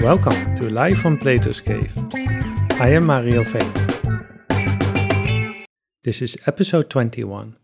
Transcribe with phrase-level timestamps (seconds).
[0.00, 1.92] Welcome to Live from Plato's Cave.
[2.80, 3.72] I am Mario Veen.
[6.04, 7.56] This is episode 21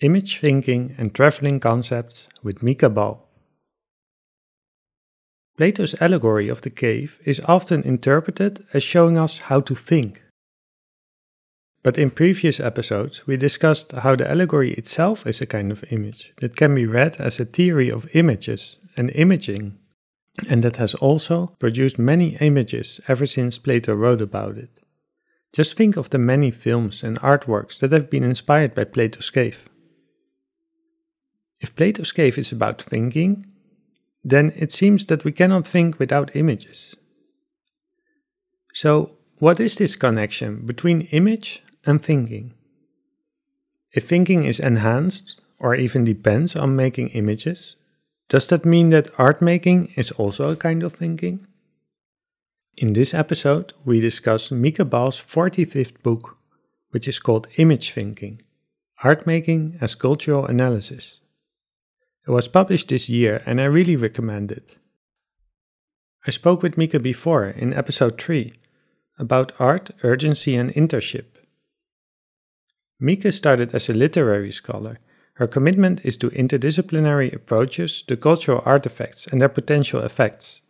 [0.00, 3.26] Image Thinking and Traveling Concepts with Mieke Bal.
[5.56, 10.22] Plato's allegory of the cave is often interpreted as showing us how to think.
[11.82, 16.32] But in previous episodes, we discussed how the allegory itself is a kind of image
[16.40, 19.78] that can be read as a theory of images and imaging,
[20.48, 24.70] and that has also produced many images ever since Plato wrote about it.
[25.52, 29.68] Just think of the many films and artworks that have been inspired by Plato's cave.
[31.60, 33.46] If Plato's cave is about thinking,
[34.24, 36.96] then it seems that we cannot think without images.
[38.72, 42.54] So, what is this connection between image and thinking.
[43.92, 47.76] If thinking is enhanced or even depends on making images,
[48.28, 51.46] does that mean that art making is also a kind of thinking?
[52.76, 56.38] In this episode, we discuss Mieke Bal's 45th book,
[56.90, 58.40] which is called Image Thinking
[59.04, 61.20] Art Making as Cultural Analysis.
[62.26, 64.78] It was published this year and I really recommend it.
[66.26, 68.52] I spoke with Mieke before in episode 3
[69.18, 71.31] about art, urgency, and internship.
[73.02, 75.00] Mieke started as a literary scholar.
[75.34, 80.62] Her commitment is to interdisciplinary approaches to cultural artifacts and their potential effects.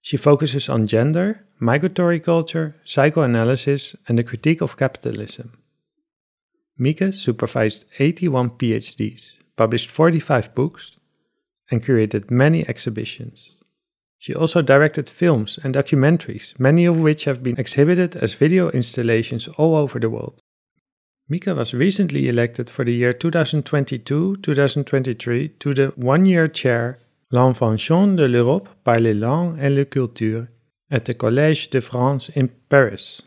[0.00, 5.58] She focuses on gender, migratory culture, psychoanalysis, and the critique of capitalism.
[6.78, 10.96] Mieke supervised 81 PhDs, published 45 books,
[11.70, 13.60] and curated many exhibitions.
[14.16, 19.46] She also directed films and documentaries, many of which have been exhibited as video installations
[19.58, 20.39] all over the world.
[21.30, 26.98] Mieke was recently elected for the year 2022-2023 to the one-year chair
[27.30, 30.48] L'Invention de l'Europe par les langues et les cultures
[30.90, 33.22] at the Collège de France in Paris.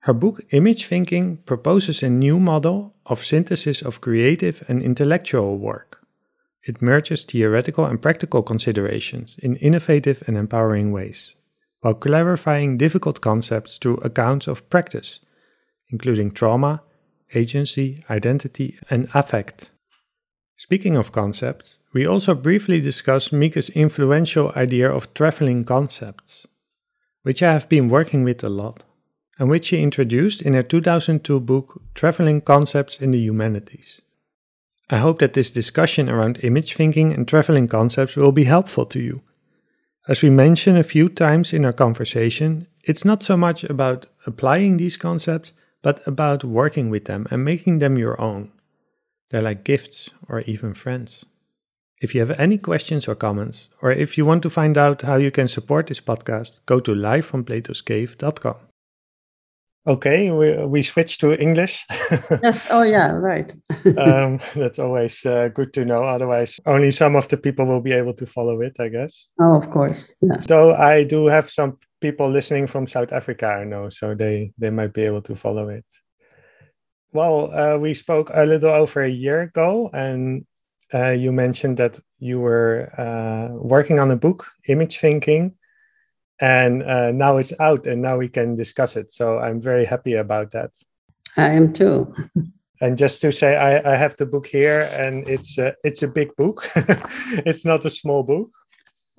[0.00, 6.04] Her book Image Thinking proposes a new model of synthesis of creative and intellectual work.
[6.64, 11.36] It merges theoretical and practical considerations in innovative and empowering ways,
[11.82, 15.20] while clarifying difficult concepts through accounts of practice
[15.90, 16.82] including trauma,
[17.34, 19.70] agency, identity, and affect.
[20.56, 26.46] Speaking of concepts, we also briefly discuss Mieke's influential idea of traveling concepts,
[27.22, 28.84] which I have been working with a lot,
[29.38, 34.00] and which she introduced in her 2002 book Traveling Concepts in the Humanities.
[34.88, 39.00] I hope that this discussion around image thinking and traveling concepts will be helpful to
[39.00, 39.22] you.
[40.08, 44.76] As we mentioned a few times in our conversation, it's not so much about applying
[44.76, 45.52] these concepts
[45.86, 48.50] but about working with them and making them your own.
[49.30, 51.26] They're like gifts or even friends.
[52.00, 55.14] If you have any questions or comments, or if you want to find out how
[55.14, 58.56] you can support this podcast, go to livefromplatoscave.com.
[59.86, 61.86] Okay, we, we switch to English.
[62.42, 63.54] yes, oh yeah, right.
[63.96, 66.02] um, that's always uh, good to know.
[66.02, 69.28] Otherwise, only some of the people will be able to follow it, I guess.
[69.40, 70.12] Oh, of course.
[70.20, 70.46] Yes.
[70.48, 74.70] So I do have some people listening from South Africa, I know, so they they
[74.70, 75.84] might be able to follow it.
[77.12, 80.44] Well, uh, we spoke a little over a year ago, and
[80.92, 85.54] uh, you mentioned that you were uh, working on a book, Image Thinking,
[86.40, 89.12] and uh, now it's out, and now we can discuss it.
[89.12, 90.72] So I'm very happy about that.
[91.36, 92.14] I am too.
[92.80, 96.08] and just to say, I, I have the book here, and it's a, it's a
[96.08, 96.68] big book.
[97.46, 98.50] it's not a small book.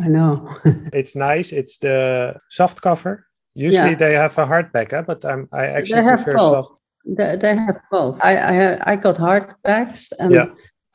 [0.02, 0.56] I know.
[0.94, 1.52] it's nice.
[1.52, 3.28] It's the soft cover.
[3.56, 3.96] Usually yeah.
[3.96, 5.02] they have a hardback, huh?
[5.02, 6.68] but um, I actually prefer both.
[6.68, 6.82] soft.
[7.06, 8.20] They, they have both.
[8.24, 10.46] I, I I got hardbacks, and yeah.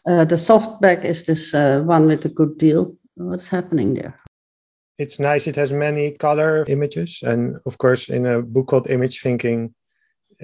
[0.07, 2.95] uh, the softback is this uh, one with a good deal.
[3.15, 4.21] What's happening there?
[4.99, 5.49] It's nice.
[5.49, 9.75] It has many color images, and of course, in a book called Image Thinking,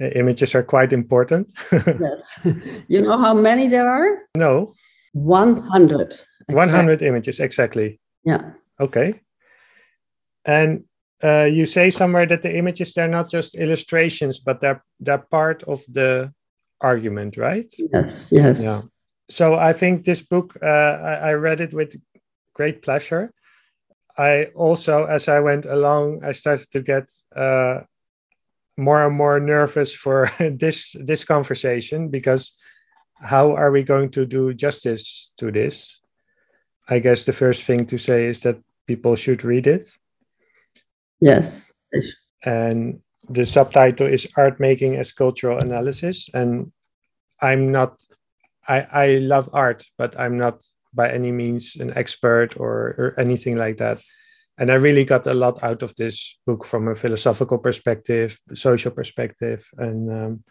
[0.01, 1.53] uh, images are quite important.
[1.73, 2.41] yes.
[2.89, 4.19] You know how many there are?
[4.35, 4.73] No.
[5.13, 6.17] One hundred.
[6.49, 8.01] One hundred images exactly.
[8.29, 8.53] Yeah.
[8.79, 9.21] Okay.
[10.45, 10.85] And
[11.25, 15.63] uh, you say somewhere that the images they're not just illustrations, but they're they're part
[15.65, 16.33] of the
[16.81, 17.73] argument, right?
[17.93, 18.31] Yes.
[18.31, 18.63] Yes.
[18.63, 18.81] Yeah.
[19.31, 21.97] So I think this book uh, I, I read it with
[22.55, 23.33] great pleasure.
[24.19, 27.05] I also, as I went along, I started to get
[27.35, 27.81] uh,
[28.77, 32.59] more and more nervous for this this conversation because
[33.21, 36.01] how are we going to do justice to this?
[36.89, 39.85] I guess the first thing to say is that people should read it.
[41.21, 41.73] Yes.
[42.45, 46.31] And the subtitle is Art Making as Cultural Analysis.
[46.33, 46.73] And
[47.41, 48.01] I'm not,
[48.67, 50.65] I, I love art, but I'm not
[50.95, 54.01] by any means an expert or, or anything like that.
[54.57, 58.91] And I really got a lot out of this book from a philosophical perspective, social
[58.91, 60.45] perspective, and um,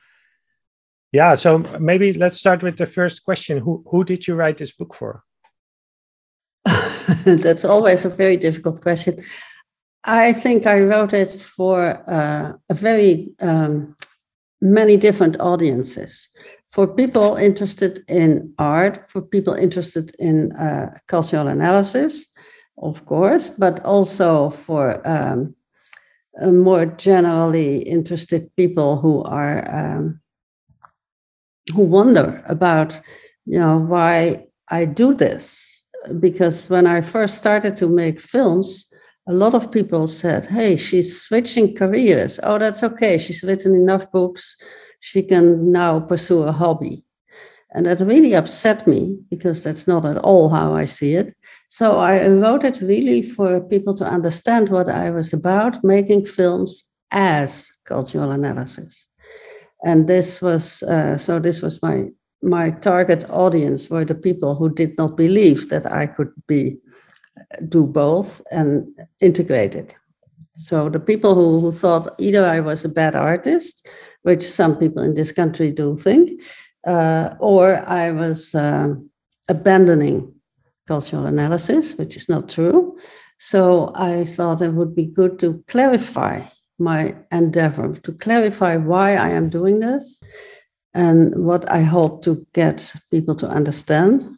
[1.11, 1.35] yeah.
[1.35, 4.95] So maybe let's start with the first question: Who who did you write this book
[4.95, 5.23] for?
[7.25, 9.23] That's always a very difficult question.
[10.03, 13.95] I think I wrote it for uh, a very um,
[14.61, 16.29] many different audiences.
[16.71, 22.25] For people interested in art, for people interested in uh, cultural analysis,
[22.77, 25.55] of course, but also for um,
[26.41, 30.21] more generally interested people who are um,
[31.73, 32.99] who wonder about,
[33.45, 35.76] you know, why I do this.
[36.19, 38.91] Because when I first started to make films,
[39.27, 42.39] a lot of people said, Hey, she's switching careers.
[42.43, 43.17] Oh, that's okay.
[43.17, 44.55] She's written enough books.
[44.99, 47.03] She can now pursue a hobby.
[47.71, 51.35] And that really upset me because that's not at all how I see it.
[51.69, 56.83] So I wrote it really for people to understand what I was about making films
[57.11, 59.07] as cultural analysis.
[59.83, 62.07] And this was uh, so this was my
[62.41, 66.77] my target audience were the people who did not believe that I could be
[67.69, 68.87] do both and
[69.21, 69.95] integrate it.
[70.55, 73.87] So the people who, who thought either I was a bad artist,
[74.23, 76.41] which some people in this country do think,
[76.85, 79.09] uh, or I was um,
[79.49, 80.33] abandoning
[80.87, 82.97] cultural analysis, which is not true.
[83.37, 86.43] So I thought it would be good to clarify
[86.79, 90.21] my endeavor, to clarify why I am doing this
[90.97, 94.37] and what I hope to get people to understand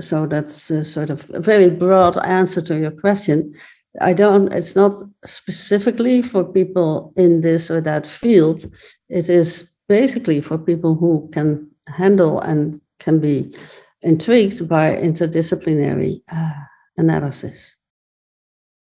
[0.00, 3.54] so that's a sort of a very broad answer to your question.
[4.00, 4.96] I don't, it's not
[5.26, 8.64] specifically for people in this or that field.
[9.08, 13.54] It is basically for people who can handle and can be
[14.00, 16.52] intrigued by interdisciplinary uh,
[16.96, 17.76] analysis.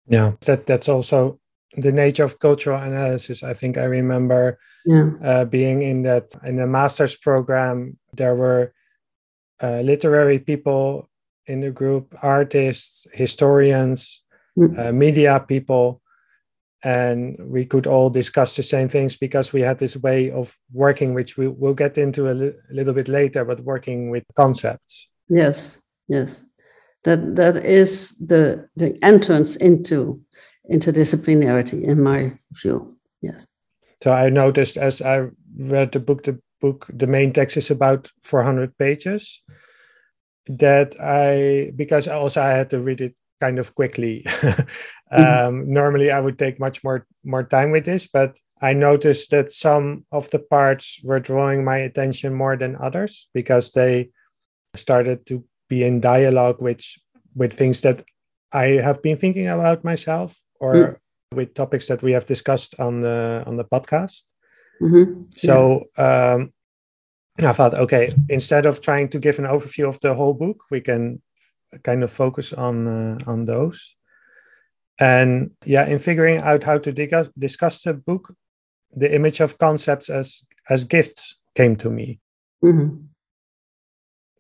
[0.06, 1.40] Yeah, that that's also
[1.76, 3.42] the nature of cultural analysis.
[3.42, 5.10] I think I remember yeah.
[5.22, 7.98] uh, being in that in a master's program.
[8.14, 8.72] There were
[9.62, 11.10] uh, literary people
[11.46, 14.22] in the group, artists, historians,
[14.58, 14.78] mm.
[14.78, 16.02] uh, media people,
[16.82, 21.14] and we could all discuss the same things because we had this way of working,
[21.14, 25.10] which we will get into a, li- a little bit later, but working with concepts.
[25.28, 26.44] Yes, yes,
[27.04, 30.20] that that is the the entrance into
[30.70, 32.96] interdisciplinarity, in my view.
[33.22, 33.46] Yes.
[34.02, 38.10] So I noticed as I read the book, the book, the main text is about
[38.22, 39.42] 400 pages.
[40.48, 44.24] That I, because also I had to read it kind of quickly.
[45.10, 45.72] um, mm-hmm.
[45.72, 50.04] Normally, I would take much more more time with this, but I noticed that some
[50.12, 54.10] of the parts were drawing my attention more than others because they
[54.74, 56.84] started to be in dialogue with
[57.34, 58.04] with things that
[58.52, 60.96] I have been thinking about myself or mm.
[61.34, 64.32] with topics that we have discussed on the on the podcast.
[64.80, 65.22] Mm-hmm.
[65.30, 66.34] So yeah.
[66.34, 66.52] um,
[67.42, 70.80] I thought, okay, instead of trying to give an overview of the whole book, we
[70.80, 71.20] can
[71.82, 73.96] kind of focus on uh, on those.
[74.98, 78.34] And yeah, in figuring out how to dig- discuss the book,
[78.94, 82.20] the image of concepts as as gifts came to me.
[82.64, 83.04] Mm-hmm.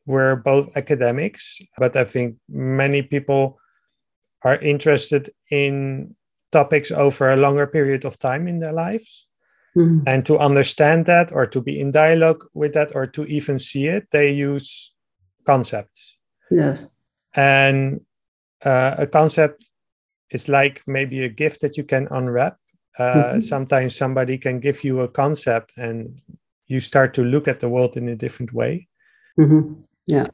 [0.06, 3.58] We're both academics, but I think many people
[4.42, 6.14] are interested in
[6.52, 9.26] topics over a longer period of time in their lives.
[9.76, 10.04] Mm-hmm.
[10.06, 13.88] And to understand that or to be in dialogue with that or to even see
[13.88, 14.94] it, they use
[15.44, 16.18] concepts.
[16.50, 17.02] Yes.
[17.34, 18.00] And
[18.64, 19.68] uh, a concept
[20.30, 22.56] is like maybe a gift that you can unwrap.
[22.98, 23.40] Uh, mm-hmm.
[23.40, 26.20] Sometimes somebody can give you a concept and
[26.66, 28.88] you start to look at the world in a different way.
[29.38, 29.74] Mm-hmm.
[30.06, 30.28] Yeah.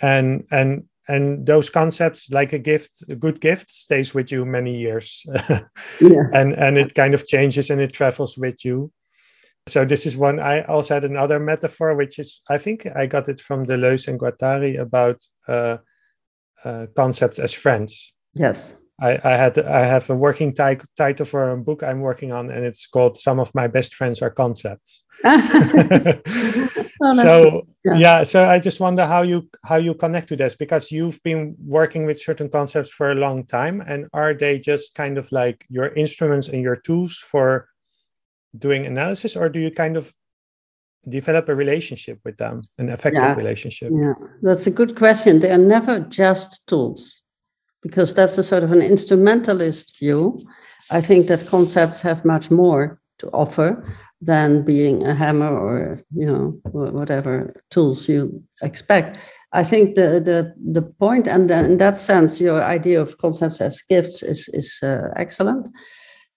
[0.00, 4.76] And and and those concepts like a gift a good gift stays with you many
[4.76, 5.26] years.
[6.00, 6.28] Yeah.
[6.32, 8.92] and and it kind of changes and it travels with you.
[9.68, 13.28] So this is one i also had another metaphor which is i think i got
[13.28, 15.76] it from deleuze and guattari about uh,
[16.64, 18.12] uh, concepts as friends.
[18.34, 22.30] Yes I, I had I have a working t- title for a book I'm working
[22.30, 26.22] on, and it's called "Some of My Best Friends Are Concepts." oh,
[27.14, 27.94] so yeah.
[27.96, 28.22] yeah.
[28.22, 32.06] so I just wonder how you how you connect to this because you've been working
[32.06, 35.88] with certain concepts for a long time, and are they just kind of like your
[35.94, 37.66] instruments and your tools for
[38.56, 40.14] doing analysis, or do you kind of
[41.08, 43.34] develop a relationship with them, an effective yeah.
[43.34, 43.90] relationship?
[43.92, 45.40] Yeah, that's a good question.
[45.40, 47.21] They are never just tools
[47.82, 50.38] because that's a sort of an instrumentalist view.
[50.90, 53.84] I think that concepts have much more to offer
[54.20, 59.18] than being a hammer or you know whatever tools you expect.
[59.52, 63.82] I think the the the point, and in that sense, your idea of concepts as
[63.82, 65.68] gifts is is uh, excellent.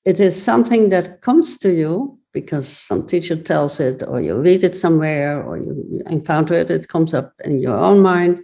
[0.03, 4.63] It is something that comes to you because some teacher tells it, or you read
[4.63, 6.69] it somewhere, or you encounter it.
[6.69, 8.43] It comes up in your own mind,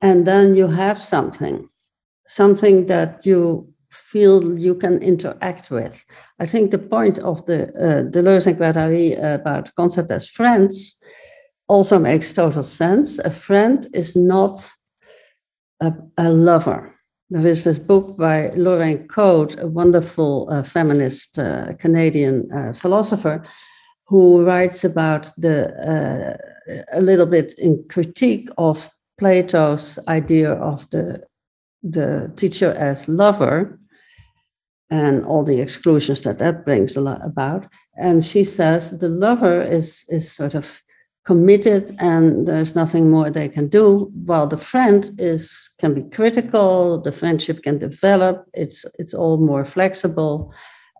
[0.00, 1.68] and then you have something,
[2.34, 6.04] something that you feel you can interact with.
[6.40, 10.96] I think the point of the uh, Deleuze and Guattari about concept as friends
[11.68, 13.18] also makes total sense.
[13.20, 14.56] A friend is not
[15.80, 16.94] a, a lover.
[17.30, 23.42] There is this book by Lorraine Code, a wonderful uh, feminist uh, Canadian uh, philosopher,
[24.06, 26.36] who writes about the uh,
[26.92, 31.22] a little bit in critique of Plato's idea of the
[31.84, 33.78] the teacher as lover
[34.90, 37.66] and all the exclusions that that brings a lot about.
[37.96, 40.82] And she says the lover is is sort of
[41.24, 47.00] committed and there's nothing more they can do while the friend is can be critical
[47.00, 50.52] the friendship can develop it's it's all more flexible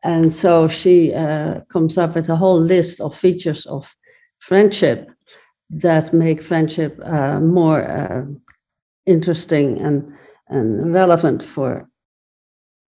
[0.02, 3.94] and so she uh, comes up with a whole list of features of
[4.38, 5.10] friendship
[5.68, 8.24] that make friendship uh, more uh,
[9.06, 10.10] interesting and
[10.48, 11.88] and relevant for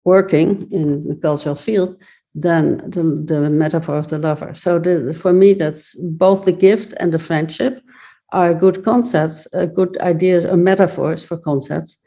[0.06, 1.96] working in the cultural field
[2.36, 4.54] than the, the metaphor of the lover.
[4.56, 7.82] So the, for me, that's both the gift and the friendship
[8.32, 11.98] are good concepts, a good ideas or metaphors for concepts.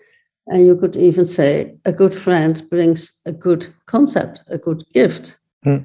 [0.48, 5.38] And you could even say a good friend brings a good concept, a good gift
[5.62, 5.78] hmm.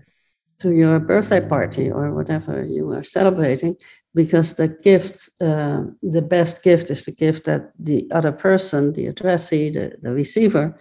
[0.59, 3.75] to your birthday party or whatever you are celebrating,
[4.13, 9.07] because the gift, uh, the best gift is the gift that the other person, the
[9.07, 10.77] addressee, the, the receiver,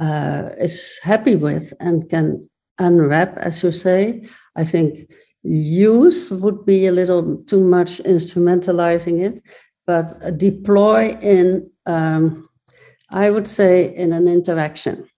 [0.00, 4.26] uh, is happy with and can unwrap, as you say.
[4.56, 5.10] I think
[5.42, 9.42] use would be a little too much instrumentalizing it,
[9.86, 12.48] but deploy in, um,
[13.10, 15.08] I would say, in an interaction.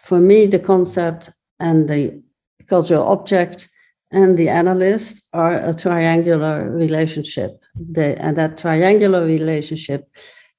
[0.00, 2.22] For me, the concept and the
[2.68, 3.68] cultural object
[4.14, 7.50] and the analyst are a triangular relationship.
[7.74, 10.08] They, and that triangular relationship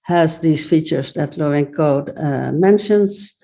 [0.02, 3.36] has these features that Lorraine Code uh, mentions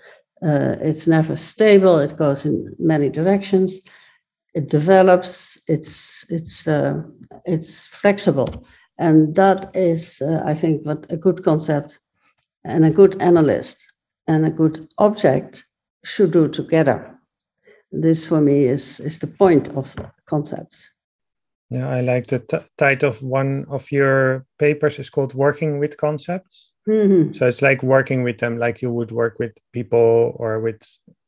[0.41, 1.99] uh, it's never stable.
[1.99, 3.79] It goes in many directions.
[4.53, 5.61] It develops.
[5.67, 7.03] It's it's uh,
[7.45, 8.65] it's flexible,
[8.97, 11.99] and that is, uh, I think, what a good concept
[12.63, 13.93] and a good analyst
[14.27, 15.65] and a good object
[16.03, 17.10] should do together.
[17.91, 19.95] This, for me, is is the point of
[20.25, 20.91] concepts.
[21.69, 25.97] Yeah, I like the t- title of one of your papers is called "Working with
[25.97, 27.33] Concepts." Mm-hmm.
[27.33, 30.81] So it's like working with them, like you would work with people or with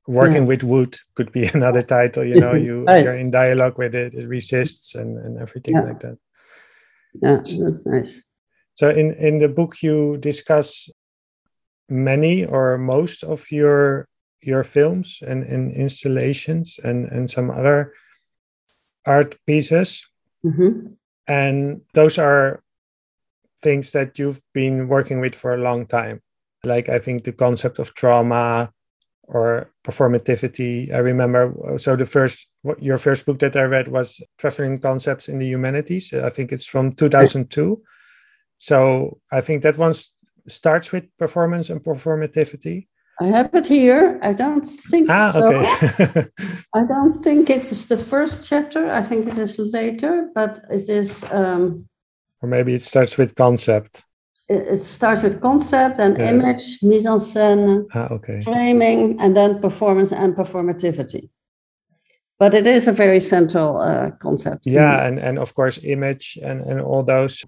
[0.08, 0.48] working yeah.
[0.48, 2.24] with wood could be another title.
[2.24, 3.04] You know, you right.
[3.04, 5.82] you're in dialogue with it, it resists and, and everything yeah.
[5.82, 6.18] like that.
[7.22, 8.24] Yeah, that's nice.
[8.76, 10.90] So in in the book you discuss
[11.90, 14.08] many or most of your
[14.46, 17.94] your films and, and installations and and some other
[19.06, 20.08] art pieces.
[20.46, 20.94] Mm-hmm.
[21.28, 22.64] And those are
[23.62, 26.22] things that you've been working with for a long time.
[26.64, 28.72] Like I think the concept of trauma
[29.24, 30.94] or performativity.
[30.94, 32.48] I remember so the first
[32.80, 36.14] your first book that I read was Traveling Concepts in the Humanities.
[36.14, 37.82] I think it's from 2002.
[38.58, 39.94] So I think that one
[40.48, 42.88] starts with performance and performativity.
[43.20, 44.20] I have it here.
[44.24, 45.54] I don't think ah, so.
[45.54, 46.26] Okay.
[46.74, 48.92] I don't think it's the first chapter.
[48.92, 51.88] I think it is later, but it is um,
[52.44, 54.04] or maybe it starts with concept.
[54.50, 56.30] It, starts with concept and yeah.
[56.30, 58.42] image, mise en scène, ah, okay.
[58.42, 61.30] framing, and then performance and performativity.
[62.38, 64.68] But it is a very central uh, concept.
[64.68, 67.46] Yeah, and, and of course image and, and all those.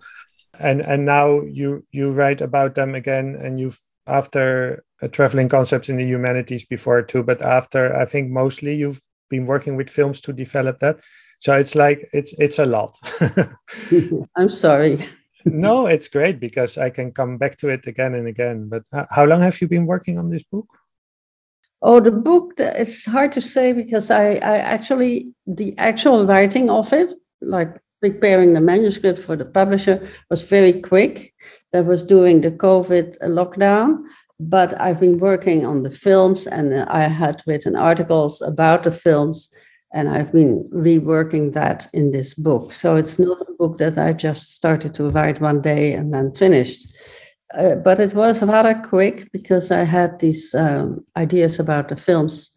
[0.57, 5.90] And and now you you write about them again and you've after uh, traveling concepts
[5.90, 10.22] in the humanities before too, but after I think mostly you've been working with films
[10.22, 11.00] to develop that.
[11.40, 12.96] So it's like it's it's a lot.
[14.36, 15.04] I'm sorry.
[15.46, 19.25] No it's great because i can come back to it again and again but how
[19.25, 20.66] long have you been working on this book?
[21.84, 26.92] Oh the book it's hard to say because i i actually the actual writing of
[26.94, 31.34] it like preparing the manuscript for the publisher was very quick.
[31.74, 34.04] That was during the covid lockdown
[34.39, 39.50] but i've been working on the films and i had written articles about the films
[39.96, 42.74] and I've been reworking that in this book.
[42.74, 46.36] So it's not a book that I just started to write one day and then
[46.36, 46.94] finished.
[47.58, 52.50] Uh, but it was rather quick because I had these um, ideas about the films.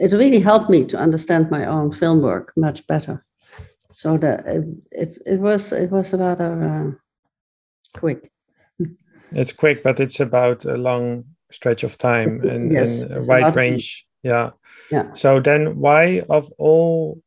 [0.00, 3.22] It really helped me to understand my own film work much better.
[3.92, 8.30] So that it, it, it was it was rather uh, quick.
[9.32, 13.54] It's quick, but it's about a long stretch of time and, Yes, and a wide
[13.54, 14.06] range.
[14.22, 14.50] Yeah.
[14.90, 15.12] Yeah.
[15.12, 17.22] So then, why of all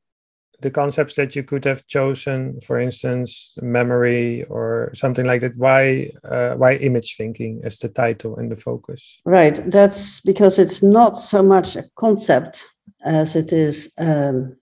[0.62, 6.12] the concepts that you could have chosen, for instance, memory or something like that, why
[6.24, 9.22] uh, why image thinking as the title and the focus?
[9.26, 9.60] Right.
[9.72, 12.66] That's because it's not so much a concept
[13.04, 14.56] as it is um,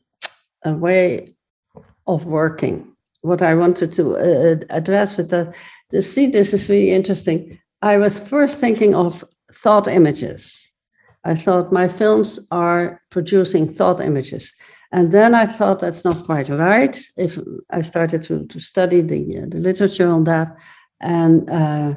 [0.63, 1.36] a way
[2.08, 2.88] of working.
[3.21, 5.55] What I wanted to uh, address with that,
[5.91, 7.59] to see this is really interesting.
[7.81, 9.23] I was first thinking of
[9.53, 10.71] thought images.
[11.25, 14.53] I thought my films are producing thought images.
[14.91, 16.97] And then I thought that's not quite right.
[17.17, 17.38] If
[17.69, 20.55] I started to, to study the, uh, the literature on that,
[21.01, 21.95] and uh,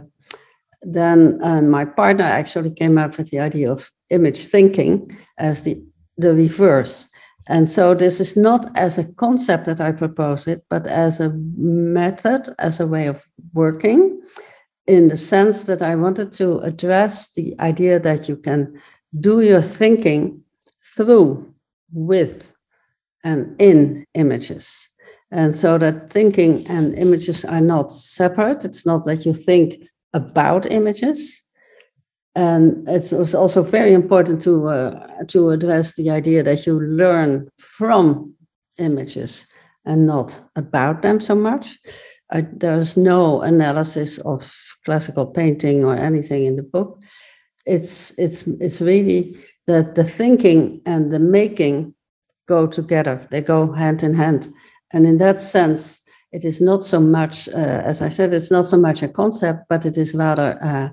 [0.83, 5.83] then uh, my partner actually came up with the idea of image thinking as the,
[6.19, 7.09] the reverse.
[7.49, 11.31] And so this is not as a concept that I propose it, but as a
[11.31, 13.23] method, as a way of
[13.53, 14.21] working,
[14.87, 18.81] in the sense that I wanted to address the idea that you can
[19.19, 20.43] do your thinking
[20.97, 21.53] through,
[21.93, 22.55] with,
[23.25, 24.89] and in images.
[25.31, 28.65] And so that thinking and images are not separate.
[28.65, 29.83] It's not that you think
[30.13, 31.42] about images.
[32.35, 37.49] And it was also very important to uh, to address the idea that you learn
[37.59, 38.35] from
[38.79, 39.47] images
[39.85, 41.79] and not about them so much.
[42.31, 44.51] I, there's no analysis of
[44.85, 47.03] classical painting or anything in the book.
[47.67, 49.37] It's it's it's really
[49.67, 51.95] that the thinking and the making
[52.49, 53.27] go together.
[53.31, 54.53] They go hand in hand,
[54.93, 56.01] and in that sense,
[56.33, 59.65] it is not so much, uh, as I said, it's not so much a concept,
[59.69, 60.89] but it is rather uh,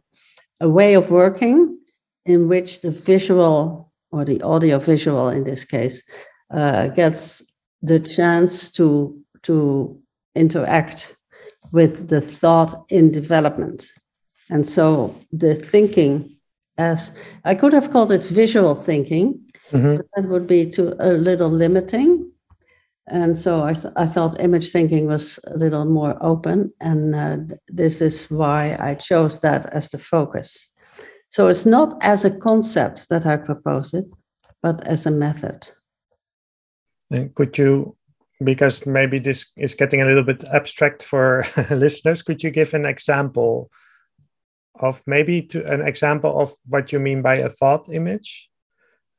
[0.60, 1.78] a way of working
[2.26, 6.04] in which the visual or the audio visual in this case
[6.52, 7.42] uh, gets
[7.82, 9.98] the chance to to
[10.36, 11.16] interact
[11.72, 13.92] with the thought in development
[14.50, 16.36] and so the thinking
[16.78, 17.12] as
[17.46, 19.40] i could have called it visual thinking
[19.72, 19.98] Mhm.
[19.98, 22.29] but that would be too a little limiting
[23.10, 27.38] and so I, th- I thought image thinking was a little more open and uh,
[27.68, 30.70] this is why i chose that as the focus
[31.30, 34.12] so it's not as a concept that i propose it
[34.62, 35.70] but as a method
[37.12, 37.96] And could you,
[38.44, 42.86] because maybe this is getting a little bit abstract for listeners, could you give an
[42.86, 43.70] example
[44.80, 48.50] of maybe to an example of what you mean by a thought image?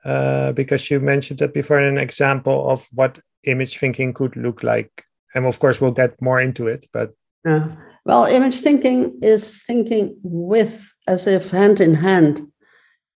[0.04, 5.04] Uh, because you mentioned that before, an example of what image thinking could look like.
[5.34, 7.12] And of course, we'll get more into it, but
[7.44, 7.74] Yeah.
[8.04, 12.42] Well, image thinking is thinking with, as if hand in hand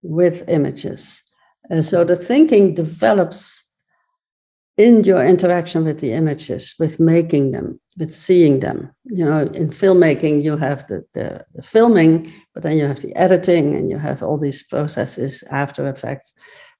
[0.03, 1.23] with images.
[1.71, 3.63] And so the thinking develops
[4.77, 8.91] in your interaction with the images, with making them, with seeing them.
[9.05, 13.15] You know, in filmmaking, you have the, the, the filming, but then you have the
[13.15, 16.33] editing and you have all these processes, after effects,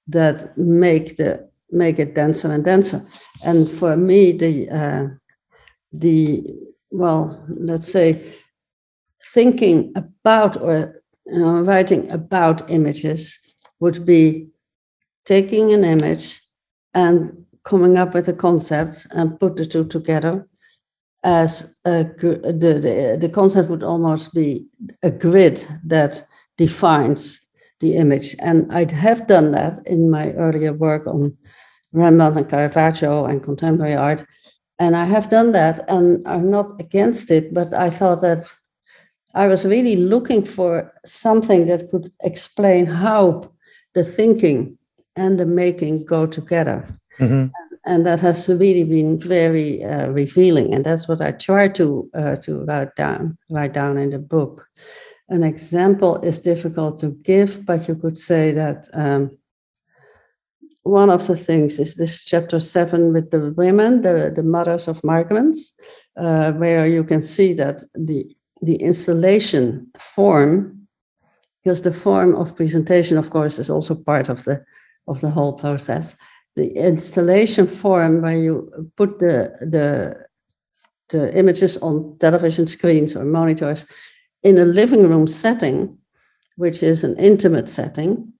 [0.09, 3.05] that make the make it denser and denser.
[3.45, 5.07] And for me, the uh,
[5.93, 6.45] the
[6.91, 8.35] well, let's say,
[9.33, 13.39] thinking about or you know, writing about images
[13.81, 14.49] would be
[15.25, 16.41] taking an image
[16.95, 20.47] and coming up with a concept and put the two together
[21.25, 24.67] as a, the, the, the concept would almost be
[25.03, 26.27] a grid that
[26.59, 27.41] defines
[27.81, 28.35] the image.
[28.41, 31.37] And I have done that in my earlier work on
[31.93, 34.25] Rembrandt and Caravaggio and contemporary art.
[34.79, 38.47] And I have done that, and I'm not against it, but I thought that
[39.35, 43.51] I was really looking for something that could explain how
[43.95, 44.79] the thinking
[45.17, 46.87] and the making go together.
[47.19, 47.51] Mhm.
[47.85, 52.37] And that has really been very uh, revealing, and that's what I try to uh,
[52.37, 54.67] to write down write down in the book.
[55.29, 59.31] An example is difficult to give, but you could say that um,
[60.83, 65.03] one of the things is this chapter seven with the women, the, the mothers of
[65.05, 65.73] migrants,
[66.17, 68.25] uh, where you can see that the
[68.65, 70.87] the installation form,
[71.65, 74.65] because the form of presentation, of course, is also part of the
[75.07, 76.17] of the whole process.
[76.55, 80.27] The installation form where you put the the
[81.09, 83.87] the images on television screens or monitors
[84.43, 85.99] in a living room setting,
[86.57, 88.33] which is an intimate setting,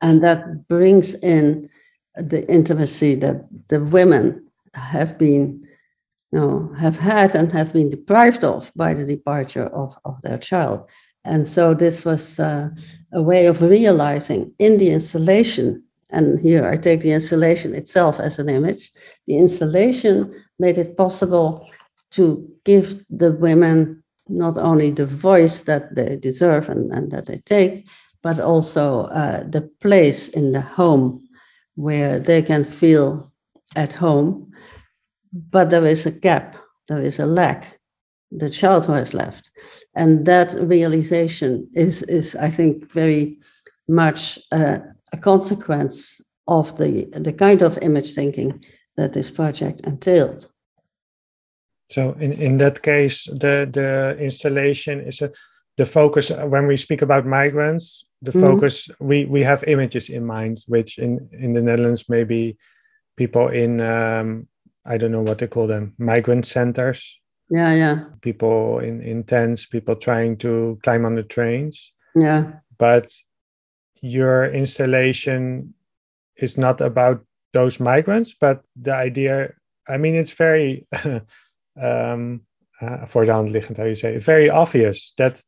[0.00, 1.68] and that brings in
[2.16, 5.66] the intimacy that the women have been
[6.32, 10.38] you know, have had and have been deprived of by the departure of, of their
[10.38, 10.88] child.
[11.24, 12.70] And so this was uh,
[13.12, 18.38] a way of realizing in the installation, and here I take the installation itself as
[18.38, 18.92] an image,
[19.26, 21.68] the installation made it possible
[22.12, 27.38] to give the women not only the voice that they deserve and, and that they
[27.38, 27.86] take,
[28.22, 31.26] but also uh, the place in the home
[31.74, 33.32] where they can feel
[33.74, 34.50] at home.
[35.32, 36.56] But there is a gap,
[36.88, 37.78] there is a lack,
[38.30, 39.50] the child who has left.
[39.94, 43.38] And that realization is, is I think, very
[43.88, 44.78] much uh,
[45.12, 48.64] a consequence of the, the kind of image thinking
[48.96, 50.46] that this project entailed.
[51.90, 55.30] So in, in that case, the, the installation is a,
[55.76, 58.40] the focus when we speak about migrants, the mm-hmm.
[58.40, 62.56] focus we, we have images in mind, which in, in the Netherlands maybe
[63.16, 64.48] people in um,
[64.84, 67.20] I don't know what they call them, migrant centers.
[67.50, 68.04] Yeah, yeah.
[68.22, 71.92] People in, in tents, people trying to climb on the trains.
[72.14, 72.52] Yeah.
[72.78, 73.12] But
[74.00, 75.74] your installation
[76.36, 79.54] is not about those migrants, but the idea,
[79.88, 80.86] I mean, it's very
[81.80, 82.42] um,
[82.80, 85.42] uh, for the hand liggend, how you say, very obvious that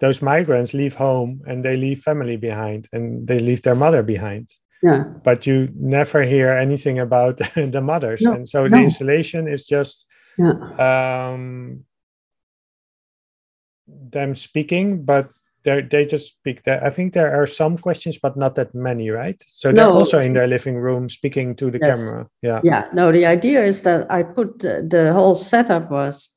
[0.00, 4.48] those migrants leave home and they leave family behind and they leave their mother behind.
[4.82, 5.04] Yeah.
[5.24, 8.22] But you never hear anything about the mothers.
[8.22, 8.76] No, and so no.
[8.76, 10.06] the installation is just
[10.38, 10.52] yeah.
[11.28, 11.84] um,
[13.86, 15.32] them speaking, but
[15.64, 16.84] they just speak there.
[16.84, 19.42] I think there are some questions, but not that many, right?
[19.48, 19.94] So they're no.
[19.94, 21.98] also in their living room speaking to the yes.
[21.98, 22.28] camera.
[22.40, 22.60] Yeah.
[22.62, 22.84] Yeah.
[22.92, 26.30] No, the idea is that I put the, the whole setup was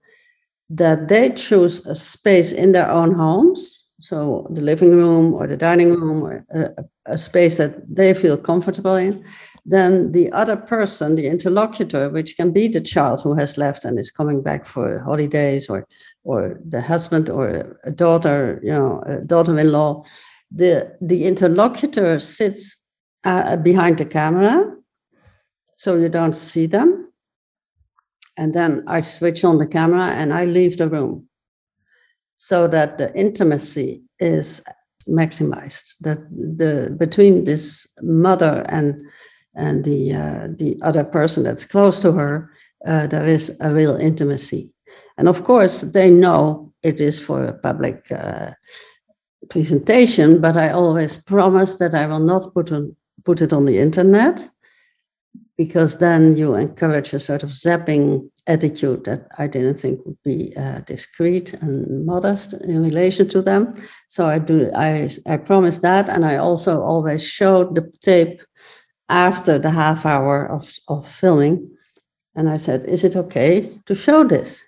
[0.69, 3.87] that they choose a space in their own homes.
[3.99, 8.37] So the living room or the dining room or a, a space that they feel
[8.37, 9.23] comfortable in
[9.69, 13.99] then the other person, the interlocutor, which can be the child who has left and
[13.99, 15.85] is coming back for holidays, or
[16.23, 20.03] or the husband or a daughter, you know, a daughter-in-law,
[20.51, 22.83] the the interlocutor sits
[23.25, 24.75] uh, behind the camera,
[25.73, 27.08] so you don't see them.
[28.39, 31.27] And then I switch on the camera and I leave the room,
[32.37, 34.61] so that the intimacy is
[35.09, 35.95] maximized.
[35.99, 39.03] That the between this mother and
[39.55, 42.49] and the uh, the other person that's close to her,
[42.87, 44.71] uh, there is a real intimacy.
[45.17, 48.51] And of course, they know it is for a public uh,
[49.49, 53.79] presentation, but I always promise that I will not put on put it on the
[53.79, 54.49] internet
[55.57, 60.53] because then you encourage a sort of zapping attitude that I didn't think would be
[60.55, 63.73] uh, discreet and modest in relation to them.
[64.07, 68.41] So I do I I promise that, and I also always showed the tape
[69.09, 71.69] after the half hour of, of filming.
[72.35, 74.63] And I said, Is it okay to show this?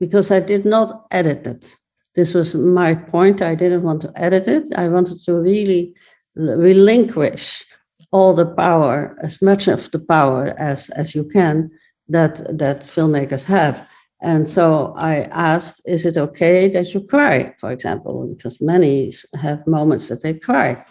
[0.00, 1.76] Because I did not edit it.
[2.14, 3.42] This was my point.
[3.42, 4.68] I didn't want to edit it.
[4.76, 5.94] I wanted to really
[6.36, 7.66] relinquish
[8.14, 11.68] all the power, as much of the power as, as you can,
[12.08, 13.88] that, that filmmakers have.
[14.22, 18.32] And so I asked, is it okay that you cry, for example?
[18.32, 20.84] Because many have moments that they cry.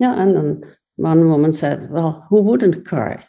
[0.00, 3.22] Yeah, and then one woman said, Well, who wouldn't cry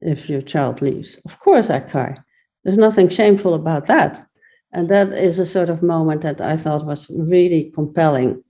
[0.00, 1.18] if your child leaves?
[1.24, 2.16] Of course I cry.
[2.62, 4.24] There's nothing shameful about that.
[4.72, 8.44] And that is a sort of moment that I thought was really compelling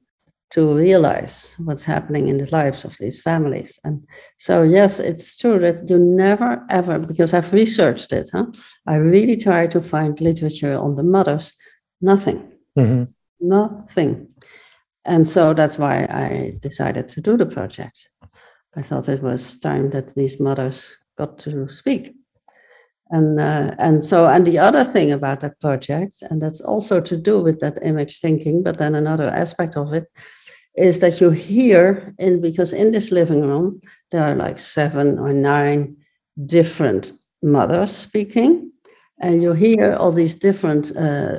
[0.51, 3.79] to realize what's happening in the lives of these families.
[3.85, 4.05] And
[4.39, 8.47] so, yes, it's true that you never ever, because I've researched it, huh?
[8.87, 11.53] I really try to find literature on the mothers.
[12.01, 12.51] Nothing.
[12.77, 13.05] Mm-hmm.
[13.41, 14.29] Nothing.
[15.05, 18.09] And so that's why I decided to do the project.
[18.77, 22.15] I thought it was time that these mothers got to speak.
[23.11, 27.17] And, uh, and so, and the other thing about that project, and that's also to
[27.17, 30.07] do with that image thinking, but then another aspect of it
[30.81, 35.33] is that you hear in because in this living room there are like seven or
[35.33, 35.97] nine
[36.47, 37.13] different
[37.43, 38.71] mothers speaking
[39.21, 41.39] and you hear all these different uh,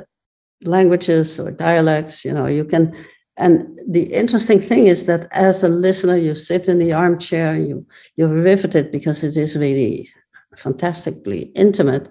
[0.64, 2.94] languages or dialects you know you can
[3.36, 7.86] and the interesting thing is that as a listener, you sit in the armchair, you
[8.16, 10.08] you're riveted because it is really
[10.56, 12.08] fantastically intimate,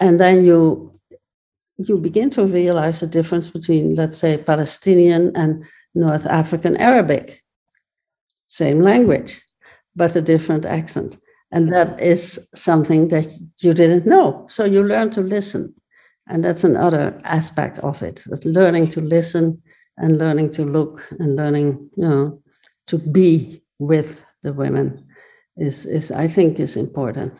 [0.00, 0.92] and then you
[1.78, 5.64] you begin to realize the difference between, let's say, Palestinian and
[5.94, 7.42] North African Arabic,
[8.46, 9.40] same language,
[9.96, 11.18] but a different accent,
[11.52, 13.28] and that is something that
[13.58, 14.44] you didn't know.
[14.48, 15.74] So you learn to listen,
[16.28, 19.62] and that's another aspect of it: that learning to listen
[19.96, 22.42] and learning to look and learning, you know,
[22.86, 25.04] to be with the women
[25.56, 27.32] is is I think is important.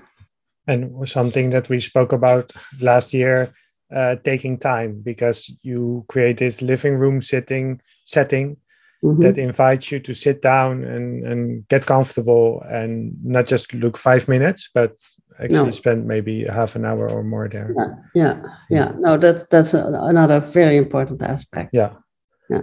[0.67, 3.53] And something that we spoke about last year,
[3.93, 8.57] uh, taking time because you create this living room sitting setting
[9.03, 9.21] mm-hmm.
[9.21, 14.29] that invites you to sit down and and get comfortable and not just look five
[14.29, 14.97] minutes, but
[15.39, 15.71] actually no.
[15.71, 17.75] spend maybe half an hour or more there.
[17.77, 18.93] Yeah, yeah, yeah.
[18.99, 21.71] No, that's that's another very important aspect.
[21.73, 21.95] Yeah.
[22.51, 22.63] Yeah.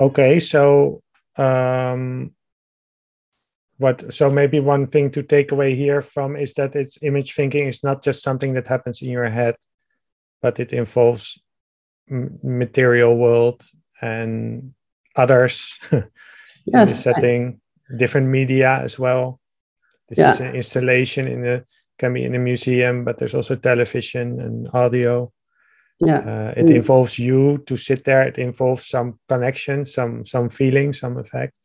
[0.00, 1.02] Okay, so
[1.36, 2.32] um,
[3.78, 4.12] what?
[4.12, 7.82] So maybe one thing to take away here from is that it's image thinking is
[7.82, 9.56] not just something that happens in your head,
[10.42, 11.40] but it involves
[12.08, 13.62] material world
[14.00, 14.74] and
[15.16, 16.04] others in
[16.66, 17.60] yes, the setting,
[17.96, 19.40] different media as well.
[20.08, 20.32] This yeah.
[20.32, 21.64] is an installation in a
[21.98, 25.32] can be in a museum, but there's also television and audio.
[26.00, 26.74] Yeah, uh, it mm.
[26.74, 28.22] involves you to sit there.
[28.26, 31.56] It involves some connection, some some feeling, some effect.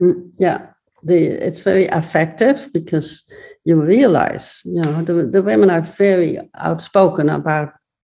[0.00, 0.68] Mm, yeah,
[1.02, 1.16] the
[1.46, 3.24] it's very effective because
[3.64, 7.72] you realize, you know, the the women are very outspoken about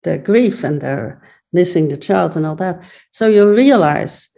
[0.03, 2.83] their grief and their missing the child and all that.
[3.13, 4.29] So you realize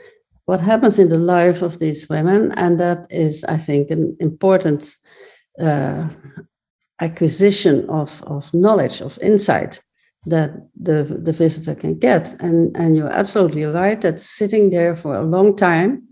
[0.46, 4.96] what happens in the life of these women, and that is, I think, an important
[5.60, 6.08] uh,
[7.00, 9.80] acquisition of, of knowledge, of insight
[10.26, 12.34] that the, the visitor can get.
[12.40, 16.08] And, and you're absolutely right that sitting there for a long time,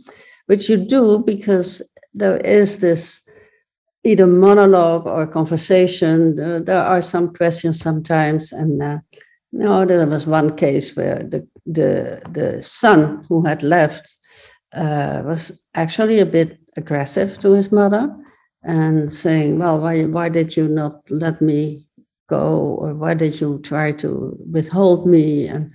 [0.47, 1.83] which you do because
[2.13, 3.23] there is this
[4.05, 6.35] either monologue or conversation.
[6.37, 8.99] There, there are some questions sometimes, and uh,
[9.53, 14.17] no, there was one case where the the the son who had left
[14.73, 18.15] uh, was actually a bit aggressive to his mother
[18.63, 21.87] and saying, "Well, why why did you not let me
[22.29, 25.73] go, or why did you try to withhold me?" And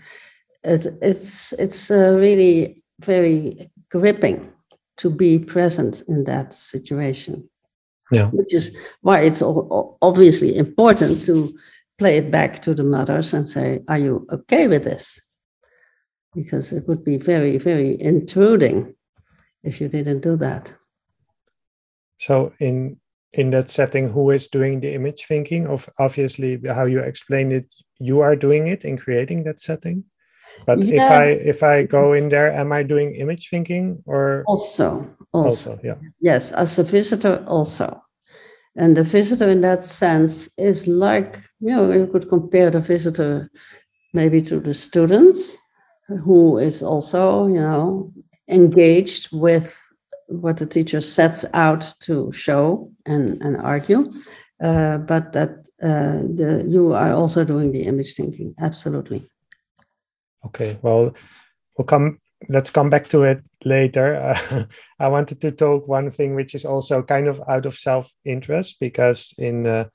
[0.63, 4.51] it, it's it's uh, really very gripping
[4.97, 7.49] to be present in that situation.
[8.11, 9.41] Yeah, which is why it's
[10.01, 11.57] obviously important to
[11.97, 15.19] play it back to the mothers and say, Are you okay with this?
[16.33, 18.95] Because it would be very, very intruding
[19.63, 20.73] if you didn't do that.
[22.17, 22.97] So in
[23.33, 27.67] in that setting, who is doing the image thinking of obviously how you explained it,
[27.99, 30.05] you are doing it in creating that setting.
[30.65, 30.95] But yeah.
[30.95, 35.71] if I if I go in there, am I doing image thinking or also also,
[35.71, 35.95] also yeah.
[36.21, 38.01] Yes, as a visitor also.
[38.75, 43.49] And the visitor, in that sense, is like you know you could compare the visitor
[44.13, 45.57] maybe to the students,
[46.07, 48.11] who is also you know
[48.49, 49.81] engaged with
[50.27, 54.11] what the teacher sets out to show and and argue.
[54.61, 55.49] Uh, but that
[55.83, 59.27] uh, the you are also doing the image thinking absolutely.
[60.45, 61.15] Okay, well,
[61.77, 64.15] we'll come let's come back to it later.
[64.15, 64.65] Uh,
[64.99, 68.77] I wanted to talk one thing which is also kind of out of self interest
[68.79, 69.89] because in the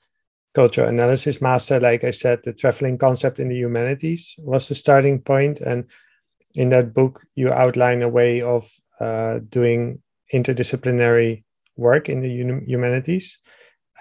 [0.53, 5.21] cultural analysis master, like I said, the traveling concept in the humanities was the starting
[5.21, 5.85] point, and
[6.55, 10.01] in that book you outline a way of uh, doing
[10.33, 11.43] interdisciplinary
[11.77, 13.37] work in the humanities,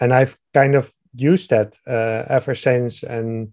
[0.00, 3.52] and I've kind of used that uh, ever since, and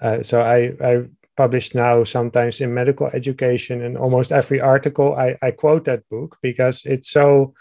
[0.00, 1.04] uh, so I I
[1.36, 6.38] published now sometimes in medical education and almost every article I, I quote that book
[6.42, 7.54] because it's so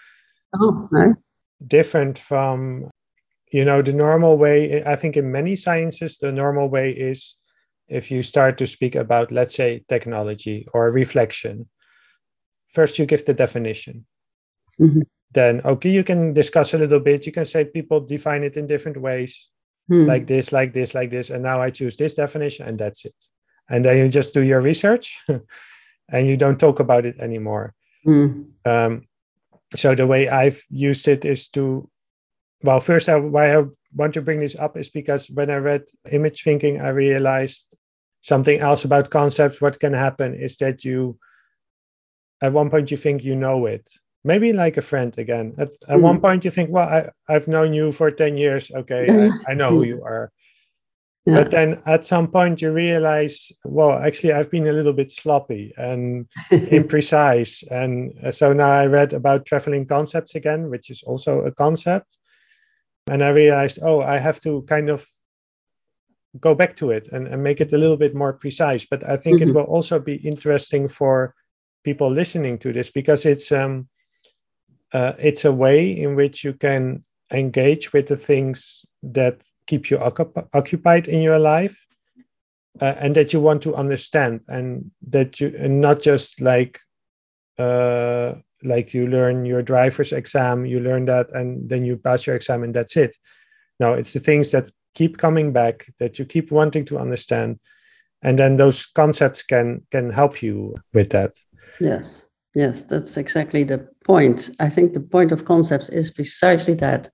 [0.59, 1.15] oh, right.
[1.65, 2.89] different from
[3.51, 7.37] you know the normal way i think in many sciences the normal way is
[7.87, 11.69] if you start to speak about let's say technology or reflection
[12.67, 14.05] first you give the definition
[14.79, 15.01] mm-hmm.
[15.31, 18.67] then okay you can discuss a little bit you can say people define it in
[18.67, 19.49] different ways
[19.89, 20.07] mm.
[20.07, 23.15] like this like this like this and now i choose this definition and that's it
[23.69, 25.19] and then you just do your research
[26.09, 27.73] and you don't talk about it anymore.
[28.05, 28.47] Mm.
[28.65, 29.07] um,
[29.75, 31.89] so the way i've used it is to
[32.63, 33.63] well first I, why i
[33.95, 37.73] want to bring this up is because when i read image thinking i realized
[38.23, 39.61] something else about concepts.
[39.61, 41.19] What can happen is that you
[42.41, 43.87] at one point you think you know it.
[44.23, 45.53] Maybe like a friend again.
[45.57, 46.01] At, at mm.
[46.01, 48.71] one point you think well I, i've known you for 10 years.
[48.71, 50.31] Okay I, I know who you are
[51.25, 51.35] yeah.
[51.35, 55.73] But then at some point you realize, well, actually, I've been a little bit sloppy
[55.77, 57.63] and imprecise.
[57.71, 62.07] And so now I read about traveling concepts again, which is also a concept.
[63.07, 65.07] And I realized, oh, I have to kind of
[66.39, 68.85] go back to it and, and make it a little bit more precise.
[68.85, 69.49] But I think mm-hmm.
[69.49, 71.35] it will also be interesting for
[71.83, 73.87] people listening to this because it's um
[74.93, 79.97] uh, it's a way in which you can engage with the things that keep you
[79.99, 81.85] occupied in your life
[82.81, 86.79] uh, and that you want to understand and that you and not just like
[87.57, 92.35] uh, like you learn your driver's exam you learn that and then you pass your
[92.35, 93.15] exam and that's it.
[93.79, 97.59] No it's the things that keep coming back that you keep wanting to understand
[98.21, 101.33] and then those concepts can can help you with that.
[101.79, 104.49] Yes yes that's exactly the point.
[104.59, 107.11] I think the point of concepts is precisely that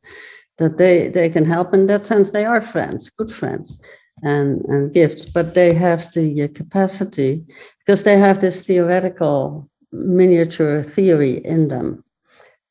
[0.60, 1.74] that they they can help.
[1.74, 3.80] In that sense they are friends good friends
[4.24, 7.43] and and gifts but they have the uh, capacity
[7.80, 12.04] because they have this theoretical miniature theory in them.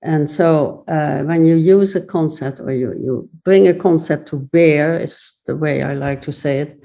[0.03, 4.37] And so uh, when you use a concept or you, you bring a concept to
[4.37, 6.81] bear is the way i like to say it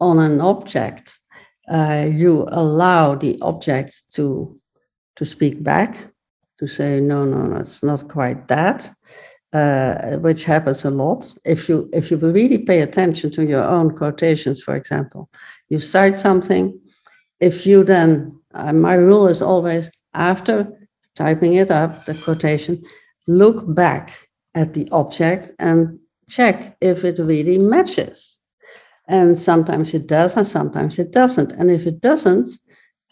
[0.00, 1.18] on an object
[1.70, 4.58] uh, you allow the object to
[5.16, 6.08] to speak back
[6.58, 8.90] to say no no no it's not quite that
[9.54, 11.32] uh, which happens a lot.
[11.44, 15.30] If you if you really pay attention to your own quotations, for example,
[15.68, 16.78] you cite something.
[17.40, 20.66] If you then, uh, my rule is always after
[21.14, 22.82] typing it up, the quotation,
[23.28, 28.38] look back at the object and check if it really matches.
[29.06, 31.52] And sometimes it does, and sometimes it doesn't.
[31.52, 32.48] And if it doesn't,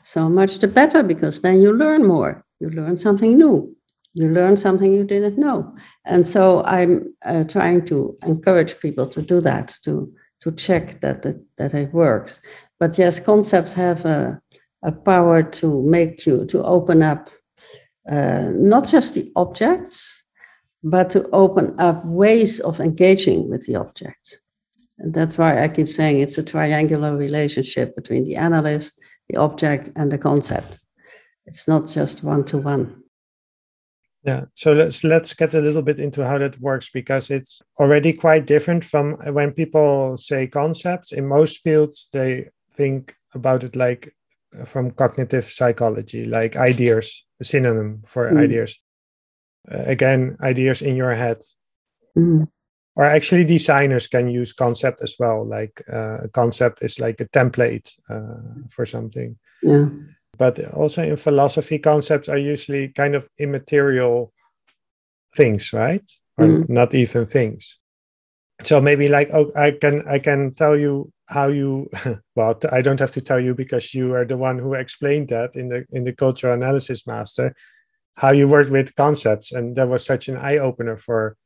[0.05, 2.44] so much the better, because then you learn more.
[2.61, 3.76] You learn something new
[4.14, 5.75] you learn something you didn't know.
[6.05, 11.25] And so i'm uh, trying to encourage people to do that to to check that
[11.25, 12.40] it, that it works.
[12.81, 14.40] But yes concepts have a,
[14.83, 17.31] a power to make you to open up
[18.11, 20.25] uh, not just the objects
[20.85, 24.40] but to open up ways of engaging with the objects.
[24.98, 29.90] And that's why i keep saying it's a triangular relationship between the analyst the object
[29.96, 30.81] and the concept.
[31.46, 33.02] It's not just one to one
[34.24, 38.12] yeah, so let's let's get a little bit into how that works because it's already
[38.12, 41.11] quite different from when people say concepts.
[41.11, 44.14] In most fields, they think about it like
[44.58, 48.38] uh, from cognitive psychology, like ideas, a synonym for mm.
[48.38, 48.80] ideas.
[49.70, 51.38] Uh, again, ideas in your head.
[52.16, 52.46] Mm.
[52.94, 55.44] Or actually, designers can use concept as well.
[55.44, 59.37] Like uh, a concept is like a template uh, for something.
[59.62, 59.88] Yeah
[60.38, 64.33] but also in philosophy concepts are usually kind of immaterial
[65.37, 66.09] things right?
[66.38, 66.68] Or mm.
[66.68, 67.79] not even things.
[68.64, 71.90] So maybe like oh i can i can tell you how you
[72.37, 75.57] well i don't have to tell you because you are the one who explained that
[75.57, 77.55] in the in the cultural analysis master
[78.16, 79.53] how you work with concepts.
[79.53, 81.37] And that was such an eye opener for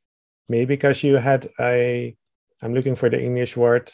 [0.48, 2.14] me because you had a
[2.62, 3.90] i'm looking for the english word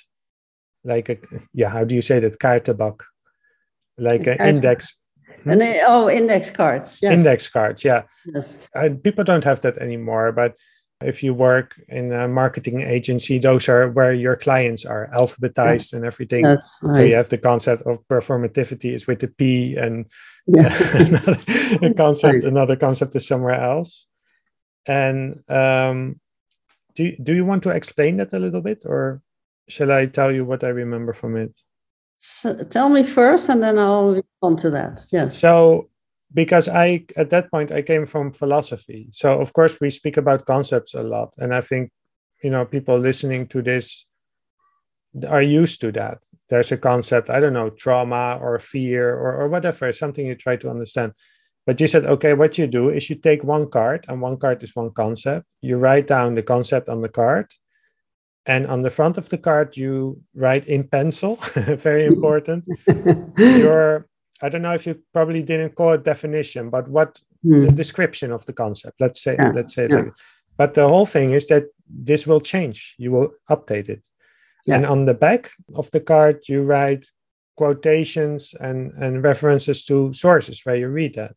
[0.85, 1.17] like a
[1.55, 2.39] yeah how do you say that?
[2.39, 3.01] Kaartenbak
[3.99, 4.95] like an index.
[5.45, 7.01] And they, oh, index cards.
[7.03, 7.13] Yes.
[7.19, 8.03] Index cards, yeah.
[8.27, 8.69] Yes.
[9.03, 10.57] people don't have that anymore, but
[11.05, 15.97] if you work in a marketing agency, those are where your clients are alphabetized yeah.
[15.97, 16.45] and everything.
[16.45, 16.65] Right.
[16.93, 20.07] So you have the concept of performativity is with the P, and
[20.47, 20.73] yeah.
[20.95, 22.45] another concept, right.
[22.45, 24.07] another concept is somewhere else.
[24.87, 26.21] And um,
[26.95, 29.23] do do you want to explain that a little bit, or
[29.69, 31.59] shall I tell you what I remember from it?
[32.25, 35.01] So tell me first, and then I'll respond to that.
[35.11, 35.41] Yes.
[35.41, 35.91] So,
[36.33, 40.47] because I at that point I came from philosophy, so of course we speak about
[40.47, 41.91] concepts a lot, and I think
[42.45, 44.07] you know people listening to this
[45.29, 46.19] are used to that.
[46.49, 50.55] There's a concept, I don't know, trauma or fear or, or whatever, something you try
[50.57, 51.15] to understand.
[51.67, 54.63] But you said, okay, what you do is you take one card, and one card
[54.63, 55.45] is one concept.
[55.61, 57.47] You write down the concept on the card,
[58.47, 62.65] and on the front of the card you write in pencil very important
[63.39, 64.07] your
[64.43, 67.67] i don't know if you probably didn't call it definition but what mm.
[67.67, 69.53] the description of the concept let's say yeah.
[69.55, 69.97] let's say yeah.
[69.97, 70.13] like,
[70.57, 74.07] but the whole thing is that this will change you will update it
[74.67, 74.77] yeah.
[74.77, 77.07] and on the back of the card you write
[77.57, 81.37] quotations and and references to sources where you read that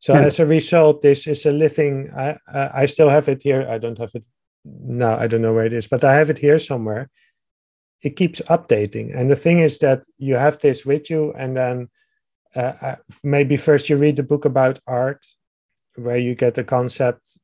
[0.00, 2.36] so as a result this is a living i
[2.72, 4.24] i still have it here i don't have it
[4.64, 7.10] no, I don't know where it is, but I have it here somewhere.
[8.02, 9.16] It keeps updating.
[9.16, 11.88] And the thing is that you have this with you, and then
[12.54, 15.26] uh, uh, maybe first you read the book about art,
[15.96, 17.38] where you get the concept,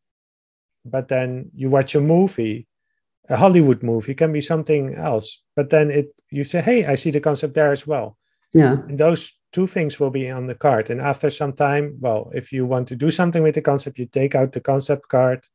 [0.85, 2.66] but then you watch a movie,
[3.29, 5.42] a Hollywood movie, it can be something else.
[5.57, 8.16] But then it you say, hey, I see the concept there as well.
[8.53, 8.74] Yeah.
[8.88, 10.90] And those two things will be on the card.
[10.90, 14.07] And after some time, well, if you want to do something with the concept, you
[14.07, 15.46] take out the concept card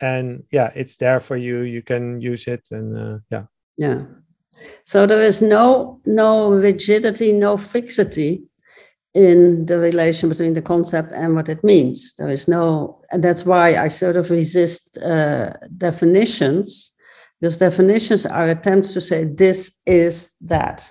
[0.00, 1.60] and yeah it's there for you.
[1.60, 3.44] You can use it and uh, yeah.
[3.78, 4.02] Yeah.
[4.84, 8.42] So there is no no rigidity no fixity
[9.14, 12.14] in the relation between the concept and what it means.
[12.14, 16.92] There is no and that's why i sort of resist uh, definitions
[17.40, 20.90] because definitions are attempts to say this is that.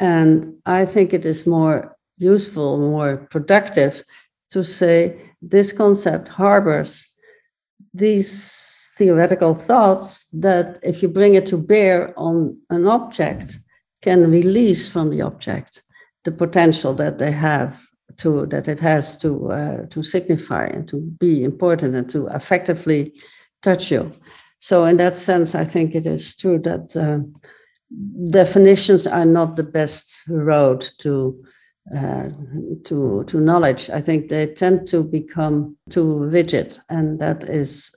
[0.00, 4.04] And i think it is more useful more productive
[4.50, 7.13] to say this concept harbors
[7.94, 13.58] these theoretical thoughts that if you bring it to bear on an object
[14.02, 15.82] can release from the object
[16.24, 17.82] the potential that they have
[18.16, 23.12] to that it has to uh, to signify and to be important and to effectively
[23.62, 24.10] touch you.
[24.58, 27.20] So, in that sense, I think it is true that uh,
[28.30, 31.44] definitions are not the best road to
[31.94, 32.28] uh,
[32.84, 33.90] to to knowledge.
[33.90, 37.94] I think they tend to become too rigid, and that is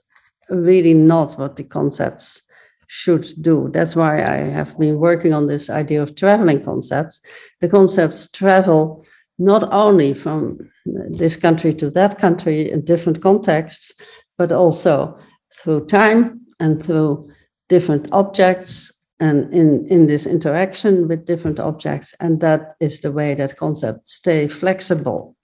[0.50, 2.42] really not what the concepts
[2.88, 3.68] should do.
[3.72, 7.20] That's why I have been working on this idea of traveling concepts.
[7.60, 9.04] The concepts travel
[9.38, 13.94] not only from this country to that country in different contexts,
[14.36, 15.16] but also
[15.54, 17.30] through time and through
[17.68, 22.14] different objects and in, in this interaction with different objects.
[22.20, 25.36] And that is the way that concepts stay flexible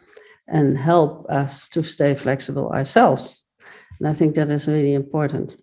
[0.47, 3.43] and help us to stay flexible ourselves.
[3.99, 5.57] And I think that is really important.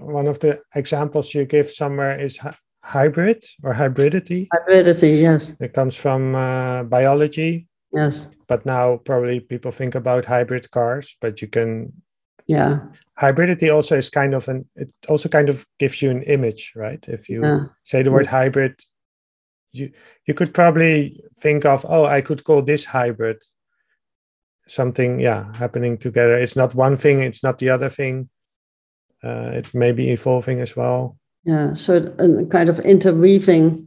[0.00, 2.38] One of the examples you give somewhere is
[2.82, 4.48] hybrid or hybridity.
[4.48, 5.54] Hybridity, yes.
[5.60, 7.66] It comes from uh, biology.
[7.92, 8.28] Yes.
[8.46, 11.92] But now probably people think about hybrid cars, but you can.
[12.48, 12.80] Yeah.
[13.20, 14.68] Hybridity also is kind of an.
[14.76, 17.04] It also kind of gives you an image, right?
[17.08, 17.64] If you yeah.
[17.84, 18.80] say the word hybrid,
[19.72, 19.92] you
[20.26, 23.42] you could probably think of oh I could call this hybrid.
[24.66, 26.38] Something yeah happening together.
[26.38, 27.22] It's not one thing.
[27.22, 28.28] It's not the other thing.
[29.22, 33.86] Uh, it may be evolving as well yeah so a kind of interweaving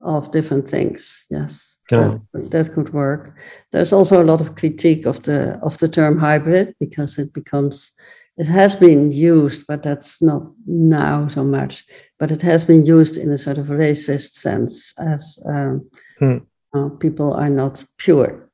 [0.00, 2.18] of different things yes yeah.
[2.32, 3.36] that, that, could work
[3.72, 7.92] there's also a lot of critique of the of the term hybrid because it becomes
[8.38, 11.84] it has been used but that's not now so much
[12.18, 16.38] but it has been used in a sort of racist sense as um, hmm.
[16.74, 18.48] uh, people are not pure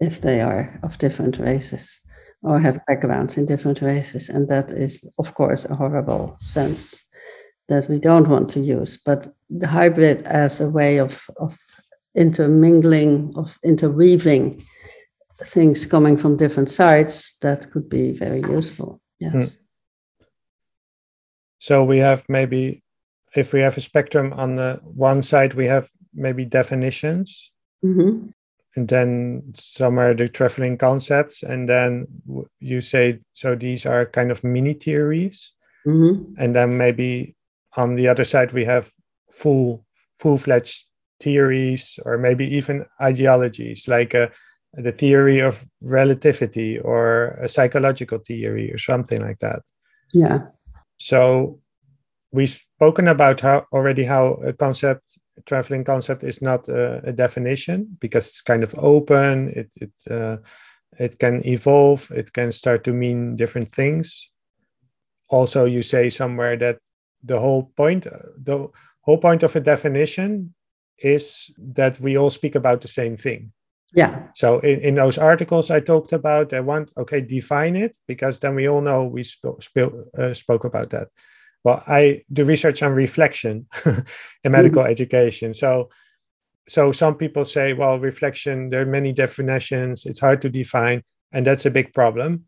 [0.00, 2.00] if they are of different races
[2.42, 4.28] or have backgrounds in different races.
[4.28, 7.02] And that is, of course, a horrible sense
[7.68, 8.98] that we don't want to use.
[9.04, 11.58] But the hybrid as a way of, of
[12.14, 14.64] intermingling, of interweaving
[15.44, 19.00] things coming from different sides, that could be very useful.
[19.20, 19.34] Yes.
[19.34, 19.56] Mm.
[21.58, 22.82] So we have maybe,
[23.34, 27.52] if we have a spectrum on the one side, we have maybe definitions.
[27.84, 28.28] Mm-hmm
[28.78, 32.06] and then some are the traveling concepts and then
[32.60, 35.52] you say so these are kind of mini theories
[35.84, 36.32] mm-hmm.
[36.38, 37.34] and then maybe
[37.76, 38.92] on the other side we have
[39.30, 39.84] full
[40.20, 40.84] full-fledged
[41.20, 44.28] theories or maybe even ideologies like a, uh,
[44.82, 49.60] the theory of relativity or a psychological theory or something like that
[50.14, 50.38] yeah
[50.98, 51.58] so
[52.32, 57.96] we've spoken about how already how a concept traveling concept is not a, a, definition
[58.00, 59.52] because it's kind of open.
[59.54, 60.36] It it uh,
[60.98, 62.10] it can evolve.
[62.10, 64.30] It can start to mean different things.
[65.28, 66.78] Also, you say somewhere that
[67.22, 68.68] the whole point the
[69.02, 70.54] whole point of a definition
[70.98, 73.52] is that we all speak about the same thing.
[73.94, 74.28] Yeah.
[74.34, 78.54] So in, in those articles I talked about, I want okay define it because then
[78.54, 81.08] we all know we sp- sp- uh, spoke about that
[81.64, 83.66] well i do research on reflection
[84.44, 84.90] in medical mm-hmm.
[84.90, 85.88] education so
[86.66, 91.46] so some people say well reflection there are many definitions it's hard to define and
[91.46, 92.44] that's a big problem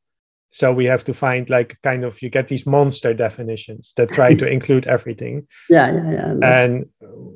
[0.51, 4.35] so we have to find like kind of you get these monster definitions that try
[4.35, 6.87] to include everything yeah yeah yeah and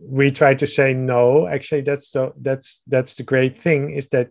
[0.02, 4.28] we try to say no actually that's the that's that's the great thing is that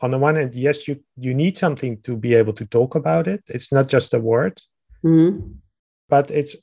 [0.00, 3.28] on the one hand yes you you need something to be able to talk about
[3.28, 4.58] it it's not just a word
[5.04, 5.38] mm-hmm.
[6.08, 6.56] but it's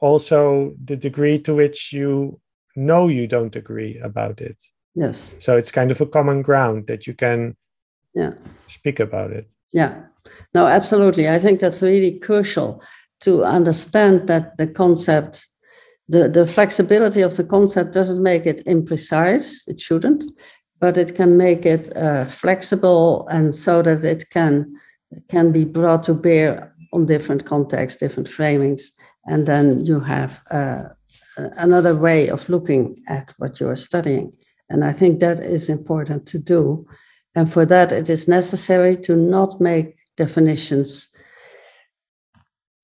[0.00, 2.40] also the degree to which you
[2.76, 4.56] know you don't agree about it.
[4.94, 5.34] Yes.
[5.38, 7.56] So it's kind of a common ground that you can
[8.14, 8.32] yeah.
[8.66, 9.48] speak about it.
[9.72, 10.02] Yeah.
[10.54, 11.28] No, absolutely.
[11.28, 12.82] I think that's really crucial
[13.20, 15.46] to understand that the concept,
[16.08, 19.62] the, the flexibility of the concept doesn't make it imprecise.
[19.66, 20.24] It shouldn't,
[20.80, 24.74] but it can make it uh, flexible and so that it can
[25.28, 28.82] can be brought to bear on different contexts, different framings,
[29.26, 30.84] and then you have uh,
[31.36, 34.32] another way of looking at what you are studying.
[34.68, 36.86] And I think that is important to do.
[37.34, 41.08] And for that, it is necessary to not make definitions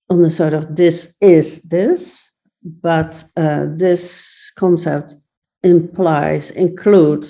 [0.08, 2.32] on the sort of this is this,
[2.62, 5.16] but uh, this concept
[5.62, 7.28] implies, includes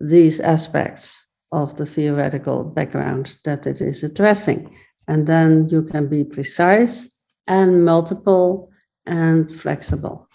[0.00, 4.60] these aspects of the theoretical background that it is addressing.
[5.08, 7.08] And then you can be precise
[7.46, 8.70] and multiple
[9.06, 10.28] and flexible.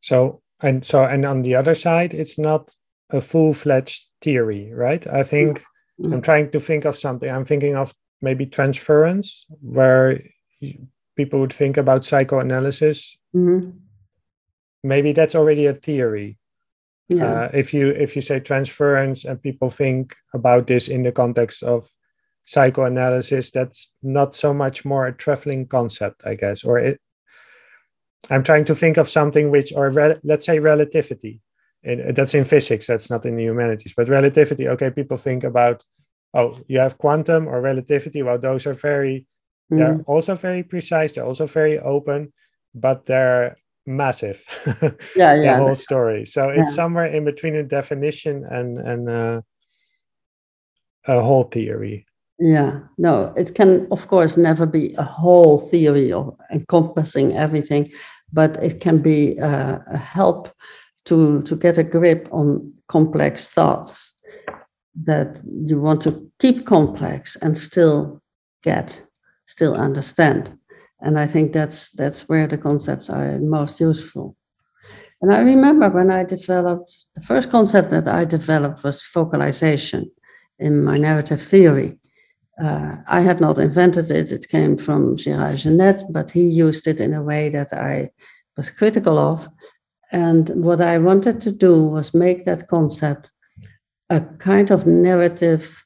[0.00, 2.76] So and so and on the other side, it's not
[3.10, 5.06] a full-fledged theory, right?
[5.06, 5.64] I think
[6.00, 6.12] mm-hmm.
[6.12, 7.30] I'm trying to think of something.
[7.30, 10.22] I'm thinking of maybe transference, where
[11.16, 13.16] people would think about psychoanalysis.
[13.34, 13.70] Mm-hmm.
[14.82, 16.38] Maybe that's already a theory.
[17.08, 17.24] Yeah.
[17.24, 21.62] Uh, if you if you say transference and people think about this in the context
[21.62, 21.88] of
[22.46, 27.00] psychoanalysis that's not so much more a traveling concept i guess or it
[28.30, 31.40] i'm trying to think of something which or re- let's say relativity
[31.86, 33.94] and that's in physics that's not in the humanities.
[33.96, 35.84] But relativity okay people think about
[36.34, 38.22] oh you have quantum or relativity.
[38.22, 39.26] Well those are very
[39.72, 39.78] mm.
[39.78, 42.32] they're also very precise they're also very open
[42.74, 43.56] but they're
[43.86, 44.44] massive.
[45.16, 45.58] Yeah yeah.
[45.58, 46.26] the whole story.
[46.26, 49.40] So it's somewhere in between a definition and and uh,
[51.06, 52.06] a whole theory.
[52.38, 52.80] Yeah.
[52.98, 57.92] No it can of course never be a whole theory of encompassing everything
[58.32, 60.48] but it can be uh, a help
[61.06, 64.14] to to get a grip on complex thoughts
[65.04, 68.20] that you want to keep complex and still
[68.62, 69.02] get
[69.46, 70.58] still understand.
[71.00, 74.36] And i think that's that's where the concepts are most useful.
[75.20, 80.10] And i remember when i developed the first concept that i developed was focalization
[80.58, 81.98] in my narrative theory.
[82.62, 87.00] Uh, I had not invented it, it came from Gérard Genette, but he used it
[87.00, 88.10] in a way that I
[88.56, 89.46] was critical of.
[90.12, 93.32] And what I wanted to do was make that concept
[94.10, 95.84] a kind of narrative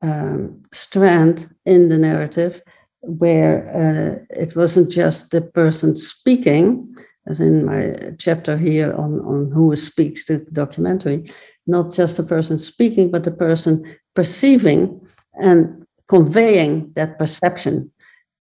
[0.00, 2.62] um, strand in the narrative
[3.00, 6.94] where uh, it wasn't just the person speaking,
[7.26, 11.24] as in my chapter here on, on who speaks the documentary,
[11.66, 13.84] not just the person speaking, but the person
[14.14, 15.00] perceiving
[15.40, 17.90] and conveying that perception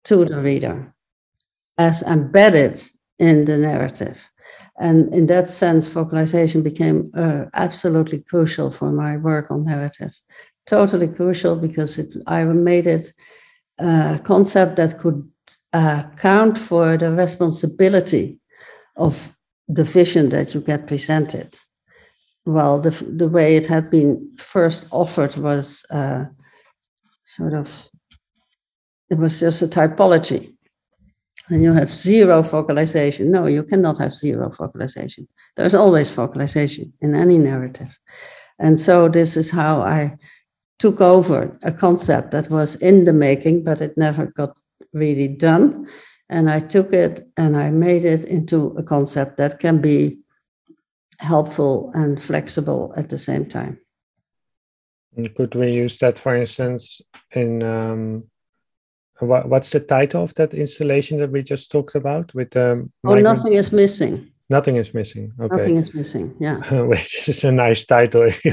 [0.04, 0.94] to the reader
[1.78, 2.82] as embedded
[3.18, 4.31] in the narrative.
[4.82, 10.12] And in that sense, focalization became uh, absolutely crucial for my work on narrative.
[10.66, 13.14] Totally crucial because it, I made it
[13.78, 15.30] a concept that could
[15.72, 18.40] uh, count for the responsibility
[18.96, 19.36] of
[19.68, 21.54] the vision that you get presented.
[22.46, 26.26] Well, the, the way it had been first offered was uh,
[27.24, 27.88] sort of,
[29.12, 30.51] it was just a typology
[31.50, 33.32] and you have zero focalization.
[33.32, 35.28] No, you cannot have zero focalization.
[35.56, 37.98] There's always focalization in any narrative.
[38.60, 40.18] And so this is how I
[40.80, 44.58] took over a concept that was in the making, but it never got
[44.94, 45.88] really done.
[46.30, 50.20] And I took it and I made it into a concept that can be
[51.20, 53.80] helpful and flexible at the same time.
[55.36, 57.02] Could we use that, for instance,
[57.36, 58.24] in um,
[59.22, 63.16] what, what's the title of that installation that we just talked about with um, oh
[63.16, 64.28] nothing is missing.
[64.50, 65.56] Nothing is missing okay.
[65.56, 66.58] Nothing is missing yeah.
[66.82, 68.30] Which is a nice title.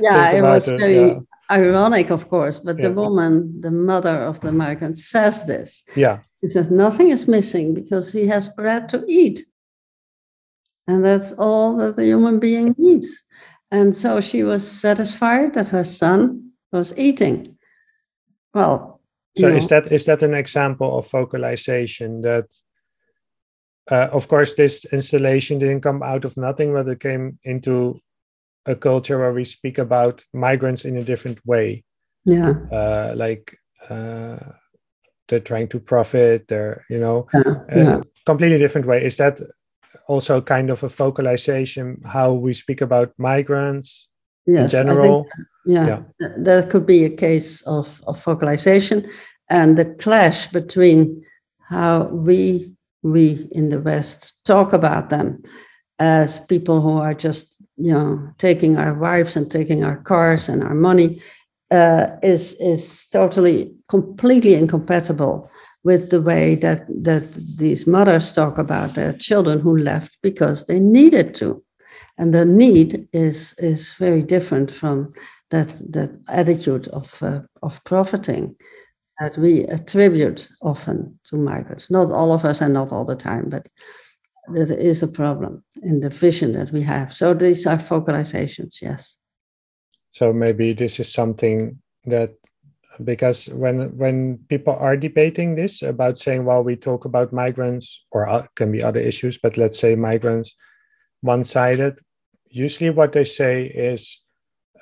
[0.00, 1.18] Yeah it was it, very yeah.
[1.50, 2.88] ironic of course but yeah.
[2.88, 5.84] the woman the mother of the migrant says this.
[5.96, 6.18] Yeah.
[6.42, 9.46] She says nothing is missing because he has bread to eat.
[10.88, 13.22] And that's all that the human being needs.
[13.70, 17.56] And so she was satisfied that her son was eating.
[18.52, 18.91] Well
[19.36, 22.46] so is that is that an example of focalization that
[23.90, 27.98] uh, of course this installation didn't come out of nothing but it came into
[28.66, 31.84] a culture where we speak about migrants in a different way.
[32.24, 32.54] Yeah.
[32.70, 33.56] Uh, like
[33.88, 34.38] uh,
[35.28, 38.00] they're trying to profit they're you know yeah, yeah.
[38.26, 39.04] completely different way.
[39.04, 39.40] Is that
[40.06, 44.08] also kind of a focalization how we speak about migrants
[44.46, 45.26] yes, in general
[45.64, 45.86] yeah,
[46.20, 46.28] yeah.
[46.38, 49.08] that could be a case of, of focalization
[49.48, 51.24] and the clash between
[51.68, 52.72] how we
[53.02, 55.42] we in the west talk about them
[55.98, 60.62] as people who are just you know taking our wives and taking our cars and
[60.62, 61.20] our money
[61.70, 65.50] uh, is is totally completely incompatible
[65.84, 70.78] with the way that that these mothers talk about their children who left because they
[70.78, 71.61] needed to
[72.18, 75.12] and the need is is very different from
[75.50, 78.56] that that attitude of uh, of profiting
[79.20, 81.90] that we attribute often to migrants.
[81.90, 83.68] Not all of us and not all the time, but
[84.48, 87.14] there is a problem in the vision that we have.
[87.14, 89.18] So these are focalizations, yes.
[90.10, 92.34] So maybe this is something that
[93.04, 98.28] because when when people are debating this about saying well we talk about migrants or
[98.28, 100.54] uh, can be other issues but let's say migrants
[101.22, 101.98] one-sided
[102.52, 104.20] usually what they say is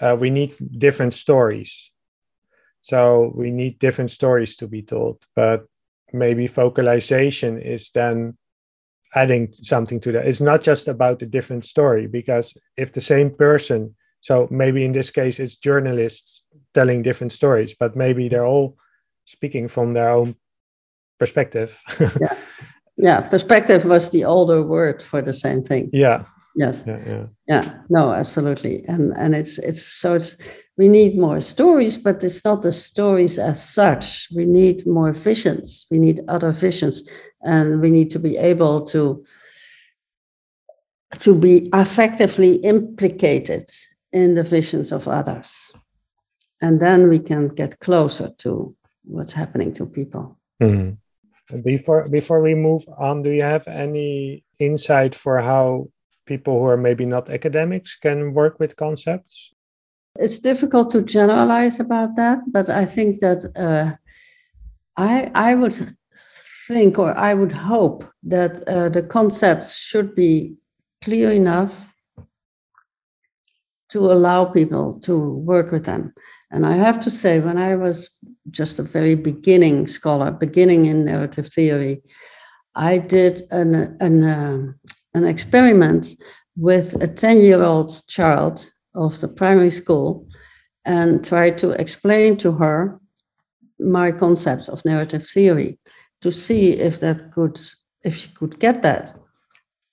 [0.01, 1.93] uh, we need different stories.
[2.81, 5.25] So we need different stories to be told.
[5.37, 5.67] But
[6.13, 8.37] maybe focalization is then
[9.15, 10.27] adding something to that.
[10.27, 14.93] It's not just about a different story, because if the same person, so maybe in
[14.93, 18.77] this case it's journalists telling different stories, but maybe they're all
[19.25, 20.35] speaking from their own
[21.19, 21.81] perspective.
[22.01, 22.37] yeah.
[22.97, 25.91] Yeah, perspective was the older word for the same thing.
[25.93, 26.25] Yeah.
[26.57, 26.83] Yes.
[26.87, 27.27] Yeah, yeah.
[27.47, 27.75] Yeah.
[27.89, 28.85] No, absolutely.
[28.89, 30.37] And and it's it's so it's
[30.77, 34.29] we need more stories, but it's not the stories as such.
[34.35, 35.87] We need more visions.
[35.91, 37.03] We need other visions,
[37.43, 39.25] and we need to be able to
[41.21, 43.69] to be effectively implicated
[44.13, 45.73] in the visions of others,
[46.61, 48.75] and then we can get closer to
[49.05, 50.37] what's happening to people.
[50.63, 50.97] Mhm.
[51.63, 55.89] Before before we move on, do you have any insight for how
[56.27, 59.55] people who are maybe not academics can work with concepts?
[60.17, 63.97] It's difficult to generalize about that, but I think that uh,
[64.97, 65.97] I I would
[66.69, 70.55] think or I would hope that uh, the concepts should be
[71.03, 71.95] clear enough
[73.91, 75.15] to allow people to
[75.53, 76.15] work with them.
[76.51, 78.11] And I have to say, when I was
[78.51, 82.03] just a very beginning scholar, beginning in narrative theory,
[82.75, 84.75] I did an an um,
[85.15, 86.17] an experiment
[86.57, 90.27] with a 10 year old child of the primary school
[90.85, 93.01] and tried to explain to her
[93.79, 95.79] my concepts of narrative theory
[96.21, 97.61] to see if that could
[98.03, 99.13] if she could get that.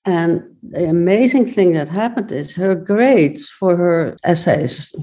[0.05, 4.93] And the amazing thing that happened is her grades for her essays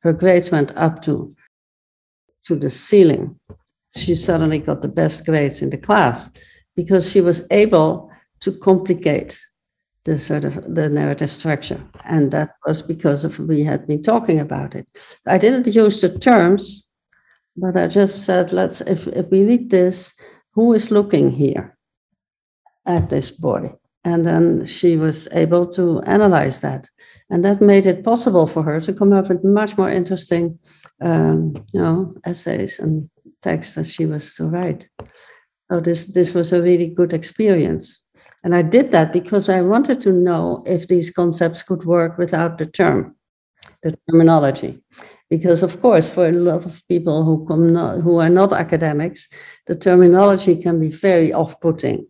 [0.00, 1.34] her grades went up to
[2.46, 3.38] to the ceiling.
[3.96, 6.30] She suddenly got the best grades in the class
[6.74, 9.38] because she was able to complicate
[10.04, 11.84] the sort of the narrative structure.
[12.04, 14.88] And that was because of we had been talking about it.
[15.26, 16.86] I didn't use the terms
[17.56, 20.14] but i just said let's if, if we read this
[20.52, 21.76] who is looking here
[22.86, 23.72] at this boy
[24.04, 26.88] and then she was able to analyze that.
[27.28, 30.58] And that made it possible for her to come up with much more interesting
[31.02, 33.08] um, you know essays and
[33.42, 34.88] texts that she was to write.
[35.70, 38.00] So this this was a really good experience.
[38.42, 42.56] And I did that because I wanted to know if these concepts could work without
[42.56, 43.14] the term,
[43.82, 44.82] the terminology.
[45.28, 49.28] Because of course, for a lot of people who come not, who are not academics,
[49.66, 52.06] the terminology can be very off-putting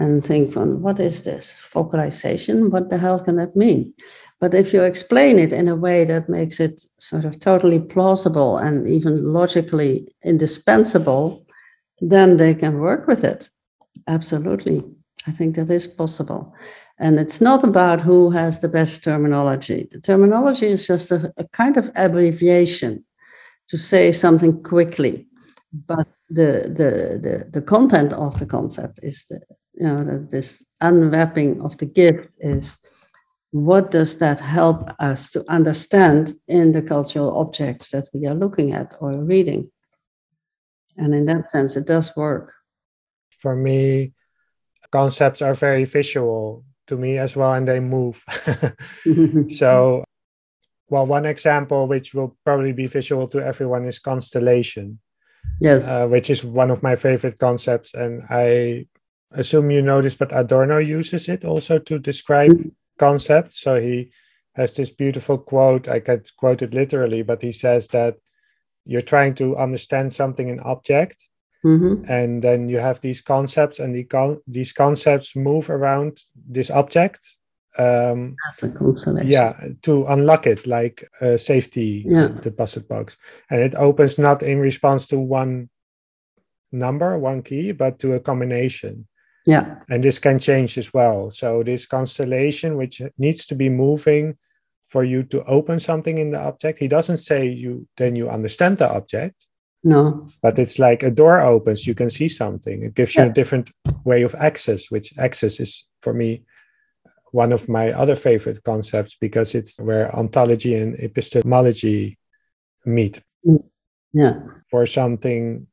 [0.00, 2.70] and think from what is this focalization?
[2.70, 3.92] What the hell can that mean?
[4.40, 8.56] But if you explain it in a way that makes it sort of totally plausible
[8.56, 11.46] and even logically indispensable,
[12.00, 13.50] then they can work with it.
[14.08, 14.82] Absolutely.
[15.26, 16.54] I think that is possible.
[16.98, 19.86] And it's not about who has the best terminology.
[19.92, 23.04] The terminology is just a, a kind of abbreviation
[23.68, 25.26] to say something quickly.
[25.86, 29.40] But the, the, the, the content of the concept is the,
[29.74, 32.76] you know, that this unwrapping of the gift is
[33.52, 38.72] what does that help us to understand in the cultural objects that we are looking
[38.72, 39.70] at or reading?
[40.96, 42.52] And in that sense, it does work.
[43.30, 44.12] For me,
[44.90, 48.24] concepts are very visual to me as well and they move
[49.50, 50.04] so
[50.88, 54.98] well one example which will probably be visual to everyone is constellation
[55.60, 58.84] yes uh, which is one of my favorite concepts and i
[59.32, 62.52] assume you know this but adorno uses it also to describe
[62.98, 64.10] concepts so he
[64.54, 68.16] has this beautiful quote i could quote it literally but he says that
[68.84, 71.30] you're trying to understand something in object
[71.64, 72.10] Mm-hmm.
[72.10, 76.18] And then you have these concepts, and the con- these concepts move around
[76.48, 77.20] this object.
[77.78, 78.34] Um,
[79.22, 82.28] yeah, to unlock it, like uh, safety, yeah.
[82.28, 83.16] the puzzle box,
[83.50, 85.68] and it opens not in response to one
[86.72, 89.06] number, one key, but to a combination.
[89.50, 91.30] Yeah, and this can change as well.
[91.30, 94.36] So this constellation, which needs to be moving
[94.88, 98.78] for you to open something in the object, he doesn't say you then you understand
[98.78, 99.46] the object
[99.82, 100.28] no.
[100.42, 102.82] But it's like a door opens, you can see something.
[102.82, 103.70] It gives you a different
[104.04, 106.44] way of access, which access is for me
[107.32, 112.18] one of my other favorite concepts because it's where ontology and epistemology
[112.84, 113.22] meet.
[113.46, 113.64] Mm.
[114.12, 114.40] Yeah.
[114.70, 115.66] For something,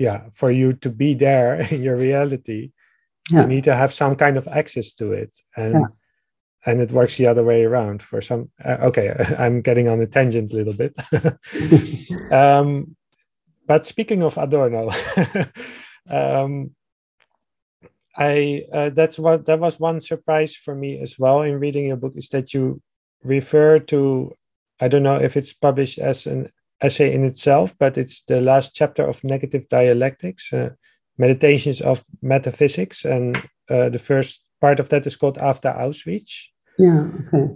[0.00, 2.72] yeah, for you to be there in your reality,
[3.30, 3.42] yeah.
[3.42, 5.32] you need to have some kind of access to it.
[5.56, 5.86] And yeah
[6.66, 10.06] and it works the other way around for some uh, okay i'm getting on a
[10.06, 10.94] tangent a little bit
[12.32, 12.96] um,
[13.66, 14.90] but speaking of adorno
[16.10, 16.70] um,
[18.16, 21.96] i uh, that's what that was one surprise for me as well in reading your
[21.96, 22.80] book is that you
[23.22, 24.32] refer to
[24.80, 26.48] i don't know if it's published as an
[26.82, 30.70] essay in itself but it's the last chapter of negative dialectics uh,
[31.18, 33.36] meditations of metaphysics and
[33.68, 36.48] uh, the first part of that is called After Auschwitz.
[36.78, 37.54] Yeah, okay.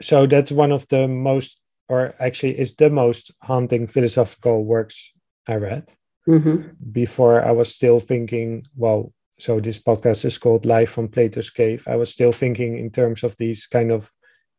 [0.00, 5.12] So that's one of the most, or actually is the most haunting philosophical works
[5.46, 5.90] I read.
[6.28, 6.68] Mm-hmm.
[6.92, 11.84] Before I was still thinking, well, so this podcast is called Live from Plato's Cave.
[11.88, 14.10] I was still thinking in terms of these kind of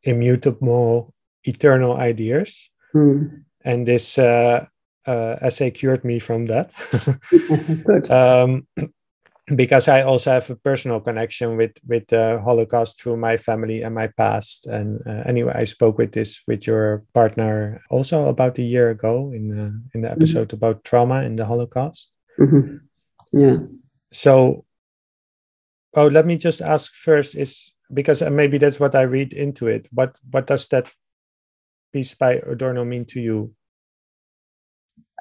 [0.03, 2.71] immutable, eternal ideas.
[2.95, 3.43] Mm.
[3.65, 4.65] And this uh,
[5.05, 6.71] uh, essay cured me from that.
[7.85, 8.09] Good.
[8.11, 8.67] um,
[9.55, 13.95] because I also have a personal connection with with the Holocaust through my family and
[13.95, 14.67] my past.
[14.67, 19.31] And uh, anyway, I spoke with this with your partner also about a year ago
[19.33, 20.21] in the, in the Mm-hmm.
[20.21, 22.11] episode about trauma in the Holocaust.
[22.39, 22.81] Mhm.
[23.33, 23.57] Yeah.
[24.11, 24.65] So,
[25.95, 29.67] oh, let me just ask first: is because uh, maybe that's what I read into
[29.67, 29.87] it.
[29.91, 30.91] What what does that
[31.91, 33.53] piece by Adorno mean to you?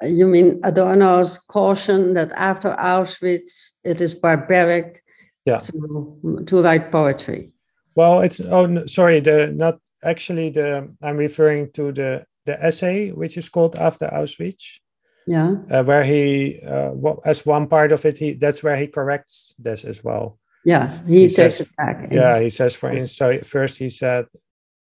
[0.01, 5.03] You mean Adorno's caution that after Auschwitz it is barbaric
[5.45, 5.57] Yeah.
[5.59, 7.51] to, to write poetry?
[7.95, 13.11] Well, it's oh no, sorry, the not actually the I'm referring to the the essay
[13.11, 14.79] which is called After Auschwitz,
[15.27, 15.55] Yeah.
[15.69, 19.53] uh, where he uh, well, as one part of it he that's where he corrects
[19.59, 20.39] this as well.
[20.63, 20.87] Yeah.
[21.07, 22.07] He, He takes says- it back.
[22.13, 24.27] Yeah, he says for instance, so first he said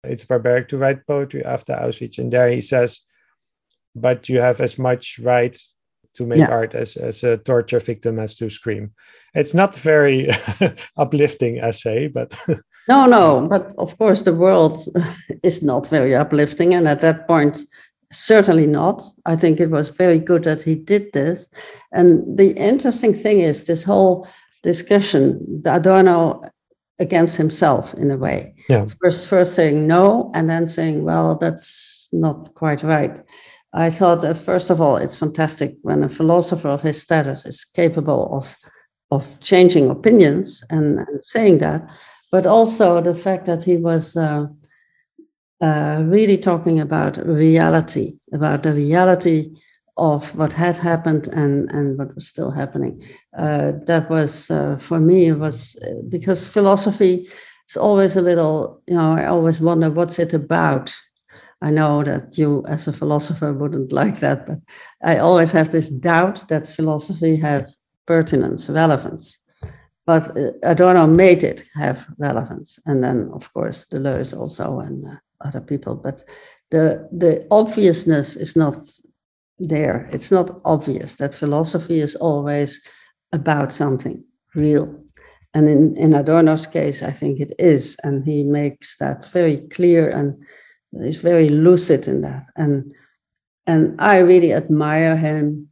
[0.04, 3.00] it's barbaric to write poetry after Auschwitz, and there he says,
[3.94, 5.56] but you have as much right
[6.14, 6.50] to make Yeah.
[6.50, 8.92] art as as a torture victim has to scream.
[9.34, 10.28] It's not very
[10.96, 12.34] uplifting essay, but
[12.88, 14.76] No, no, but of course the world
[15.42, 17.64] is not very uplifting, and at that point,
[18.12, 19.02] certainly not.
[19.24, 21.48] I think it was very good that he did this.
[21.92, 24.26] And the interesting thing is this whole
[24.62, 26.42] discussion, the Adorno
[26.98, 28.54] against himself in a way.
[28.68, 28.86] Yeah.
[29.02, 33.20] First, first saying no, and then saying, well, that's not quite right.
[33.72, 37.64] I thought, uh, first of all, it's fantastic when a philosopher of his status is
[37.64, 38.56] capable of
[39.10, 41.86] of changing opinions and, and saying that
[42.32, 44.46] but also the fact that he was uh,
[45.60, 49.50] uh, really talking about reality, about the reality
[50.02, 53.00] of what had happened and, and what was still happening.
[53.38, 57.28] Uh, that was, uh, for me, it was uh, because philosophy
[57.68, 60.92] is always a little, you know, I always wonder what's it about?
[61.62, 64.58] I know that you, as a philosopher, wouldn't like that, but
[65.04, 69.38] I always have this doubt that philosophy has pertinence, relevance
[70.04, 75.14] but uh, Adorno made it have relevance, and then of course Deleuze also and uh,
[75.40, 75.94] other people.
[75.94, 76.24] But
[76.70, 78.78] the the obviousness is not
[79.58, 80.08] there.
[80.12, 82.80] It's not obvious that philosophy is always
[83.32, 84.24] about something
[84.54, 85.02] real,
[85.54, 90.10] and in in Adorno's case, I think it is, and he makes that very clear
[90.10, 90.36] and
[91.06, 92.46] is very lucid in that.
[92.56, 92.94] And
[93.66, 95.68] and I really admire him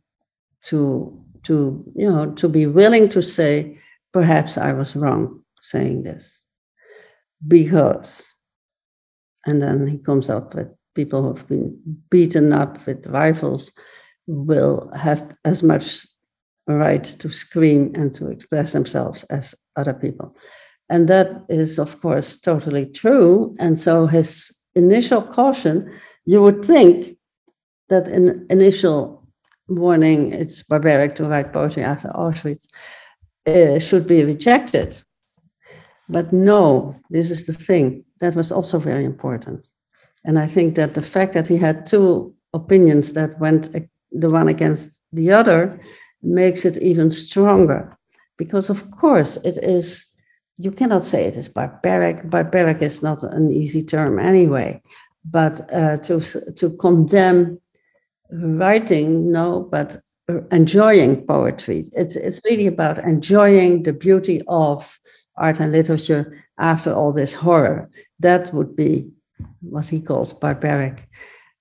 [0.63, 3.79] to to you know to be willing to say
[4.13, 6.45] perhaps I was wrong saying this
[7.47, 8.33] because,
[9.47, 10.69] and then he comes up with
[11.01, 11.69] people who've been
[12.11, 13.73] beaten up with rifles
[14.27, 15.87] will have as much
[16.67, 20.29] right to scream and to express themselves as other people.
[20.93, 23.31] And that is, of course, totally true.
[23.59, 24.29] And so his
[24.75, 25.75] initial caution,
[26.33, 27.17] you would think
[27.89, 29.01] that in initial
[29.69, 32.67] warning, it's barbaric to write poetry after Auschwitz,
[33.47, 34.91] uh, should be rejected.
[36.09, 38.05] But no, this is the thing.
[38.21, 39.61] That was also very important.
[40.25, 43.81] And I think that the fact that he had two opinions that went uh,
[44.13, 45.81] the one against the other
[46.23, 47.97] makes it even stronger.
[48.37, 50.07] Because, of course, it is,
[50.57, 52.29] you cannot say it is barbaric.
[52.29, 54.83] Barbaric is not an easy term anyway.
[55.25, 56.21] But uh, to,
[56.55, 57.61] to condemn
[58.33, 59.97] writing, no, but
[60.51, 61.85] enjoying poetry.
[61.93, 64.99] It's it's really about enjoying the beauty of
[65.37, 67.91] art and literature after all this horror.
[68.21, 69.11] That would be
[69.61, 71.09] what he calls barbaric.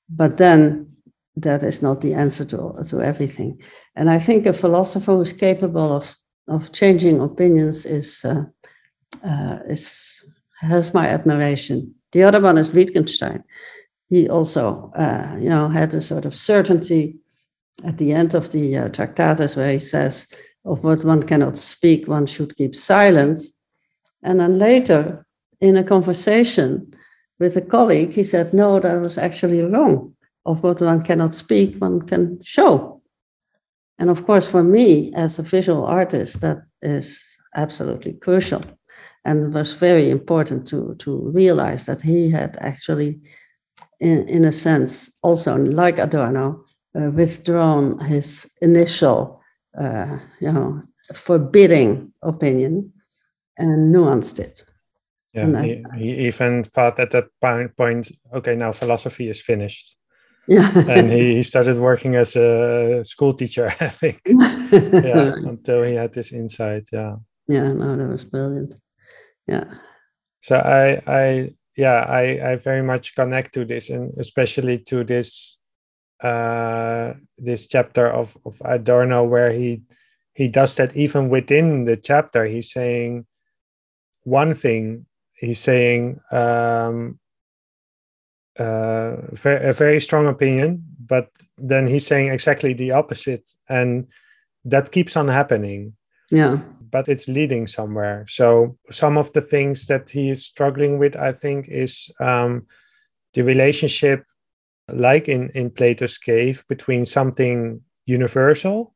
[0.09, 0.95] But then
[1.35, 3.61] that is not the answer to, to everything.
[3.95, 6.15] And I think a philosopher who's capable of,
[6.47, 8.43] of changing opinions is, uh,
[9.23, 10.15] uh, is
[10.59, 11.95] has my admiration.
[12.11, 13.43] The other one is Wittgenstein.
[14.09, 17.17] He also, uh, you know, had a sort of certainty
[17.85, 20.27] at the end of the uh, Tractatus, where he says,
[20.65, 23.39] of what one cannot speak, one should keep silent.
[24.23, 25.25] And then later,
[25.61, 26.93] in a conversation
[27.39, 30.13] with a colleague, he said, no, that was actually wrong.
[30.45, 33.01] Of what one cannot speak, one can show.
[33.99, 37.23] And of course, for me, as a visual artist, that is
[37.55, 38.61] absolutely crucial
[39.25, 43.19] and was very important to, to realize that he had actually,
[43.99, 46.63] in, in a sense, also like Adorno,
[46.95, 49.41] uh, withdrawn his initial,
[49.79, 50.81] uh, you know,
[51.13, 52.91] forbidding opinion
[53.57, 54.63] and nuanced it.
[55.39, 59.95] Yeah, And he, he even thought at that point, point, okay, now philosophy is finished.
[60.47, 60.69] Yeah.
[60.75, 64.21] and he, he started working as a school teacher, I think.
[64.27, 66.89] yeah, until he had this insight.
[66.91, 67.15] Yeah.
[67.47, 68.75] Yeah, no, that was brilliant.
[69.47, 69.65] Yeah.
[70.41, 75.57] So I I yeah, I I very much connect to this and especially to this
[76.23, 79.81] uh this chapter of of Adorno where he
[80.35, 83.25] he does that even within the chapter he's saying
[84.23, 85.05] one thing
[85.39, 87.19] he's saying um
[88.59, 89.15] uh,
[89.45, 94.07] a very strong opinion, but then he's saying exactly the opposite, and
[94.65, 95.93] that keeps on happening.
[96.29, 96.59] Yeah.
[96.91, 98.25] But it's leading somewhere.
[98.27, 102.65] So some of the things that he is struggling with, I think, is um,
[103.33, 104.25] the relationship,
[104.91, 108.93] like in in Plato's cave, between something universal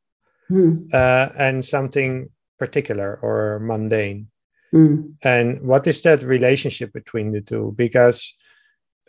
[0.52, 0.94] Mm.
[0.94, 2.30] uh, and something
[2.60, 4.28] particular or mundane.
[4.74, 5.14] Mm.
[5.22, 7.74] And what is that relationship between the two?
[7.78, 8.36] Because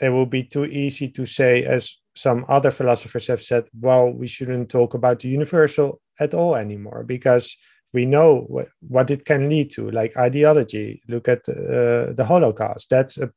[0.00, 4.26] it will be too easy to say, as some other philosophers have said, well, we
[4.26, 7.56] shouldn't talk about the universal at all anymore because
[7.92, 11.02] we know what, what it can lead to, like ideology.
[11.08, 12.90] Look at uh, the Holocaust.
[12.90, 13.30] That's a,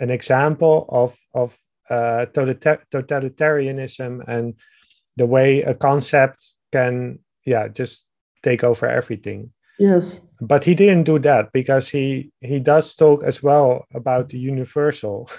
[0.00, 1.56] an example of, of
[1.88, 4.54] uh, totalitarianism and
[5.16, 6.42] the way a concept
[6.72, 8.04] can, yeah, just
[8.42, 9.52] take over everything.
[9.78, 10.20] Yes.
[10.46, 15.28] But he didn't do that because he he does talk as well about the universal.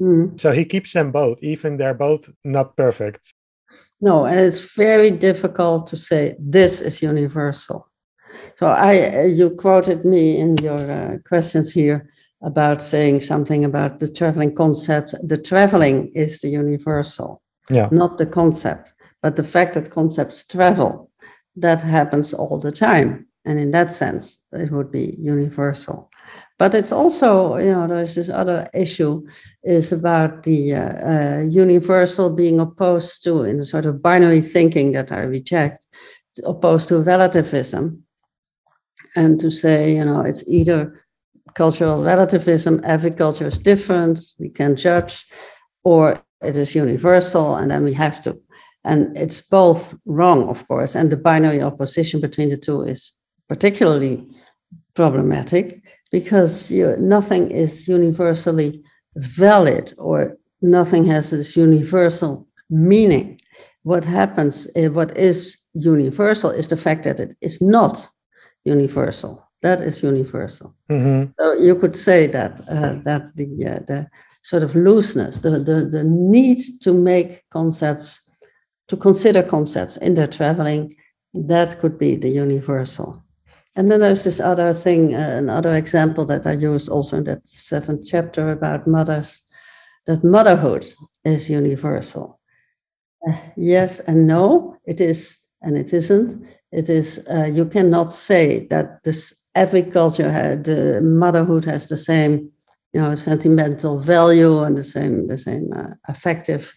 [0.00, 0.38] Mm.
[0.40, 3.32] So he keeps them both, even they're both not perfect.
[4.00, 7.88] No, and it's very difficult to say this is universal.
[8.58, 12.10] So I, you quoted me in your uh, questions here
[12.42, 15.14] about saying something about the traveling concept.
[15.22, 17.88] The traveling is the universal, yeah.
[17.90, 21.10] not the concept, but the fact that concepts travel.
[21.56, 26.10] That happens all the time, and in that sense, it would be universal.
[26.58, 29.26] But it's also, you know, there's this other issue
[29.64, 34.92] is about the uh, uh, universal being opposed to, in a sort of binary thinking
[34.92, 35.86] that I reject,
[36.44, 38.02] opposed to relativism.
[39.16, 41.04] And to say, you know, it's either
[41.54, 45.26] cultural relativism, every culture is different, we can judge,
[45.84, 48.40] or it is universal, and then we have to.
[48.84, 53.12] And it's both wrong, of course, and the binary opposition between the two is
[53.48, 54.26] particularly
[54.94, 58.82] problematic because you, nothing is universally
[59.16, 63.40] valid or nothing has this universal meaning.
[63.82, 68.08] What happens, eh, what is universal is the fact that it is not
[68.64, 69.42] universal.
[69.62, 70.74] That is universal.
[70.90, 71.32] Mm-hmm.
[71.38, 74.06] So you could say that uh, that the uh, the
[74.42, 78.20] sort of looseness, the, the the need to make concepts,
[78.88, 80.94] to consider concepts in their traveling,
[81.32, 83.23] that could be the universal.
[83.76, 87.46] And then there's this other thing, uh, another example that I use also in that
[87.46, 89.42] seventh chapter about mothers,
[90.06, 90.86] that motherhood
[91.24, 92.38] is universal.
[93.28, 96.46] Uh, yes and no, it is and it isn't.
[96.72, 101.96] It is, uh, you cannot say that this every culture had the motherhood has the
[101.96, 102.50] same,
[102.92, 106.74] you know, sentimental value and the same, the same uh, affective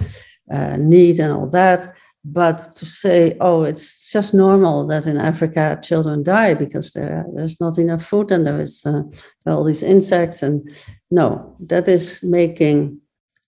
[0.52, 1.93] uh, need and all that
[2.26, 7.59] but to say, oh, it's just normal that in Africa children die because there, there's
[7.61, 9.03] not enough food and there is uh,
[9.45, 10.70] all these insects, and
[11.09, 12.99] no, that is making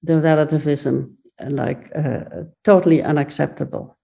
[0.03, 2.23] the relativism uh, like uh,
[2.63, 3.97] totally unacceptable.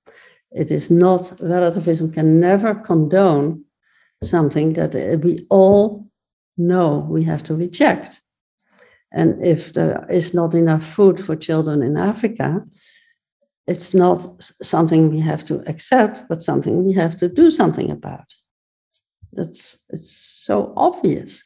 [0.51, 3.63] It is not relativism can never condone
[4.24, 6.07] something that we all
[6.57, 8.22] know we have to reject.
[9.11, 12.66] And if there is not enough food for children in Africa,
[13.68, 18.26] it's not something we have to accept, but something we have to do something about.
[19.34, 21.43] That's it's so obvious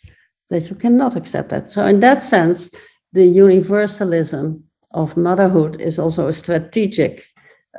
[0.50, 1.70] that you cannot accept that.
[1.70, 2.70] So in that sense,
[3.14, 7.26] the universalism of motherhood is also a strategic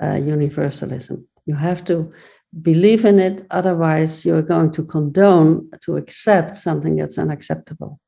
[0.01, 1.27] uh, universalism.
[1.47, 2.13] You have to
[2.63, 8.01] believe in it, otherwise you're going to condone to accept something that's unacceptable.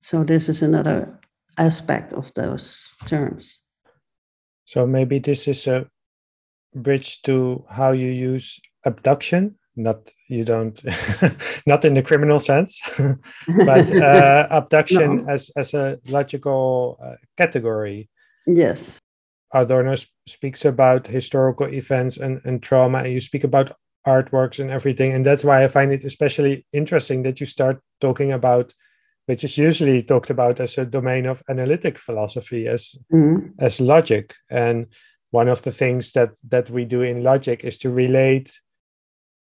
[0.00, 1.20] So this is another
[1.58, 3.61] aspect of those terms.
[4.64, 5.86] So maybe this is a
[6.74, 9.56] bridge to how you use abduction.
[9.74, 10.82] Not you don't,
[11.66, 12.78] not in the criminal sense,
[13.64, 15.32] but uh, abduction no.
[15.32, 18.10] as as a logical uh, category.
[18.46, 18.98] Yes.
[19.54, 19.94] Adorno
[20.26, 25.12] speaks about historical events and, and trauma, and you speak about artworks and everything.
[25.12, 28.74] And that's why I find it especially interesting that you start talking about
[29.32, 33.48] which is usually talked about as a domain of analytic philosophy as mm-hmm.
[33.58, 34.86] as logic and
[35.30, 38.60] one of the things that that we do in logic is to relate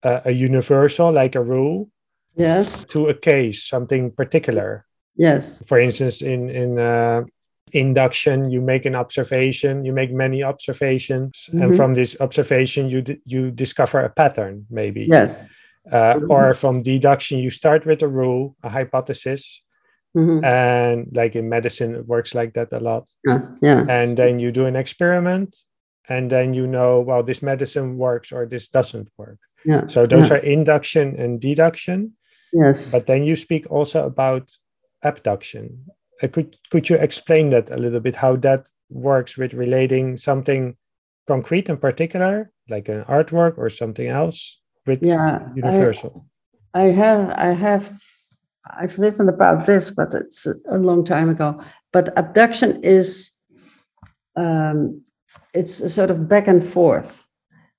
[0.04, 1.90] uh, a universal like a rule
[2.38, 4.86] yes to a case something particular
[5.18, 7.22] yes for instance in in uh,
[7.74, 11.64] induction you make an observation you make many observations mm-hmm.
[11.64, 15.44] and from this observation you d- you discover a pattern maybe yes
[15.92, 16.32] uh, mm-hmm.
[16.32, 19.64] or from deduction you start with a rule a hypothesis
[20.16, 20.44] mm-hmm.
[20.44, 23.42] and like in medicine it works like that a lot yeah.
[23.62, 25.56] yeah and then you do an experiment
[26.10, 30.30] and then you know well this medicine works or this doesn't work yeah so those
[30.30, 30.36] yeah.
[30.36, 32.12] are induction and deduction
[32.54, 34.52] yes but then you speak also about
[35.04, 35.86] abduction
[36.24, 40.76] uh, could could you explain that a little bit how that works with relating something
[41.28, 46.26] concrete in particular like an artwork or something else with yeah universal
[46.74, 48.02] I, I have i have
[48.80, 51.60] i've written about this but it's a long time ago
[51.92, 53.32] but abduction is
[54.36, 55.04] um,
[55.54, 57.26] it's a sort of back and forth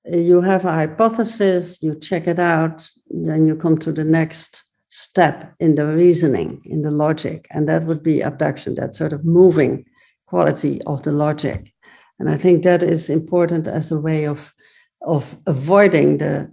[0.05, 4.63] you have a hypothesis you check it out then you come to the next
[4.95, 9.25] step in the reasoning, in the logic, and that would be abduction, that sort of
[9.25, 9.83] moving
[10.27, 11.73] quality of the logic.
[12.19, 14.53] And I think that is important as a way of,
[15.01, 16.51] of avoiding the,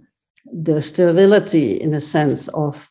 [0.51, 2.89] the sterility in a sense of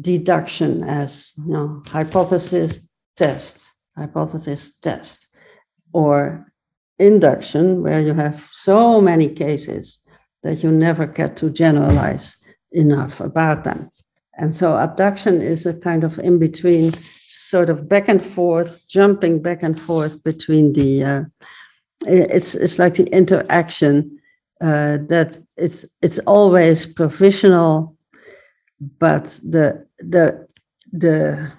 [0.00, 2.80] deduction as you know, hypothesis,
[3.16, 5.28] test, hypothesis, test,
[5.92, 6.52] or
[6.98, 10.00] induction, where you have so many cases
[10.42, 12.36] that you never get to generalize
[12.72, 13.90] enough about them.
[14.36, 16.92] And so abduction is a kind of in between,
[17.28, 21.04] sort of back and forth, jumping back and forth between the.
[21.04, 21.22] Uh,
[22.06, 24.18] it's it's like the interaction
[24.60, 27.93] uh, that it's it's always provisional,
[28.98, 30.46] but the the
[30.92, 31.52] the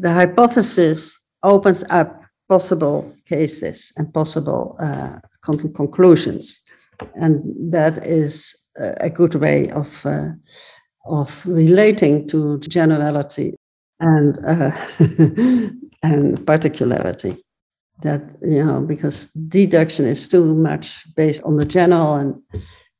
[0.00, 6.60] the hypothesis opens up possible cases and possible uh, con- conclusions,
[7.14, 10.30] and that is a, a good way of uh,
[11.06, 13.54] of relating to generality
[14.00, 14.72] and uh,
[16.02, 17.40] and particularity.
[18.02, 22.34] That you know, because deduction is too much based on the general, and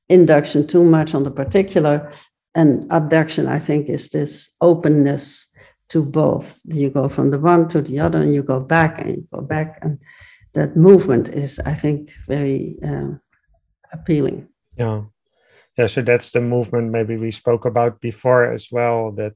[0.09, 2.11] induction too much on the particular,
[2.55, 5.47] and abduction, I think, is this openness
[5.89, 6.61] to both.
[6.65, 9.41] You go from the one to the other, and you go back and you go
[9.41, 10.01] back, and
[10.55, 13.13] that movement is, I think, very uh,
[13.93, 14.49] appealing.
[14.77, 15.03] Yeah
[15.77, 19.35] yeah so that's the movement maybe we spoke about before as well that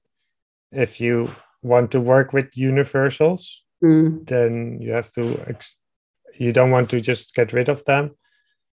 [0.73, 1.31] if you
[1.62, 4.27] want to work with universals mm.
[4.27, 5.79] then you have to ex-
[6.39, 8.11] you don't want to just get rid of them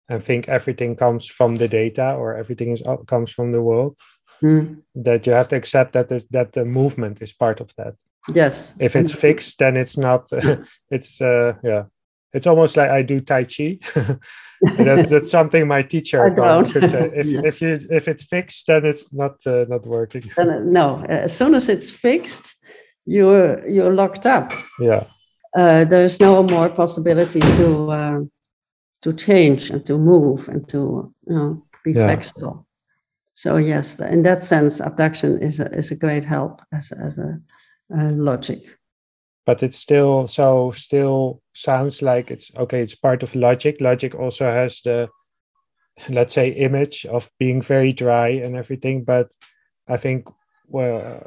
[0.09, 3.97] and think everything comes from the data or everything is comes from the world
[4.43, 4.77] mm.
[4.95, 7.95] that you have to accept that this, that the movement is part of that
[8.35, 10.57] yes if it's fixed then it's not uh,
[10.91, 11.85] it's uh yeah
[12.33, 13.79] it's almost like i do tai chi
[14.61, 17.11] that's, that's something my teacher could say.
[17.15, 17.41] If, yeah.
[17.45, 20.31] if you if it's fixed, then it's not uh, not working.
[20.37, 22.57] Uh, no, as soon as it's fixed,
[23.07, 24.53] you're you're locked up.
[24.79, 25.05] Yeah.
[25.57, 28.21] Uh, there's no more possibility to uh,
[29.03, 32.05] to change and to move and to you know be yeah.
[32.05, 32.67] flexible.
[33.41, 37.41] So yes, in that sense, abduction is a, is a great help as as a,
[37.91, 38.77] a logic
[39.47, 44.45] but it still so still sounds like it's okay it's part of logic logic also
[44.45, 45.09] has the
[46.09, 49.33] let's say image of being very dry and everything but
[49.89, 50.29] i think
[50.69, 51.27] well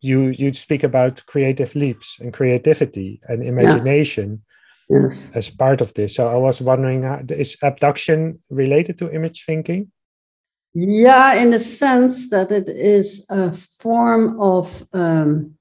[0.00, 4.42] you you speak about creative leaps and creativity and imagination
[4.90, 5.02] yeah.
[5.04, 5.30] yes.
[5.34, 9.90] as part of this so i was wondering uh, is abduction related to image thinking
[10.74, 15.56] yeah in the sense that it is a form of um,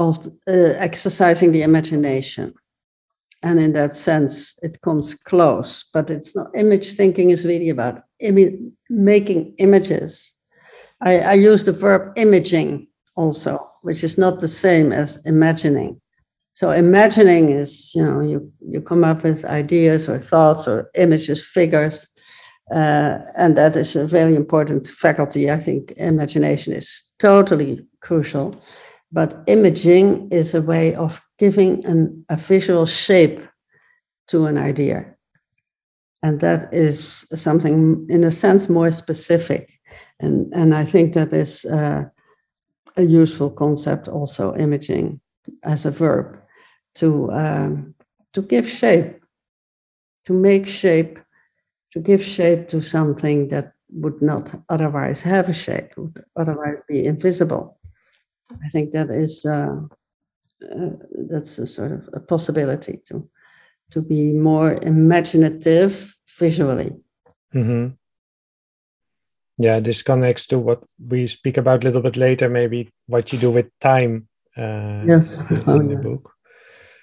[0.00, 2.54] of uh, exercising the imagination.
[3.42, 8.02] And in that sense, it comes close, but it's not image thinking is really about
[8.88, 10.34] making images.
[11.00, 16.00] I, I use the verb imaging also, which is not the same as imagining.
[16.52, 21.42] So imagining is, you know, you, you come up with ideas or thoughts or images,
[21.42, 22.08] figures,
[22.70, 25.50] uh, and that is a very important faculty.
[25.50, 28.54] I think imagination is totally crucial.
[29.12, 33.40] But imaging is a way of giving an, a visual shape
[34.28, 35.16] to an idea.
[36.22, 39.80] And that is something, in a sense, more specific.
[40.20, 42.04] And, and I think that is uh,
[42.96, 45.20] a useful concept, also imaging
[45.64, 46.38] as a verb,
[46.96, 47.94] to, um,
[48.34, 49.16] to give shape,
[50.26, 51.18] to make shape,
[51.92, 57.06] to give shape to something that would not otherwise have a shape, would otherwise be
[57.06, 57.78] invisible.
[58.50, 59.76] I think that is uh,
[60.62, 60.90] uh,
[61.30, 63.28] that's a sort of a possibility to
[63.90, 66.92] to be more imaginative visually.
[67.54, 67.94] Mm-hmm.
[69.58, 72.48] Yeah, this connects to what we speak about a little bit later.
[72.48, 74.28] Maybe what you do with time.
[74.56, 76.00] Uh, yes, in, oh, the yeah.
[76.00, 76.32] book.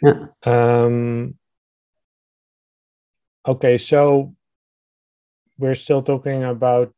[0.02, 0.26] Yeah.
[0.44, 1.36] Um,
[3.46, 4.36] okay, so
[5.58, 6.94] we're still talking about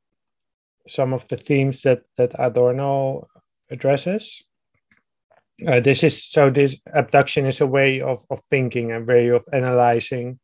[0.88, 3.28] some of the themes that that Adorno
[3.70, 4.44] addresses.
[5.68, 9.46] Uh, this is so this abduction is a way of, of thinking, a way of
[9.52, 10.40] analyzing.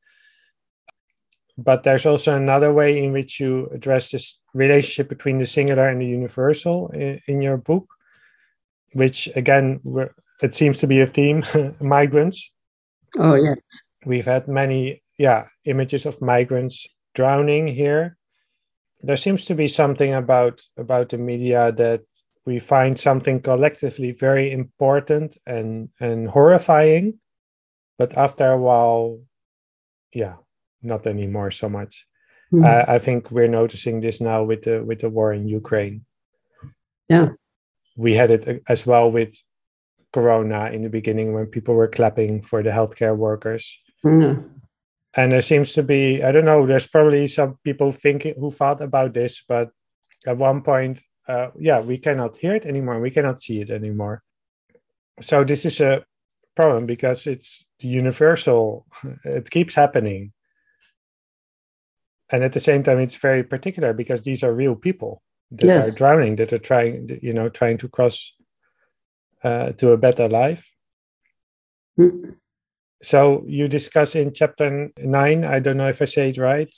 [1.57, 6.01] But there's also another way in which you address this relationship between the singular and
[6.01, 7.87] the universal in, in your book,
[8.91, 9.79] which again,
[10.41, 11.45] it seems to be a theme
[11.79, 12.51] migrants.
[13.17, 13.57] Oh, yes.
[14.05, 18.17] We've had many, yeah, images of migrants drowning here.
[19.01, 22.03] There seems to be something about about the media that
[22.45, 27.19] we find something collectively very important and and horrifying
[27.97, 29.19] but after a while
[30.13, 30.35] yeah
[30.81, 32.07] not anymore so much
[32.53, 32.63] mm.
[32.63, 36.05] uh, i think we're noticing this now with the with the war in ukraine
[37.09, 37.29] yeah
[37.97, 39.35] we had it uh, as well with
[40.13, 44.43] corona in the beginning when people were clapping for the healthcare workers mm.
[45.15, 48.81] And there seems to be i don't know there's probably some people thinking who thought
[48.81, 49.69] about this but
[50.25, 52.99] at one point uh, yeah, we cannot hear it anymore.
[52.99, 54.23] We cannot see it anymore.
[55.21, 56.05] So this is a
[56.55, 58.85] problem because it's the universal.
[59.23, 60.33] It keeps happening,
[62.31, 65.87] and at the same time, it's very particular because these are real people that yes.
[65.87, 68.33] are drowning, that are trying, you know, trying to cross
[69.43, 70.71] uh, to a better life.
[71.97, 72.35] Mm.
[73.05, 75.45] So you discuss in chapter nine.
[75.45, 76.73] I don't know if I say it right.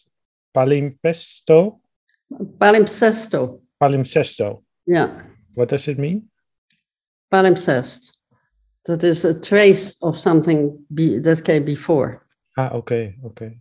[0.53, 1.79] Palimpsesto.
[2.59, 3.61] Palimpsesto.
[3.81, 4.61] Palimpsesto.
[4.85, 5.21] Yeah.
[5.53, 6.27] What does it mean?
[7.31, 8.11] Palimpsest.
[8.83, 12.25] That is a trace of something be, that came before.
[12.57, 13.59] Ah, okay, okay.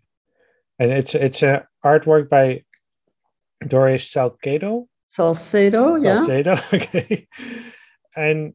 [0.81, 2.65] And it's it's a artwork by
[3.65, 4.89] Doris Salcedo.
[5.07, 6.17] Salcedo, yeah.
[6.17, 7.29] Salcedo, okay.
[8.17, 8.55] And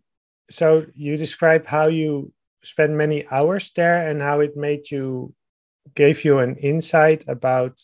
[0.49, 2.33] so you describe how you
[2.63, 5.33] spent many hours there and how it made you
[5.95, 7.81] gave you an insight about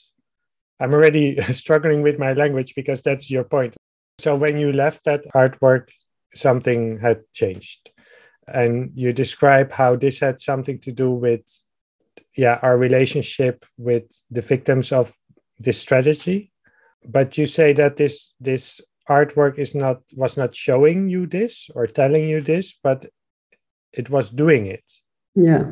[0.79, 3.75] I'm already struggling with my language because that's your point.
[4.19, 5.89] So when you left that artwork,
[6.35, 7.91] something had changed.
[8.47, 11.41] And you describe how this had something to do with
[12.35, 15.13] yeah, our relationship with the victims of
[15.59, 16.51] this strategy.
[17.05, 21.87] But you say that this this artwork is not was not showing you this or
[21.87, 23.05] telling you this, but
[23.97, 24.83] it was doing it.
[25.35, 25.65] Yeah.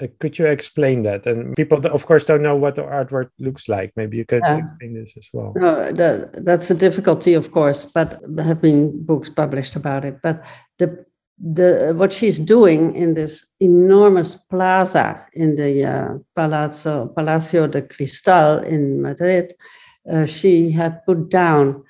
[0.00, 1.26] Uh, could you explain that?
[1.26, 3.92] And people, of course, don't know what the artwork looks like.
[3.96, 4.58] Maybe you could yeah.
[4.58, 5.52] explain this as well.
[5.54, 10.18] No, that, that's a difficulty, of course, but there have been books published about it.
[10.22, 10.44] But
[10.78, 11.04] the
[11.38, 18.58] the what she's doing in this enormous plaza in the uh, Palazzo Palacio de Cristal
[18.58, 19.54] in Madrid,
[20.10, 21.82] uh, she had put down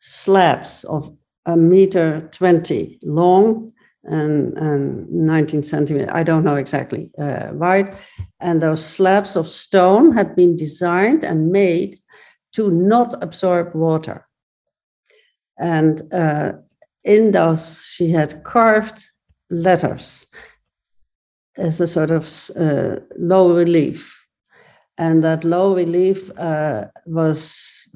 [0.00, 1.12] slabs of
[1.46, 3.72] a meter twenty long
[4.04, 7.96] and, and 19 centimeters, I don't know exactly uh, wide.
[8.40, 12.00] And those slabs of stone had been designed and made
[12.52, 14.26] to not absorb water.
[15.58, 16.52] And uh,
[17.04, 19.04] in those, she had carved
[19.50, 20.26] letters
[21.56, 24.26] as a sort of uh, low relief.
[24.98, 27.88] And that low relief uh, was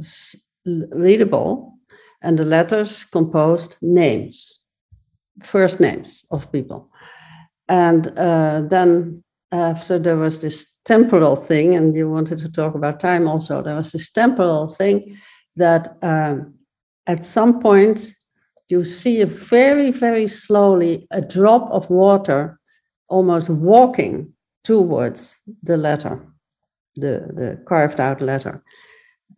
[0.67, 1.75] readable,
[2.23, 4.59] and the letters composed names
[5.43, 6.91] first names of people.
[7.69, 9.23] And uh, then
[9.53, 13.77] after there was this temporal thing, and you wanted to talk about time also, there
[13.77, 15.17] was this temporal thing
[15.57, 16.55] that um,
[17.07, 18.15] at some point
[18.69, 22.59] you see a very, very slowly a drop of water
[23.09, 24.33] almost walking
[24.65, 26.21] towards the letter,
[26.97, 28.63] the, the carved out letter.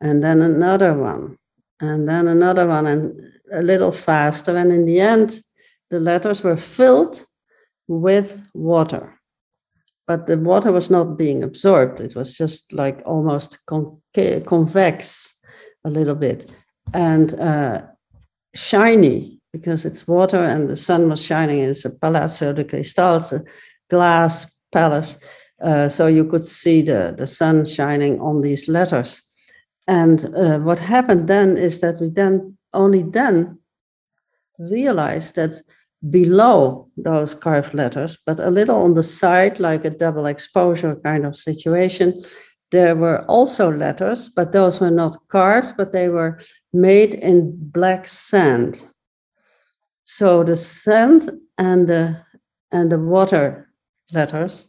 [0.00, 1.36] And then another one,
[1.80, 3.20] and then another one, and
[3.52, 4.56] a little faster.
[4.56, 5.40] And in the end,
[5.90, 7.24] the letters were filled
[7.88, 9.18] with water.
[10.06, 12.00] But the water was not being absorbed.
[12.00, 14.00] It was just like almost con-
[14.46, 15.34] convex
[15.84, 16.50] a little bit
[16.92, 17.82] and uh,
[18.54, 21.60] shiny because it's water and the sun was shining.
[21.60, 23.44] It's a Palazzo de Cristal, it's a
[23.88, 25.18] glass palace.
[25.62, 29.20] Uh, so you could see the, the sun shining on these letters.
[29.88, 33.58] And uh, what happened then is that we then only then
[34.58, 35.60] realized that
[36.08, 41.26] below those carved letters, but a little on the side, like a double exposure kind
[41.26, 42.18] of situation.
[42.70, 46.38] There were also letters, but those were not carved, but they were
[46.72, 48.86] made in black sand.
[50.04, 52.16] So the sand and the
[52.72, 53.68] and the water
[54.12, 54.68] letters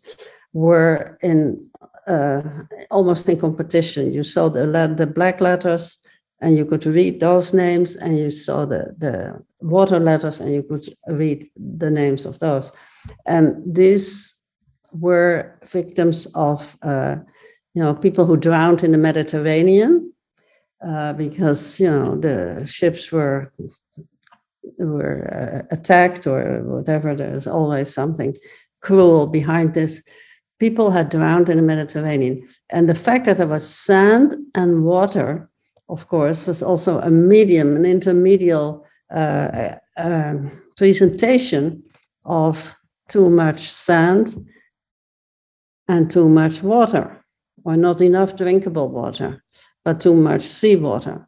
[0.53, 1.69] were in
[2.07, 2.41] uh,
[2.89, 4.13] almost in competition.
[4.13, 4.65] You saw the
[4.97, 6.00] the black letters
[6.41, 10.63] and you could read those names and you saw the, the water letters and you
[10.63, 12.71] could read the names of those
[13.25, 14.35] and these
[14.91, 17.15] were victims of, uh,
[17.73, 20.11] you know, people who drowned in the Mediterranean
[20.85, 23.53] uh, because you know the ships were
[24.79, 27.15] were uh, attacked or whatever.
[27.15, 28.35] There's always something
[28.81, 30.01] cruel behind this.
[30.59, 35.49] People had drowned in the Mediterranean, and the fact that there was sand and water,
[35.91, 41.83] of course, was also a medium, an intermedial uh, um, presentation
[42.23, 42.73] of
[43.09, 44.47] too much sand
[45.87, 47.23] and too much water,
[47.65, 49.43] or not enough drinkable water,
[49.83, 51.27] but too much seawater.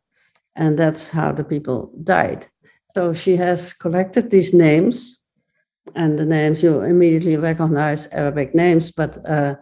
[0.56, 2.48] And that's how the people died.
[2.96, 5.20] So she has collected these names,
[5.96, 9.56] and the names you immediately recognize Arabic names, but uh,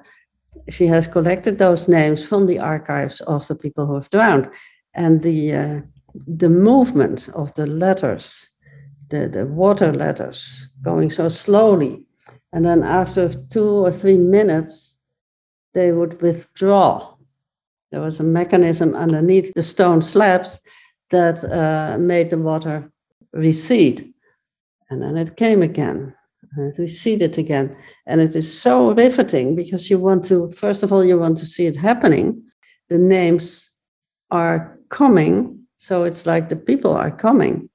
[0.70, 4.48] she has collected those names from the archives of the people who have drowned.
[4.94, 5.82] And the, uh,
[6.28, 8.48] the movement of the letters,
[9.10, 12.04] the, the water letters, going so slowly.
[12.54, 14.98] And then after two or three minutes,
[15.74, 17.16] they would withdraw.
[17.92, 20.60] There was a mechanism underneath the stone slabs
[21.10, 22.92] that uh, made the water
[23.34, 24.14] recede.
[24.90, 26.14] And then it came again,
[26.56, 27.76] and it receded again.
[28.06, 31.46] And it is so riveting because you want to, first of all, you want to
[31.46, 32.44] see it happening.
[32.90, 33.70] The names
[34.32, 35.58] are coming.
[35.78, 37.70] So it's like the people are coming.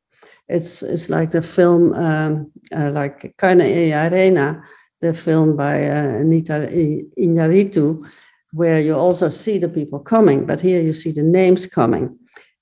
[0.48, 4.62] It's, it's like the film, um, uh, like Carne e Arena,
[5.00, 6.68] the film by uh, Anita
[7.18, 8.06] Iñárritu,
[8.52, 12.16] where you also see the people coming, but here you see the names coming.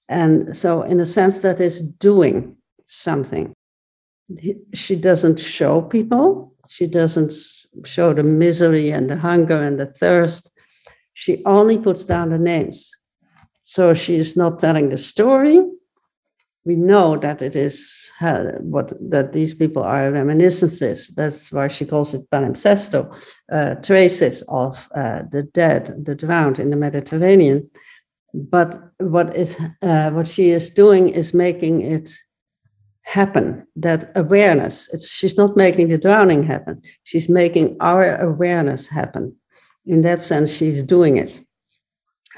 [0.08, 2.56] And so, in a sense, that is doing
[2.88, 3.52] something.
[4.74, 7.32] She doesn't show people, she doesn't
[7.84, 10.50] show the misery and the hunger and the thirst.
[11.12, 12.90] She only puts down the names.
[13.66, 15.58] So she is not telling the story.
[16.66, 21.08] We know that it is uh, what that these people are reminiscences.
[21.16, 23.10] That's why she calls it palimpsesto,
[23.50, 27.70] uh, traces of uh, the dead, the drowned in the Mediterranean.
[28.34, 32.14] But what is uh, what she is doing is making it
[33.04, 39.36] happen that awareness it's, she's not making the drowning happen she's making our awareness happen
[39.84, 41.38] in that sense she's doing it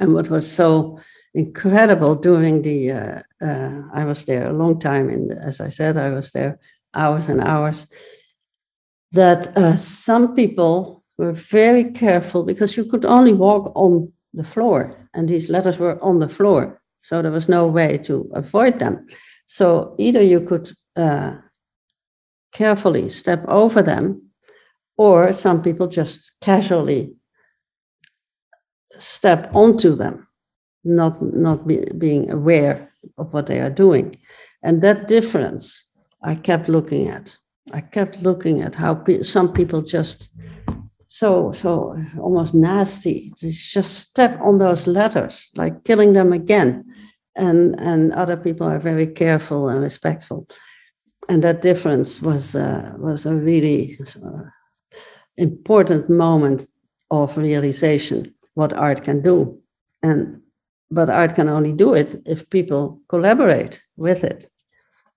[0.00, 0.98] and what was so
[1.36, 5.96] incredible during the uh, uh, i was there a long time and as i said
[5.96, 6.58] i was there
[6.94, 7.86] hours and hours
[9.12, 15.08] that uh, some people were very careful because you could only walk on the floor
[15.14, 19.06] and these letters were on the floor so there was no way to avoid them.
[19.46, 21.36] So either you could uh,
[22.52, 24.30] carefully step over them,
[24.96, 27.14] or some people just casually
[28.98, 30.25] step onto them,
[30.86, 34.16] not not be, being aware of what they are doing.
[34.62, 35.84] And that difference,
[36.22, 37.36] I kept looking at.
[37.72, 40.30] I kept looking at how pe- some people just
[41.08, 46.84] so so almost nasty just step on those letters like killing them again
[47.36, 50.46] and and other people are very careful and respectful
[51.28, 54.42] and that difference was uh, was a really uh,
[55.36, 56.68] important moment
[57.10, 59.58] of realization what art can do
[60.02, 60.42] and
[60.90, 64.50] but art can only do it if people collaborate with it.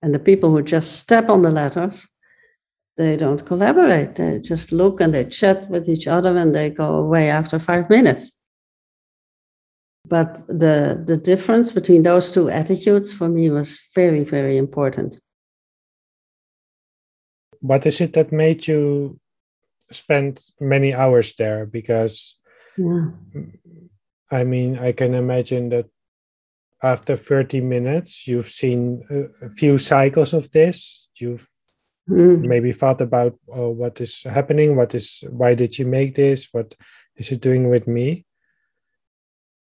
[0.02, 2.08] And the people who just step on the letters
[3.00, 4.16] they don't collaborate.
[4.16, 7.88] They just look and they chat with each other and they go away after five
[7.88, 8.36] minutes.
[10.06, 15.18] But the the difference between those two attitudes for me was very very important.
[17.60, 19.18] What is it that made you
[19.92, 21.66] spend many hours there?
[21.66, 22.38] Because
[22.76, 23.10] yeah.
[24.30, 25.86] I mean i can imagine that
[26.82, 31.48] after 30 minutes you've seen a, a few cycles of this you've
[32.08, 32.40] mm.
[32.40, 36.74] maybe thought about oh, what is happening what is why did you make this what
[37.16, 38.24] is it doing with me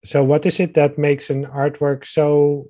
[0.05, 2.67] so what is it that makes an artwork so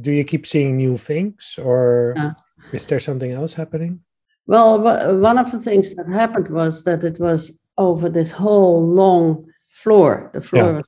[0.00, 2.32] do you keep seeing new things or yeah.
[2.72, 4.00] is there something else happening
[4.46, 4.80] well
[5.20, 10.30] one of the things that happened was that it was over this whole long floor
[10.32, 10.76] the floor yeah.
[10.78, 10.86] was,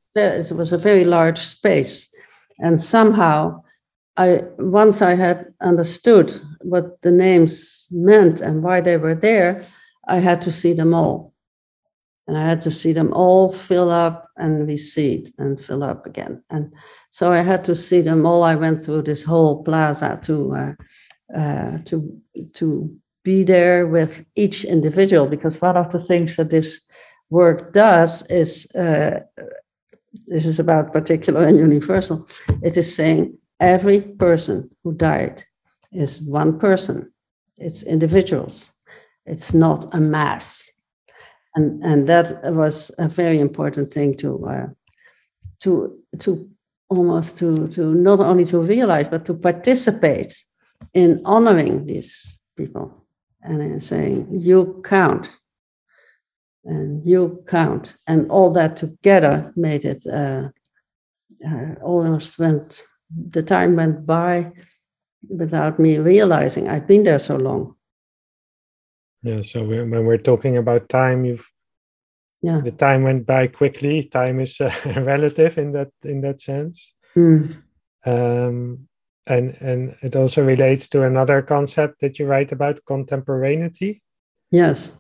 [0.52, 2.08] was a very large space
[2.58, 3.62] and somehow
[4.16, 9.62] i once i had understood what the names meant and why they were there
[10.06, 11.32] i had to see them all
[12.28, 16.42] and I had to see them all fill up and recede and fill up again.
[16.50, 16.74] And
[17.08, 18.44] so I had to see them all.
[18.44, 20.72] I went through this whole plaza to uh,
[21.34, 22.20] uh, to
[22.54, 26.80] to be there with each individual because one of the things that this
[27.30, 29.20] work does is uh,
[30.26, 32.26] this is about particular and universal.
[32.62, 35.42] It is saying every person who died
[35.92, 37.12] is one person.
[37.56, 38.72] It's individuals.
[39.26, 40.68] It's not a mass
[41.58, 44.66] and and that was a very important thing to uh,
[45.60, 46.48] to to
[46.88, 50.32] almost to to not only to realize but to participate
[50.94, 53.04] in honoring these people
[53.42, 55.32] and in saying you count
[56.64, 57.96] and you count.
[58.06, 60.48] And all that together made it uh,
[61.46, 62.82] uh, almost went
[63.30, 64.52] the time went by
[65.28, 67.74] without me realizing i'd been there so long.
[69.22, 71.50] Yeah so when we're talking about time you've
[72.40, 72.60] yeah.
[72.60, 74.04] the time went by quickly.
[74.04, 74.72] Time is uh,
[75.02, 76.94] relative in that in that sense.
[77.16, 77.56] Mm.
[78.06, 78.88] um,
[79.26, 84.02] and and it also relates to another concept that you write about contemporaneity.
[84.52, 84.92] Yes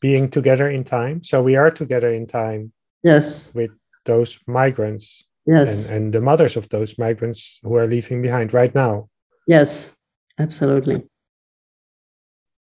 [0.00, 1.22] being together in time.
[1.24, 2.72] So we are together in time
[3.02, 3.54] yes.
[3.54, 3.70] with
[4.04, 5.88] those migrants yes.
[5.88, 9.08] and, and the mothers of those migrants who are leaving behind right now.
[9.46, 9.92] Yes
[10.38, 11.04] absolutely.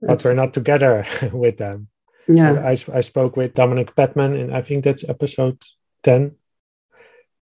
[0.01, 1.87] But we're not together with them.
[2.27, 2.53] Yeah.
[2.53, 5.61] I, I spoke with Dominic Pettman, and i think that's episode
[6.03, 6.35] 10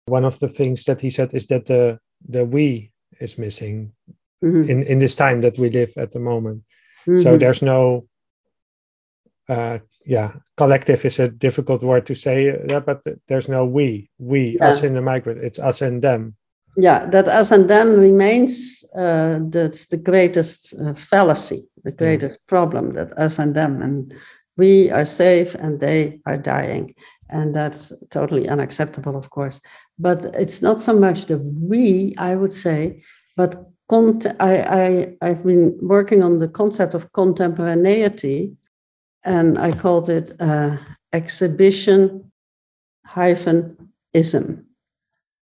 [0.07, 3.93] one of the things that he said is that the the we is missing
[4.43, 4.69] Mhm.
[4.69, 6.65] in in this time that we live at the moment.
[7.05, 7.39] So Mhm.
[7.39, 8.09] there's no
[9.51, 14.59] uh yeah collective is a difficult word to say uh, but there's no we we
[14.61, 16.35] us in the migrant it's us and them.
[16.77, 22.95] Yeah that us and them remains uh, that's the greatest uh, fallacy the greatest problem
[22.95, 24.15] that us and them and
[24.57, 26.95] we are safe and they are dying
[27.29, 29.61] and that's totally unacceptable of course.
[29.99, 33.03] But it's not so much the we i would say
[33.37, 33.51] but
[33.89, 38.57] cont- I, I i've been working on the concept of contemporaneity
[39.25, 40.77] and i called it uh,
[41.13, 42.31] exhibition
[43.05, 43.77] hyphen
[44.15, 44.67] ism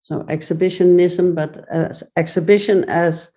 [0.09, 3.31] so exhibitionism, but as exhibition as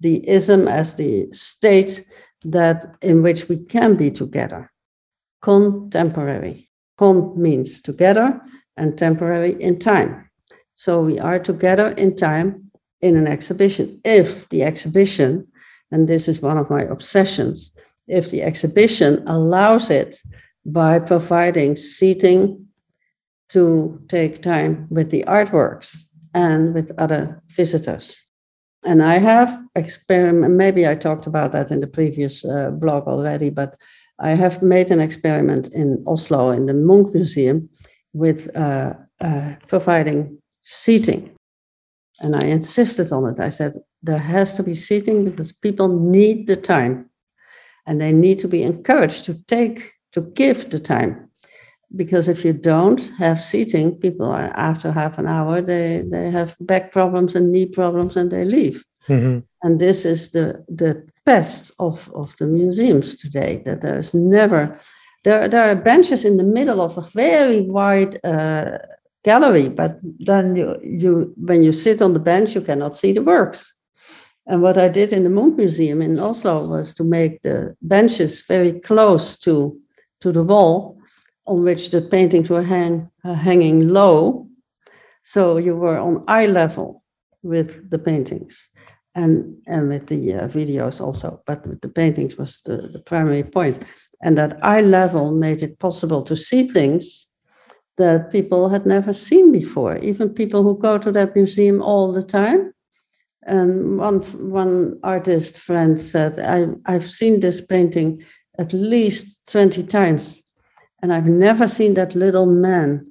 [0.00, 2.04] the ism, as the state
[2.44, 4.72] that in which we can be together.
[5.40, 6.68] Contemporary.
[6.98, 8.40] Con means together
[8.76, 10.28] and temporary in time.
[10.74, 14.00] So we are together in time in an exhibition.
[14.04, 15.46] If the exhibition,
[15.92, 17.70] and this is one of my obsessions,
[18.08, 20.20] if the exhibition allows it
[20.64, 22.66] by providing seating
[23.48, 25.96] to take time with the artworks
[26.34, 28.16] and with other visitors.
[28.84, 30.54] And I have experiment.
[30.54, 33.76] Maybe I talked about that in the previous uh, blog already, but
[34.18, 37.68] I have made an experiment in Oslo in the Munch Museum
[38.12, 41.30] with uh, uh, providing seating,
[42.20, 43.40] and I insisted on it.
[43.40, 47.10] I said there has to be seating because people need the time,
[47.86, 51.26] and they need to be encouraged to take to give the time
[51.94, 56.56] because if you don't have seating, people are after half an hour they they have
[56.60, 58.84] back problems and knee problems and they leave.
[59.08, 59.42] Mhm.
[59.62, 63.62] And this is the the pest of of the museums today.
[63.64, 64.78] That there's never
[65.24, 68.78] there there are benches in the middle of a very wide uh,
[69.24, 73.22] gallery, but then you you when you sit on the bench you cannot see the
[73.22, 73.75] works.
[74.46, 78.42] And what I did in the Munch Museum in Oslo was to make the benches
[78.42, 79.78] very close to
[80.20, 80.98] to the wall
[81.46, 84.48] on which the paintings were hang, uh, hanging low.
[85.22, 87.02] So you were on eye level
[87.42, 88.68] with the paintings
[89.14, 93.42] and, and with the uh, videos also, but with the paintings was the, the primary
[93.42, 93.82] point.
[94.22, 97.28] And that eye level made it possible to see things
[97.98, 102.22] that people had never seen before, even people who go to that museum all the
[102.22, 102.72] time.
[103.46, 104.20] And one,
[104.50, 108.24] one artist friend said, I, I've seen this painting
[108.58, 110.42] at least 20 times
[111.02, 113.04] and I've never seen that little man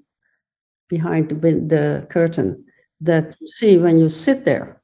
[0.90, 2.66] behind the, the curtain
[3.02, 4.82] that you see when you sit there.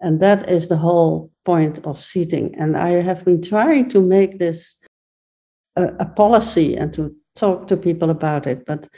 [0.00, 2.54] And that is the whole point of seating.
[2.58, 4.76] And I have been trying to make this
[5.76, 8.88] a, a policy and to talk to people about it, but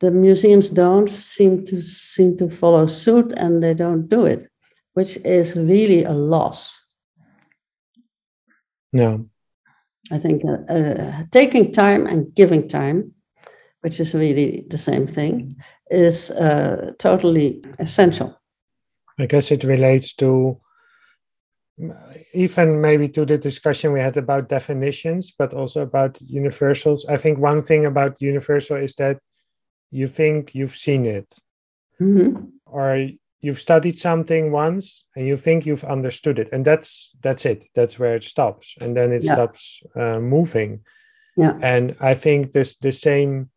[0.00, 4.48] the museums don't seem to seem to follow suit and they don't do it,
[4.94, 6.84] which is really a loss.
[8.92, 9.18] Yeah.
[10.10, 13.14] I think uh, uh, taking time and giving time,
[13.80, 15.52] which is really the same thing,
[15.90, 18.38] is uh, totally essential.
[19.18, 20.60] I guess it relates to
[22.34, 27.06] even maybe to the discussion we had about definitions, but also about universals.
[27.06, 29.18] I think one thing about universal is that
[29.90, 31.32] you think you've seen it,
[32.00, 32.52] Mhm.
[32.66, 33.08] or
[33.42, 37.64] you've studied something once and you think you've understood it, and that's that's it.
[37.74, 39.34] That's where it stops, and then it Yeah.
[39.34, 40.80] stops uh, moving.
[41.36, 41.58] Yeah.
[41.62, 43.50] And I think this the same.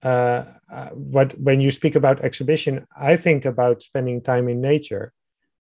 [0.00, 5.12] Uh, uh, what when you speak about exhibition, I think about spending time in nature.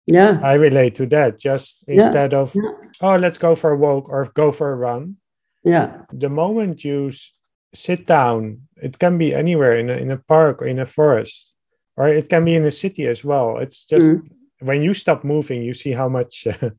[0.07, 0.39] Yeah.
[0.43, 1.39] I relate to that.
[1.39, 2.63] Just Yeah, instead of yeah.
[3.03, 5.17] oh, let's go for a walk or go for a run.
[5.65, 6.03] Yeah.
[6.13, 7.11] The moment you
[7.75, 11.50] sit down, it can be anywhere in a, in a park or in a forest,
[12.01, 13.59] or it can be in the city as well.
[13.59, 14.27] It's just mm.
[14.61, 16.71] when you stop moving, you see how much how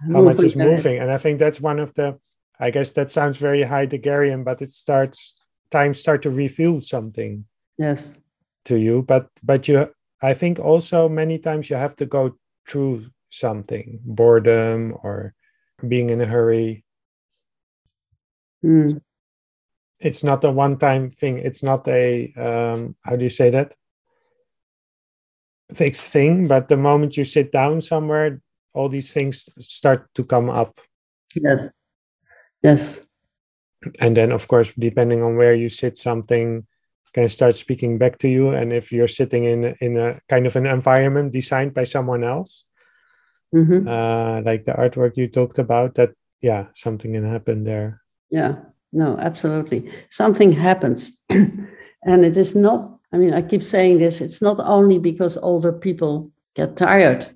[0.00, 2.16] moving much is moving, and I think that's one of the.
[2.60, 5.40] I guess that sounds very Heideggerian, but it starts
[5.72, 7.44] times start to reveal something.
[7.76, 8.14] Yes.
[8.66, 12.36] To you, but but you, I think also many times you have to go
[12.68, 15.34] through something, boredom or
[15.88, 16.84] being in a hurry.
[18.64, 19.00] Mm
[20.04, 23.72] it's not a one time thing it's not a um, how do you say that
[25.74, 28.40] fixed thing but the moment you sit down somewhere
[28.74, 30.80] all these things start to come up
[31.34, 31.68] yes
[32.62, 33.00] yes
[34.00, 36.66] and then of course depending on where you sit something
[37.12, 40.56] can start speaking back to you and if you're sitting in in a kind of
[40.56, 42.64] an environment designed by someone else
[43.54, 43.86] mm-hmm.
[43.86, 48.00] uh, like the artwork you talked about that yeah something can happen there
[48.30, 48.56] yeah
[48.92, 49.90] no, absolutely.
[50.10, 51.12] Something happens.
[51.30, 55.72] and it is not, I mean, I keep saying this, it's not only because older
[55.72, 57.26] people get tired,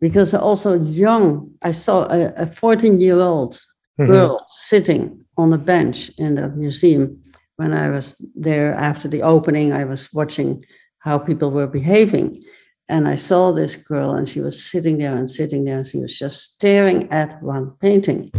[0.00, 4.06] because also young, I saw a 14 year old mm-hmm.
[4.06, 7.20] girl sitting on a bench in that museum.
[7.56, 10.64] When I was there after the opening, I was watching
[11.00, 12.42] how people were behaving.
[12.88, 16.00] And I saw this girl, and she was sitting there and sitting there, and she
[16.00, 18.30] was just staring at one painting.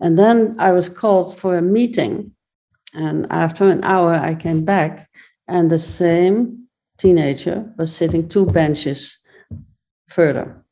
[0.00, 2.32] And then I was called for a meeting.
[2.92, 5.08] And after an hour, I came back,
[5.48, 6.66] and the same
[6.98, 9.18] teenager was sitting two benches
[10.08, 10.64] further.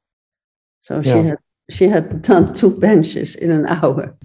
[0.81, 1.03] So yeah.
[1.03, 1.39] she had
[1.71, 4.17] she had done two benches in an hour.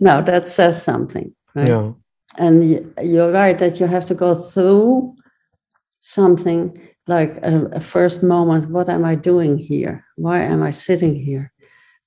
[0.00, 1.68] now that says something, right?
[1.68, 1.92] Yeah.
[2.36, 5.14] And you're right that you have to go through
[6.00, 8.70] something like a, a first moment.
[8.70, 10.04] What am I doing here?
[10.16, 11.52] Why am I sitting here?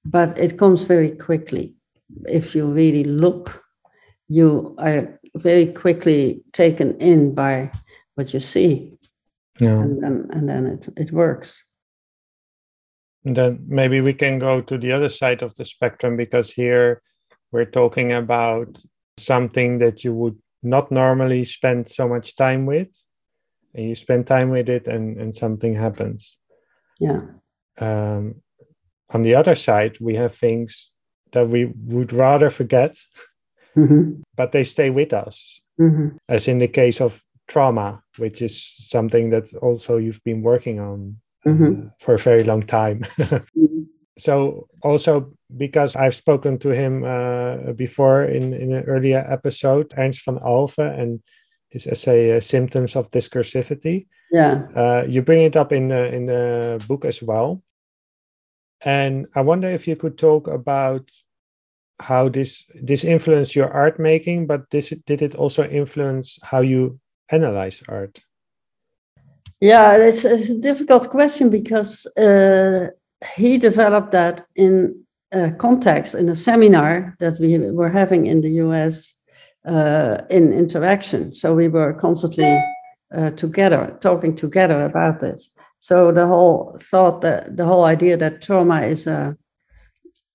[0.03, 1.77] But it comes very quickly
[2.25, 3.63] if you really look,
[4.27, 7.71] you are very quickly taken in by
[8.15, 8.93] what you see.
[9.59, 9.81] Yeah.
[9.81, 11.63] And then, and then it, it works.
[13.25, 17.01] And then maybe we can go to the other side of the spectrum because here
[17.51, 18.79] we're talking about
[19.17, 22.89] something that you would not normally spend so much time with
[23.73, 26.37] and you spend time with it and, and something happens
[26.99, 27.21] yeah
[27.79, 28.35] um,
[29.09, 30.91] on the other side we have things
[31.31, 32.97] that we would rather forget,
[33.77, 34.21] mm-hmm.
[34.35, 35.61] but they stay with us.
[35.79, 36.17] Mm-hmm.
[36.27, 41.17] As in the case of trauma, which is something that also you've been working on
[41.45, 41.87] mm-hmm.
[41.87, 43.03] uh, for a very long time.
[43.57, 43.83] Mm-hmm.
[44.17, 50.25] so also because I've spoken to him uh, before in, in an earlier episode, Ernst
[50.25, 51.21] van Alphen and
[51.69, 56.25] his essay uh, "Symptoms of Discursivity." Yeah, uh, you bring it up in the, in
[56.25, 57.61] the book as well.
[58.81, 61.11] And I wonder if you could talk about
[61.99, 66.99] how this this influenced your art making, but this did it also influence how you
[67.29, 68.23] analyze art?
[69.59, 72.89] Yeah, it's, it's a difficult question because uh,
[73.35, 78.51] he developed that in a context in a seminar that we were having in the
[78.63, 79.13] US
[79.67, 81.33] uh, in interaction.
[81.33, 82.57] So we were constantly
[83.13, 85.51] uh, together, talking together about this.
[85.79, 89.37] So the whole thought that the whole idea that trauma is a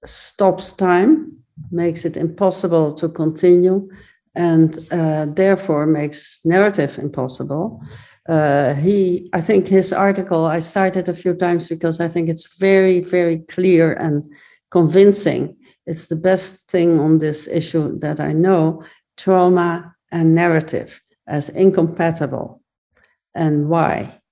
[0.05, 3.89] stops time makes it impossible to continue
[4.35, 7.83] and uh, therefore makes narrative impossible.
[8.29, 12.57] Uh, he, I think his article I cited a few times because I think it's
[12.59, 14.25] very, very clear and
[14.71, 15.57] convincing.
[15.87, 18.85] It's the best thing on this issue that I know
[19.17, 22.63] trauma and narrative as incompatible
[23.35, 24.23] and why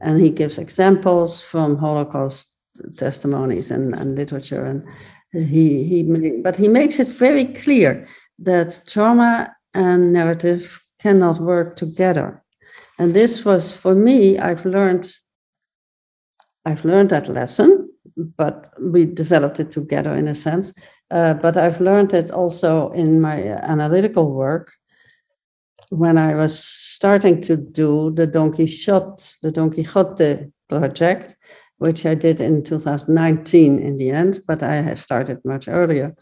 [0.00, 2.48] and he gives examples from Holocaust
[2.96, 4.64] testimonies and, and literature.
[4.64, 4.84] And
[5.32, 6.02] he, he,
[6.42, 8.06] but he makes it very clear
[8.38, 12.42] that trauma and narrative cannot work together.
[12.98, 15.12] And this was for me, I've learned,
[16.64, 20.72] I've learned that lesson, but we developed it together in a sense.
[21.10, 24.72] Uh, but I've learned it also in my analytical work
[25.90, 31.36] when I was starting to do the Don Quixote, the Don Quixote project,
[31.78, 36.14] which I did in 2019 in the end, but I have started much earlier.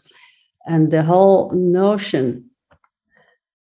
[0.65, 2.49] And the whole notion,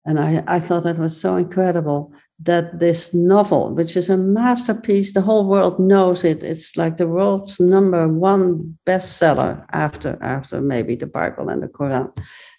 [0.05, 5.13] and I, I thought that was so incredible that this novel, which is a masterpiece,
[5.13, 6.43] the whole world knows it.
[6.43, 12.15] It's like the world's number one bestseller after after maybe the Bible and the Quran.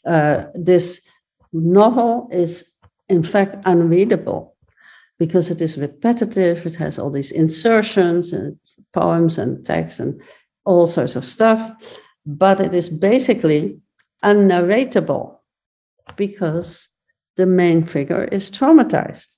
[0.06, 1.00] Uh, this
[1.52, 2.72] novel is
[3.08, 4.54] in fact unreadable
[5.18, 6.66] because it is repetitive.
[6.66, 8.56] It has all these insertions and
[8.94, 10.22] poems and texts and
[10.64, 11.60] all sorts of stuff,
[12.24, 13.78] but it is basically
[14.24, 15.36] unnarratable
[16.16, 16.88] because
[17.36, 19.36] the main figure is traumatized.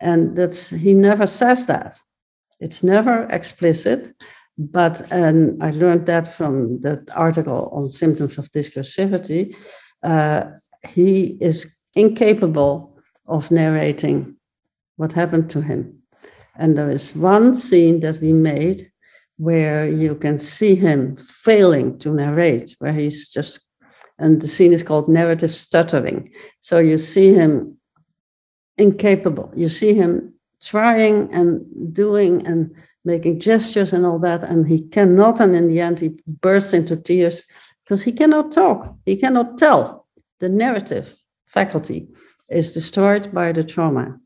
[0.00, 1.98] And that's he never says that.
[2.60, 4.14] It's never explicit,
[4.56, 9.56] but and I learned that from that article on symptoms of discursivity.
[10.02, 10.44] Uh,
[10.88, 14.36] he is incapable of narrating
[14.96, 15.98] what happened to him.
[16.56, 18.90] And there is one scene that we made
[19.38, 23.60] where you can see him failing to narrate, where he's just,
[24.18, 26.30] and the scene is called narrative stuttering.
[26.60, 27.78] So you see him
[28.76, 29.52] incapable.
[29.54, 32.74] You see him trying and doing and
[33.04, 35.40] making gestures and all that, and he cannot.
[35.40, 36.10] And in the end, he
[36.40, 37.44] bursts into tears
[37.84, 38.94] because he cannot talk.
[39.06, 40.06] He cannot tell.
[40.40, 41.16] The narrative
[41.46, 42.08] faculty
[42.48, 44.18] is destroyed by the trauma.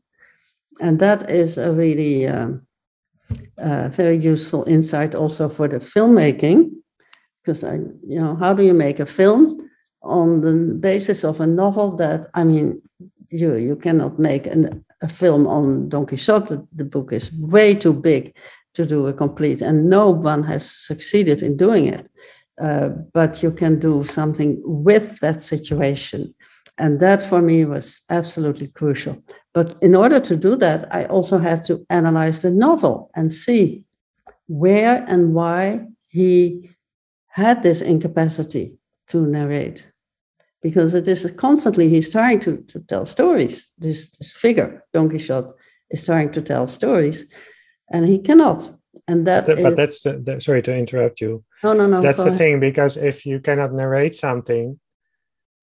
[0.81, 2.65] And that is a really um,
[3.57, 6.71] uh, very useful insight also for the filmmaking,
[7.41, 7.75] because I,
[8.07, 9.69] you know, how do you make a film
[10.01, 12.81] on the basis of a novel that, I mean,
[13.29, 16.57] you you cannot make an, a film on Don Quixote.
[16.75, 18.35] The book is way too big
[18.73, 22.09] to do a complete, and no one has succeeded in doing it.
[22.61, 26.33] Uh, but you can do something with that situation
[26.77, 29.17] and that for me was absolutely crucial.
[29.53, 33.83] But in order to do that, I also had to analyze the novel and see
[34.47, 36.69] where and why he
[37.27, 38.77] had this incapacity
[39.07, 39.91] to narrate.
[40.61, 43.71] Because it is constantly, he's trying to, to tell stories.
[43.77, 45.51] This, this figure, Don Quixote,
[45.91, 47.25] is trying to tell stories,
[47.91, 48.73] and he cannot.
[49.07, 51.43] And that but, is, but that's the, the, sorry to interrupt you.
[51.63, 52.01] No, no, no.
[52.01, 52.37] That's the ahead.
[52.37, 54.79] thing because if you cannot narrate something,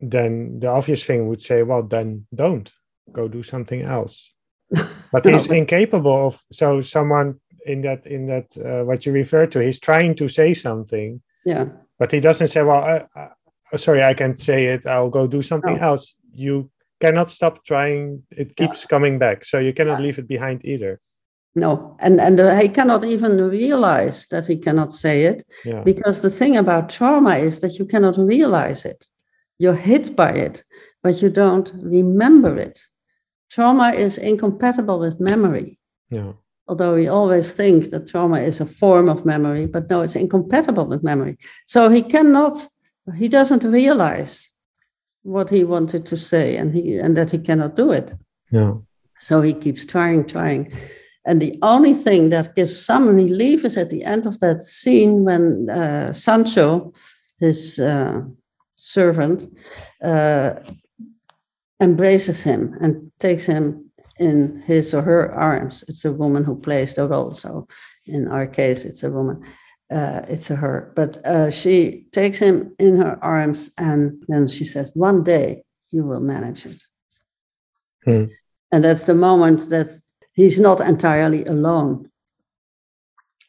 [0.00, 2.70] then the obvious thing would say, well, then don't
[3.12, 4.32] go do something else.
[5.12, 6.40] But No, he's but- incapable of.
[6.52, 10.54] So someone in that in that uh, what you refer to, he's trying to say
[10.54, 11.66] something, Yeah.
[11.98, 14.86] but he doesn't say, well, uh, uh, sorry, I can't say it.
[14.86, 15.88] I'll go do something No.
[15.88, 16.14] else.
[16.32, 16.70] You
[17.00, 18.22] cannot stop trying.
[18.30, 18.66] It Yeah.
[18.66, 19.44] keeps coming back.
[19.44, 20.04] So you cannot Yeah.
[20.06, 21.00] leave it behind either.
[21.54, 25.82] No, and and uh, he cannot even realize that he cannot say it Yeah.
[25.84, 29.06] because the thing about trauma is that you cannot realize it.
[29.58, 30.64] You're hit by it,
[31.02, 32.78] but you don't remember it.
[33.50, 35.78] Trauma is incompatible with memory.
[36.10, 36.32] Yeah.
[36.68, 40.86] Although we always think that trauma is a form of memory, but no, it's incompatible
[40.86, 41.36] with memory.
[41.66, 42.64] So he cannot,
[43.16, 44.48] he doesn't realize
[45.22, 48.14] what he wanted to say and he and that he cannot do it.
[48.52, 48.74] Yeah.
[49.20, 50.72] So he keeps trying, trying.
[51.26, 55.24] And the only thing that gives some relief is at the end of that scene
[55.24, 56.92] when uh, Sancho,
[57.38, 58.22] his uh,
[58.76, 59.44] servant,
[60.02, 60.54] uh,
[61.80, 65.82] embraces him and takes him in his or her arms.
[65.88, 67.34] It's a woman who plays the role.
[67.34, 67.66] So
[68.06, 69.42] in our case, it's a woman.
[69.90, 70.92] Uh, it's a her.
[70.94, 76.04] But uh, she takes him in her arms and then she says, One day you
[76.04, 76.82] will manage it.
[78.04, 78.24] Hmm.
[78.72, 79.88] And that's the moment that
[80.32, 82.10] he's not entirely alone.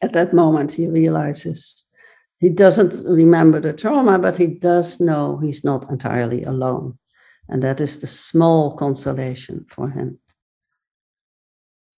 [0.02, 1.84] At that moment, he realizes
[2.38, 6.98] he doesn't remember the trauma, but he does know he's not entirely alone.
[7.52, 10.18] And that is the small consolation for him.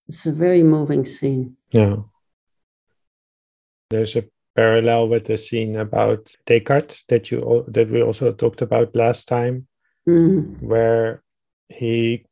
[0.08, 1.56] It's a very moving scene.
[1.70, 1.98] Yeah.
[3.88, 4.24] There's a
[4.56, 9.68] parallel with the scene about Descartes that you that we also talked about last time,
[10.08, 11.22] Mm, where
[11.68, 12.26] he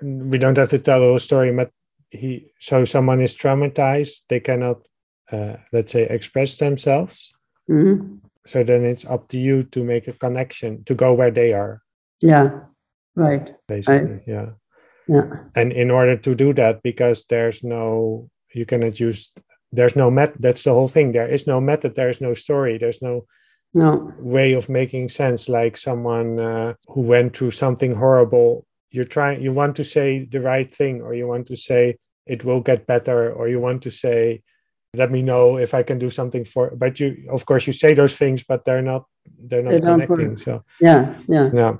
[0.00, 1.70] we don't have to tell the whole story, but
[2.08, 4.86] he so someone is traumatized, they cannot
[5.30, 7.34] uh, let's say express themselves.
[7.68, 8.20] mhm.
[8.46, 11.81] So then it's up to you to make a connection to go where they are,
[12.22, 12.60] Yeah,
[13.14, 13.54] right.
[13.68, 14.22] basically.
[14.26, 14.50] Yeah.
[15.08, 15.26] Yeah,
[15.56, 19.32] and in order to do that because there's no you cannot use
[19.72, 21.10] there's no met that's the whole thing.
[21.10, 23.26] There is no method there's no story there's no
[23.74, 28.64] no, way of making sense like someone uh, who went through something horrible.
[28.90, 31.96] You're trying you want to say the right thing or you want to say
[32.26, 34.42] it will get better or you want to say
[34.94, 37.94] let me know if i can do something for but you of course you say
[37.94, 39.06] those things but they're not
[39.40, 40.64] they're not They connecting so.
[40.80, 41.76] Yeah, yeah, yeah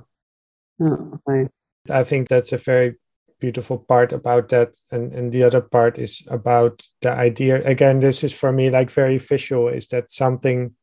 [0.79, 1.49] no, right.
[1.89, 2.95] I think that's a very
[3.39, 4.77] beautiful part about that.
[4.91, 7.61] And, and the other part is about the idea.
[7.65, 10.75] Again, this is for me like very visual is that something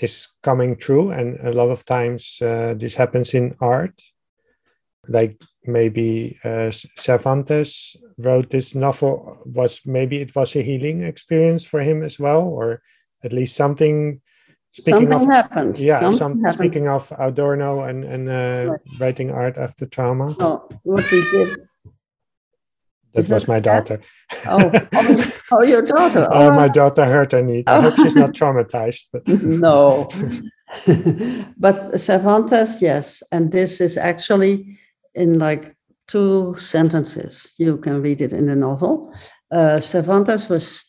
[0.00, 1.10] is coming true.
[1.10, 4.02] And a lot of times uh, this happens in art.
[5.08, 11.80] Like maybe uh, Cervantes wrote this novel, was maybe it was a healing experience for
[11.80, 12.82] him as well, or
[13.22, 14.20] at least something.
[14.72, 15.78] Speaking Something of happened.
[15.78, 16.54] yeah, Something some, happened.
[16.54, 20.36] speaking of Adorno and, and uh, writing art after trauma.
[20.38, 21.56] Oh, what we did.
[23.14, 24.00] That Is was that my daughter.
[24.46, 26.28] Oh, oh, oh, your daughter.
[26.30, 26.72] Oh, my Oh.
[26.72, 27.64] daughter hurt her knee.
[27.66, 29.06] I hope she's not traumatized.
[29.12, 30.08] But no.
[31.58, 33.24] but Cervantes, yes.
[33.32, 34.78] And this is actually
[35.16, 35.74] in like
[36.06, 37.52] two sentences.
[37.58, 39.12] You can read it in the novel.
[39.50, 40.84] Uh, Cervantes was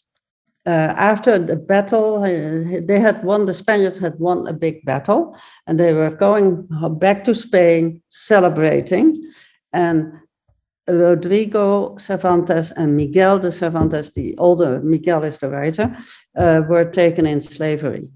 [0.66, 5.36] uh, after the battle, uh, they had won, the Spaniards had won a big battle,
[5.66, 6.68] and they were going
[7.00, 9.28] back to Spain celebrating.
[9.74, 10.14] And
[10.88, 15.96] Rodrigo Cervantes and Miguel de Cervantes, the older Miguel is the writer,
[16.38, 18.08] uh, were taken in slavery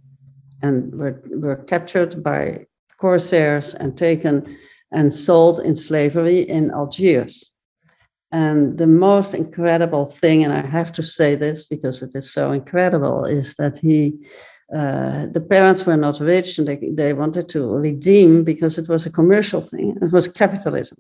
[0.62, 2.66] and were, were captured by
[2.98, 4.44] corsairs and taken
[4.92, 7.55] and sold in slavery in Algiers.
[8.32, 12.52] And the most incredible thing, and I have to say this because it is so
[12.52, 14.14] incredible, is that he,
[14.74, 19.06] uh, the parents were not rich and they, they wanted to redeem because it was
[19.06, 20.98] a commercial thing, it was capitalism.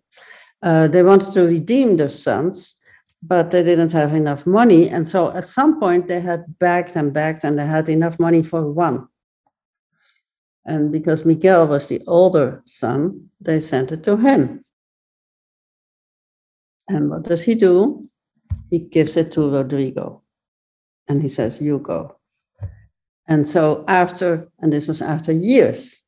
[0.61, 2.75] Uh, they wanted to redeem their sons,
[3.21, 4.89] but they didn't have enough money.
[4.89, 8.43] And so at some point they had begged and begged and they had enough money
[8.43, 9.07] for one.
[10.65, 14.63] And because Miguel was the older son, they sent it to him.
[16.87, 18.03] And what does he do?
[18.69, 20.21] He gives it to Rodrigo.
[21.07, 22.17] And he says, You go.
[23.27, 26.03] And so after, and this was after years,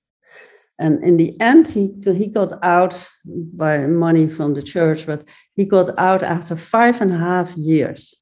[0.79, 5.23] and in the end, he, he got out by money from the church, but
[5.55, 8.13] he got out after five and a half years.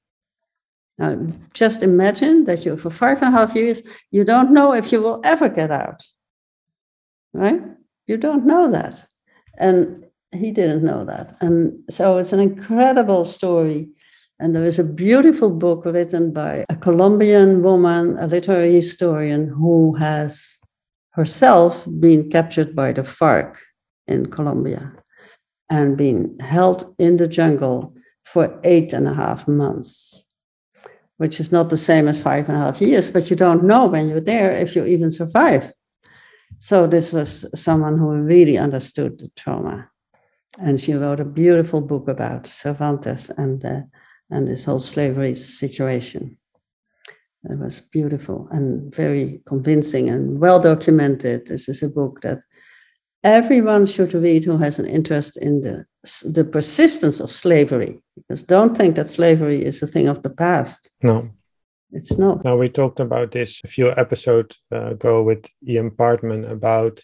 [0.97, 4.93] Now, just imagine that you, for five and a half years, you don't know if
[4.93, 6.01] you will ever get out,
[7.33, 7.61] right?
[8.07, 9.05] You don't know that.
[9.57, 10.04] And
[10.35, 11.35] he didn't know that.
[11.41, 13.89] And so it's an incredible story.
[14.39, 19.95] And there is a beautiful book written by a Colombian woman, a literary historian, who
[19.95, 20.59] has
[21.11, 23.55] herself been captured by the FARC
[24.07, 24.91] in Colombia
[25.69, 30.25] and been held in the jungle for eight and a half months,
[31.17, 33.87] which is not the same as five and a half years, but you don't know
[33.87, 35.71] when you're there if you even survive.
[36.59, 39.89] So, this was someone who really understood the trauma
[40.59, 43.81] and she wrote a beautiful book about Cervantes and uh,
[44.29, 46.37] and this whole slavery situation.
[47.49, 51.45] It was beautiful and very convincing and well documented.
[51.45, 52.39] This is a book that
[53.23, 55.85] everyone should read who has an interest in the
[56.23, 57.99] the persistence of slavery.
[58.15, 60.91] Because don't think that slavery is a thing of the past.
[61.03, 61.29] No,
[61.91, 62.43] it's not.
[62.43, 67.03] Now we talked about this a few episodes uh, ago with Ian Parkman about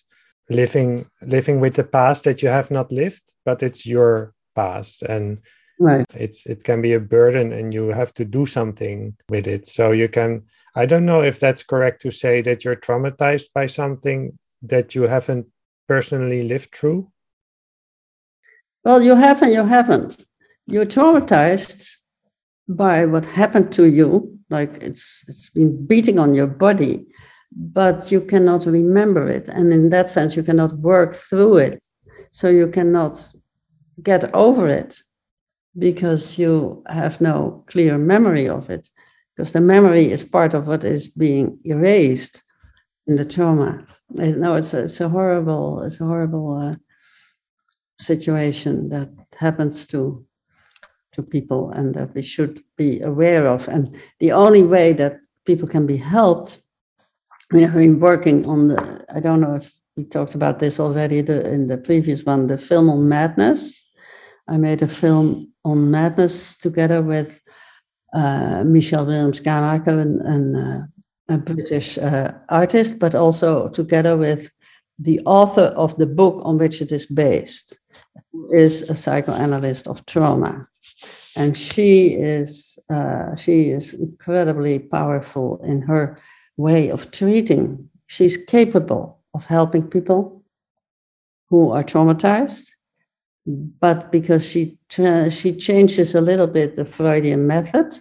[0.52, 5.04] living living with the past that you have not lived but it's your past.
[5.04, 5.40] And
[5.80, 6.06] right.
[6.14, 9.68] it's it can be a burden and you have to do something with it.
[9.68, 13.66] So you can i don't know if that's correct to say that you're traumatized by
[13.66, 15.48] something that you haven't
[15.88, 17.12] personally lived through.
[18.86, 20.26] Well you have and you haven't.
[20.68, 21.98] You're traumatized
[22.68, 27.06] by what happened to you like it's it's been beating on your body
[27.52, 29.48] but you cannot remember it.
[29.50, 31.84] And in that sense, you cannot work through it.
[32.32, 33.28] So you cannot
[34.02, 34.98] get over it
[35.78, 38.90] because you have no clear memory of it.
[39.36, 42.42] Because the memory is part of what is being erased
[43.08, 43.86] in the trauma.
[44.10, 46.74] No, it's a, it's a horrible, it's a horrible uh,
[48.00, 50.26] situation that happens to
[51.14, 53.68] to people and that we should be aware of.
[53.68, 56.60] And the only way that people can be helped
[57.52, 61.22] we have been working on the, I don't know if we talked about this already
[61.22, 63.86] the, in the previous one, the film on madness.
[64.48, 67.42] I made a film on madness together with
[68.14, 70.86] uh, Michelle Williams Gamaker, and, and uh,
[71.30, 74.52] a British uh, artist, but also together with
[75.00, 77.78] the author of the book on which it is based,
[78.50, 80.68] is a psychoanalyst of trauma.
[81.38, 86.20] And she is uh, she is incredibly powerful in her
[86.58, 87.90] way of treating.
[88.08, 90.44] She's capable of helping people
[91.50, 92.72] who are traumatized,
[93.46, 94.78] but because she
[95.30, 98.00] she changes a little bit the Freudian method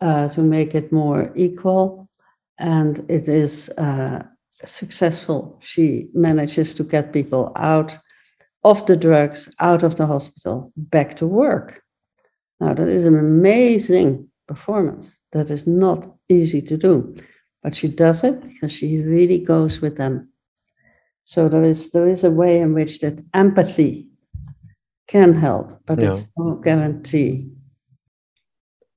[0.00, 2.08] uh, to make it more equal,
[2.58, 4.22] and it is uh,
[4.64, 5.58] successful.
[5.60, 7.98] She manages to get people out
[8.64, 11.82] of the drugs, out of the hospital, back to work.
[12.60, 15.20] Now that is an amazing performance.
[15.32, 17.16] That is not easy to do
[17.66, 20.28] but she does it because she really goes with them.
[21.24, 24.06] So there is there is a way in which that empathy
[25.08, 26.10] can help, but yeah.
[26.10, 27.50] it's no guarantee.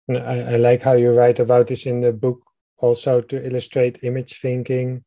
[0.08, 2.44] I, I like how you write about this in the book
[2.78, 5.04] also to illustrate image thinking.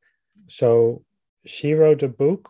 [0.48, 1.05] So
[1.47, 2.48] she wrote a book.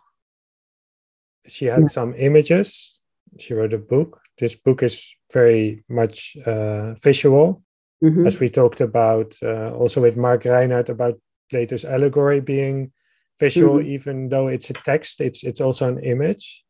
[1.45, 1.87] She had yeah.
[1.89, 3.01] some images.
[3.37, 4.19] She wrote a book.
[4.39, 7.61] This book is very much uh, visual.
[8.03, 8.27] Mm-hmm.
[8.27, 11.19] As we talked about uh, also with Mark Reinhardt about
[11.49, 12.91] Plato's allegory being
[13.39, 13.91] visual, mm-hmm.
[13.91, 16.65] even though it's a text, it's it's also an image.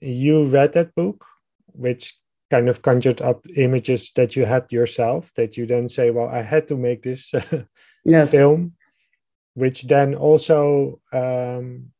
[0.00, 1.24] you read that book,
[1.66, 2.18] which
[2.50, 6.42] kind of conjured up images that you had yourself, that you then say, well, I
[6.42, 7.32] had to make this
[8.04, 8.30] yes.
[8.30, 8.72] film,
[9.54, 11.92] which then also, um,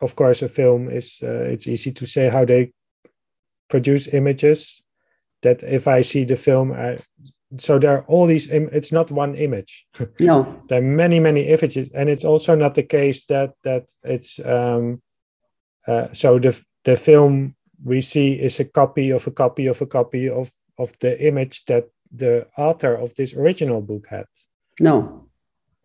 [0.00, 2.72] of course, a film is, uh, it's easy to say how they
[3.68, 4.82] produce images
[5.42, 6.98] that if I see the film, I,
[7.60, 9.86] so there are all these Im- it's not one image.
[10.20, 10.62] No.
[10.68, 15.02] There are many many images and it's also not the case that that it's um
[15.86, 17.54] uh, so the the film
[17.84, 21.64] we see is a copy of a copy of a copy of of the image
[21.66, 21.84] that
[22.16, 24.26] the author of this original book had.
[24.80, 25.28] No.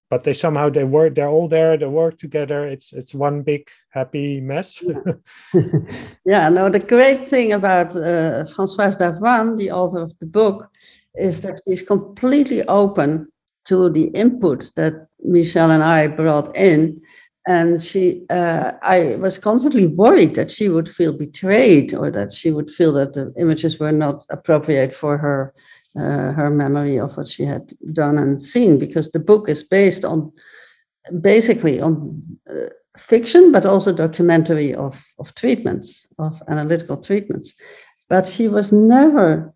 [0.10, 3.70] But they somehow they work they're all there they work together it's it's one big
[3.90, 4.82] happy mess.
[4.82, 6.50] Yeah.
[6.50, 10.70] No the great thing about uh, françoise davoine the author of the book
[11.16, 13.28] is that she's completely open
[13.66, 17.02] to the input that Michelle and i brought in.
[17.48, 22.52] And she uh, i was constantly worried that she would feel betrayed or that she
[22.52, 25.54] would feel that the images were not appropriate for her
[25.96, 30.06] uh, her memory of what she had done and seen because the book is based
[30.06, 30.32] on
[31.22, 37.54] basically on uh, fiction but also documentary of, of treatments of analytical treatments.
[38.10, 39.54] But she was never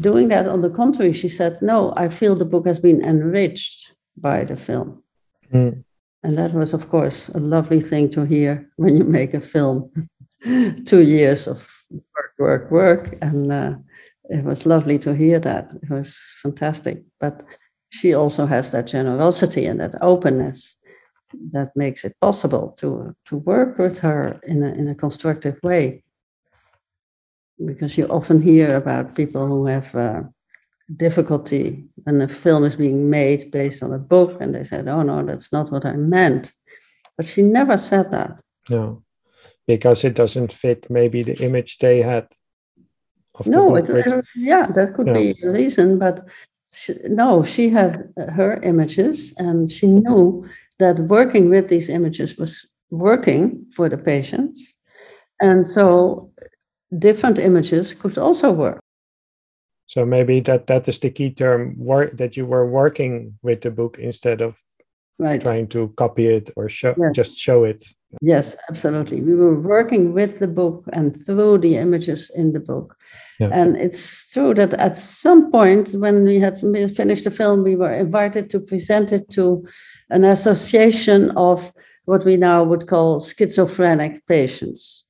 [0.00, 3.92] doing that on the contrary she said no i feel the book has been enriched
[4.16, 5.02] by the film
[5.52, 5.82] mm.
[6.22, 9.90] and that was of course a lovely thing to hear when you make a film
[10.84, 13.74] two years of work work work and uh,
[14.28, 15.70] it was lovely to hear that.
[15.82, 17.02] It was fantastic.
[17.18, 17.42] But
[17.90, 20.76] she also has that generosity and that openness
[21.52, 26.04] that makes it possible to to work with her in a in a constructive way.
[27.64, 30.22] Because you often hear about people who have uh,
[30.96, 35.02] difficulty when a film is being made based on a book, and they said, "Oh
[35.02, 36.52] no, that's not what I meant."
[37.16, 38.40] But she never said that.
[38.70, 39.02] No,
[39.66, 42.28] because it doesn't fit maybe the image they had
[43.46, 45.12] no, it, it, yeah, that could yeah.
[45.12, 46.20] be a reason, but
[46.72, 50.48] she, no, she had her images, and she knew
[50.78, 54.74] that working with these images was working for the patients,
[55.40, 56.30] and so
[56.96, 58.80] different images could also work.
[59.86, 63.70] So maybe that that is the key term work that you were working with the
[63.70, 64.58] book instead of
[65.18, 65.40] right.
[65.40, 67.14] trying to copy it or show yes.
[67.14, 67.82] just show it.
[68.22, 69.20] Yes, absolutely.
[69.20, 72.96] We were working with the book and through the images in the book.
[73.38, 73.50] Yeah.
[73.52, 77.92] And it's true that at some point, when we had finished the film, we were
[77.92, 79.66] invited to present it to
[80.08, 81.70] an association of
[82.06, 85.04] what we now would call schizophrenic patients.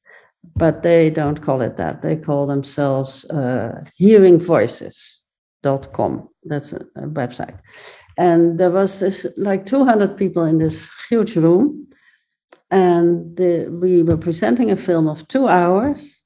[0.58, 2.02] But they don't call it that.
[2.02, 6.28] They call themselves uh, hearingvoices.com.
[6.44, 7.58] That's a, a website.
[8.16, 11.88] And there was this like 200 people in this huge room
[12.70, 16.22] and the, we were presenting a film of two hours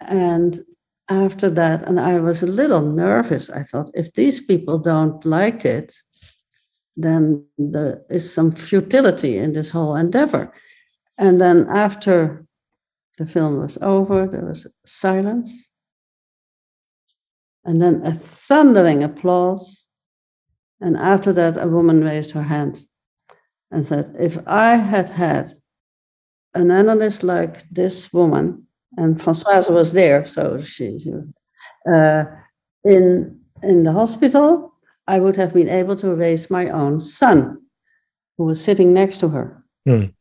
[0.00, 0.62] and
[1.08, 5.64] after that and i was a little nervous i thought if these people don't like
[5.64, 5.94] it
[6.96, 10.52] then there is some futility in this whole endeavor
[11.18, 12.44] and then after
[13.18, 15.70] the film was over there was silence
[17.64, 19.86] and then a thundering applause
[20.80, 22.86] and after that a woman raised her hand
[23.70, 25.52] and said, if I had had
[26.54, 28.66] an analyst like this woman,
[28.96, 30.98] and Françoise was there, so she,
[31.92, 32.24] uh,
[32.84, 34.72] in in the hospital,
[35.06, 37.62] I would have been able to raise my own son,
[38.38, 39.62] who was sitting next to her.
[39.86, 40.14] Mm.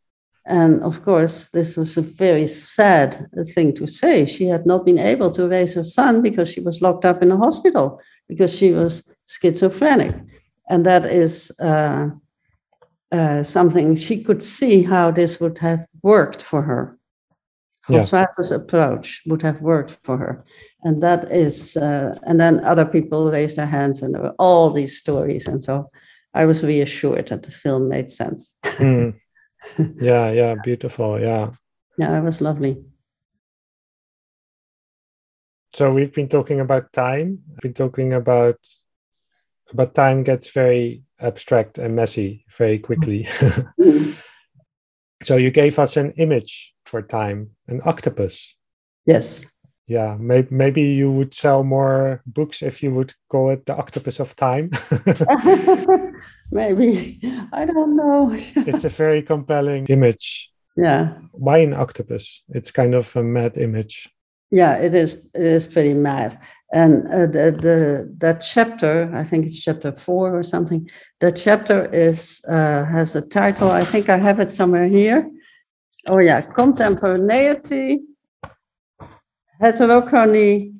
[0.47, 4.26] And of course, this was a very sad thing to say.
[4.26, 7.31] She had not been able to raise her son because she was locked up in
[7.31, 7.99] a hospital
[8.30, 10.15] because she was schizophrenic.
[10.69, 12.09] And that is uh,
[13.11, 16.97] uh, something she could see how this would have worked for her.
[17.88, 18.57] Françoise's yeah.
[18.57, 20.43] approach would have worked for her.
[20.84, 24.72] And that is, uh, and then other people raised their hands, and there were all
[24.72, 25.47] these stories.
[25.47, 25.89] And so
[26.34, 28.55] I was reassured that the film made sense.
[28.63, 29.19] mm.
[30.00, 31.20] Yeah, yeah, beautiful.
[31.20, 31.52] Yeah.
[31.98, 32.84] Yeah, it was lovely.
[35.74, 37.44] So we've been talking about time.
[37.50, 38.60] We've been talking about,
[39.74, 43.26] but time gets very abstract and messy very quickly.
[43.26, 44.12] Mm-hmm.
[45.24, 48.56] so you gave us an image for time, an octopus.
[49.06, 49.46] Yes.
[49.88, 54.20] Yeah, maybe maybe you would sell more books if you would call it the octopus
[54.20, 54.72] of time.
[56.52, 57.20] maybe
[57.53, 58.32] I don't know.
[58.56, 60.52] it's a very compelling image.
[60.76, 61.14] Yeah.
[61.32, 62.44] Why an octopus?
[62.49, 64.10] It's kind of a mad image.
[64.52, 65.14] Yeah, it is.
[65.36, 66.40] It is pretty mad.
[66.74, 70.90] And uh, the the that chapter, I think it's chapter four or something.
[71.20, 73.70] That chapter is uh, has a title.
[73.70, 75.30] I think I have it somewhere here.
[76.07, 78.02] Oh yeah, contemporaneity
[79.61, 80.73] heterochrony,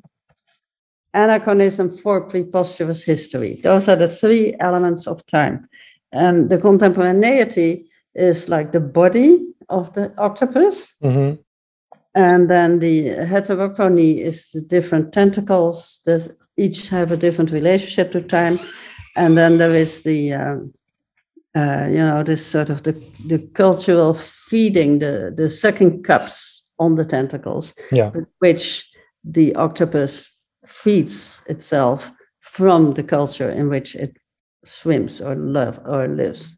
[1.14, 3.60] anachronism, for preposterous history.
[3.64, 5.68] Those are the three elements of time.
[6.11, 10.93] And the contemporaneity is like the body of the octopus.
[11.03, 11.41] Mm-hmm.
[12.15, 18.22] And then the heterochrony is the different tentacles that each have a different relationship to
[18.22, 18.60] time.
[19.18, 20.73] And then there is the, um,
[21.56, 22.93] uh, you know, this sort of the,
[23.27, 28.11] the cultural feeding, the, the sucking cups on the tentacles, Yeah.
[28.39, 28.88] which
[29.23, 30.31] the octopus
[30.65, 32.11] feeds itself
[32.41, 34.18] from the culture in which it
[34.65, 36.56] swims or love or lives.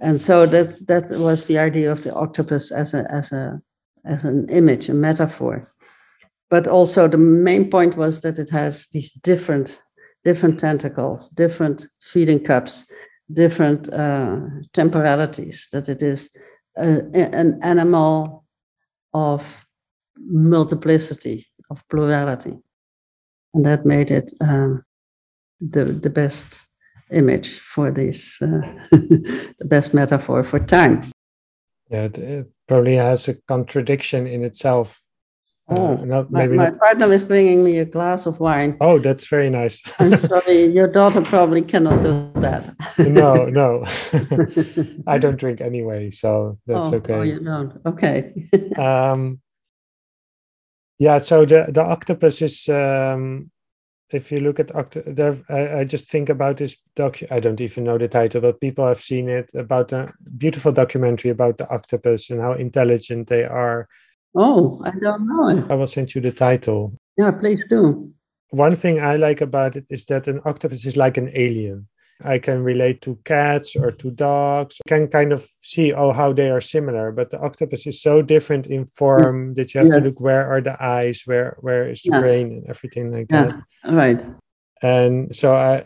[0.00, 3.60] And so that that was the idea of the octopus as a as a
[4.04, 5.64] as an image, a metaphor.
[6.50, 9.82] But also the main point was that it has these different
[10.24, 12.84] different tentacles, different feeding cups,
[13.32, 14.40] different uh,
[14.72, 15.68] temporalities.
[15.72, 16.30] That it is
[16.76, 18.44] a, an animal
[19.14, 19.66] of
[20.16, 22.56] multiplicity, of plurality,
[23.54, 24.84] and that made it um,
[25.60, 26.66] the the best
[27.10, 28.46] image for this, uh,
[28.90, 31.10] the best metaphor for time.
[31.90, 35.02] Yeah, it, probably has a contradiction in itself.
[35.70, 38.76] Uh, Oh, not My, maybe my partner is bringing me a glass of wine.
[38.80, 39.82] Oh, that's very nice.
[39.98, 42.74] I'm sorry, your daughter probably cannot do that.
[42.98, 43.84] no, no,
[45.06, 47.14] I don't drink anyway, so that's oh, okay.
[47.14, 47.72] Oh, you don't.
[47.84, 48.32] Okay.
[48.78, 49.40] um
[50.98, 53.50] yeah so the the octopus is um
[54.10, 57.60] if you look at octo there I, I just think about this doc i don't
[57.60, 61.70] even know the title but people have seen it about a beautiful documentary about the
[61.70, 63.88] octopus and how intelligent they are
[64.34, 65.66] oh, I don't know.
[65.70, 68.12] i will send you the title Yeah, please do.
[68.50, 71.86] one thing i like about it is that an octopus is like an alien
[72.24, 76.32] i can relate to cats or to dogs I can kind of see oh how
[76.32, 79.88] they are similar but the octopus is so different in form mm, that you have
[79.96, 82.20] to look where are the eyes where where is the Yeah.
[82.20, 83.52] brain and everything like that
[83.84, 84.20] Yeah, right.
[84.82, 85.84] and so i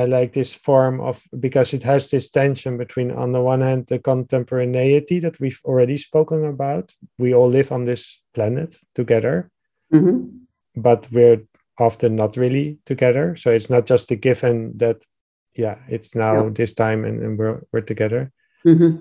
[0.00, 1.16] i like this form of
[1.46, 5.96] because it has this tension between on the one hand the contemporaneity that we've already
[5.96, 6.84] spoken about
[7.18, 8.02] we all live on this
[8.34, 9.34] planet together
[9.92, 10.18] hmm
[10.76, 11.40] but we're
[11.78, 13.36] often not really together.
[13.36, 15.04] So it's not just a given that,
[15.54, 16.50] yeah, it's now Yeah.
[16.52, 18.32] this time and, and we're, we're together.
[18.62, 18.96] hmm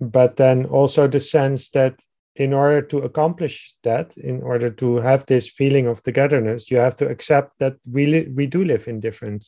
[0.00, 2.00] But then also the sense that
[2.36, 6.96] in order to accomplish that, in order to have this feeling of togetherness, you have
[6.96, 9.46] to accept that we, li- we do live in different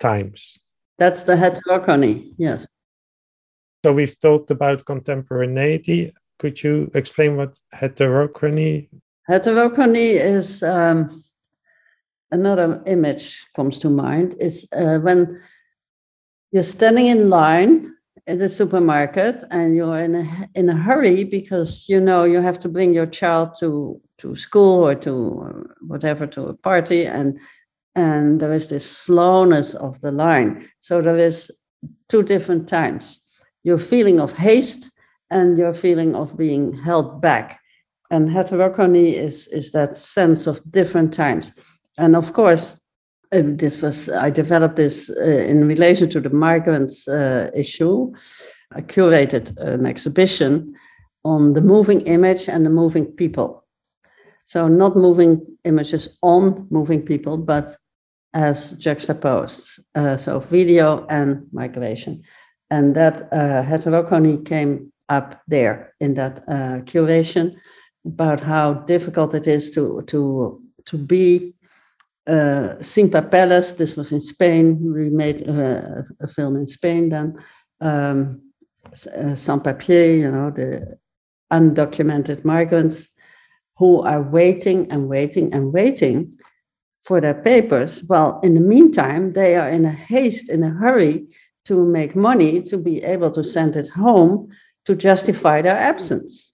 [0.00, 0.58] times.
[0.98, 2.32] That's the heterochrony.
[2.38, 2.66] Yes.
[3.84, 6.12] So we've talked about contemporaneity.
[6.38, 8.88] Could you explain what heterochrony?
[9.28, 11.24] Heterochrony is um,
[12.30, 14.36] another image comes to mind.
[14.40, 15.40] Is uh, when
[16.52, 17.94] you're standing in line
[18.26, 22.58] in the supermarket and you're in a in a hurry because you know you have
[22.58, 27.38] to bring your child to to school or to whatever to a party and
[27.94, 30.68] and there is this slowness of the line.
[30.80, 31.50] So there is
[32.08, 33.20] two different times.
[33.62, 34.90] Your feeling of haste
[35.30, 37.60] and your feeling of being held back
[38.10, 41.52] and heterochrony is is that sense of different times
[41.98, 42.76] and of course
[43.30, 48.12] this was i developed this uh, in relation to the migrants uh, issue
[48.72, 50.74] i curated an exhibition
[51.24, 53.64] on the moving image and the moving people
[54.44, 57.76] so not moving images on moving people but
[58.34, 62.22] as juxtaposed uh, so video and migration
[62.70, 67.56] and that uh, heterochrony came up there in that uh, curation
[68.04, 71.54] about how difficult it is to to to be
[72.26, 73.74] uh, sin papeles.
[73.74, 74.92] This was in Spain.
[74.92, 77.36] We made uh, a film in Spain then.
[77.80, 78.40] Um,
[79.16, 80.98] uh, sans papier, you know, the
[81.52, 83.08] undocumented migrants
[83.76, 86.38] who are waiting and waiting and waiting
[87.04, 88.02] for their papers.
[88.04, 91.26] Well, in the meantime, they are in a haste, in a hurry
[91.66, 94.48] to make money to be able to send it home
[94.86, 96.52] to justify their absence.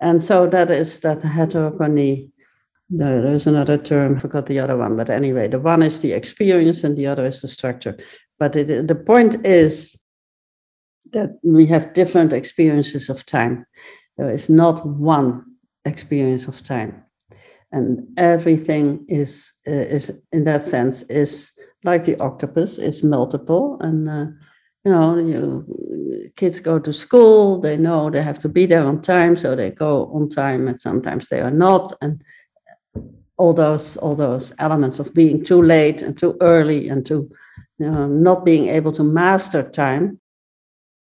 [0.00, 2.30] And so that is that heterochrony.
[2.88, 6.82] There's another term, I forgot the other one, but anyway, the one is the experience
[6.82, 7.96] and the other is the structure.
[8.38, 9.96] But it, the point is
[11.12, 13.66] that we have different experiences of time.
[14.16, 15.44] There is not one
[15.84, 17.04] experience of time.
[17.72, 21.52] And everything is, uh, is in that sense, is
[21.84, 23.78] like the octopus, is multiple.
[23.80, 24.26] And, uh,
[24.84, 29.02] you know, you, kids go to school, they know they have to be there on
[29.02, 31.92] time, so they go on time, and sometimes they are not.
[32.00, 32.24] And
[33.40, 37.30] all those all those elements of being too late and too early and too
[37.78, 40.20] you know, not being able to master time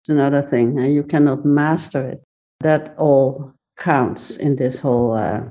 [0.05, 2.23] is another thing and you cannot master it
[2.61, 5.41] that all counts in this whole uh,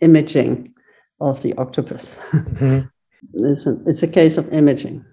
[0.00, 0.74] imaging
[1.20, 2.16] of the octopus.
[2.32, 2.80] Mm-hmm.
[3.34, 5.04] it's, a, it's a case of imaging.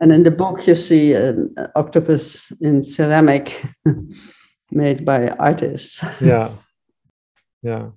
[0.00, 3.64] And in the book, you see an octopus in ceramic
[4.70, 6.02] made by artists.
[6.20, 6.52] yeah.
[7.62, 7.90] Yeah.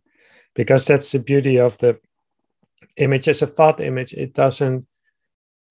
[0.56, 2.00] Because that's the beauty of the
[2.98, 4.14] image as a thought image.
[4.14, 4.88] It doesn't,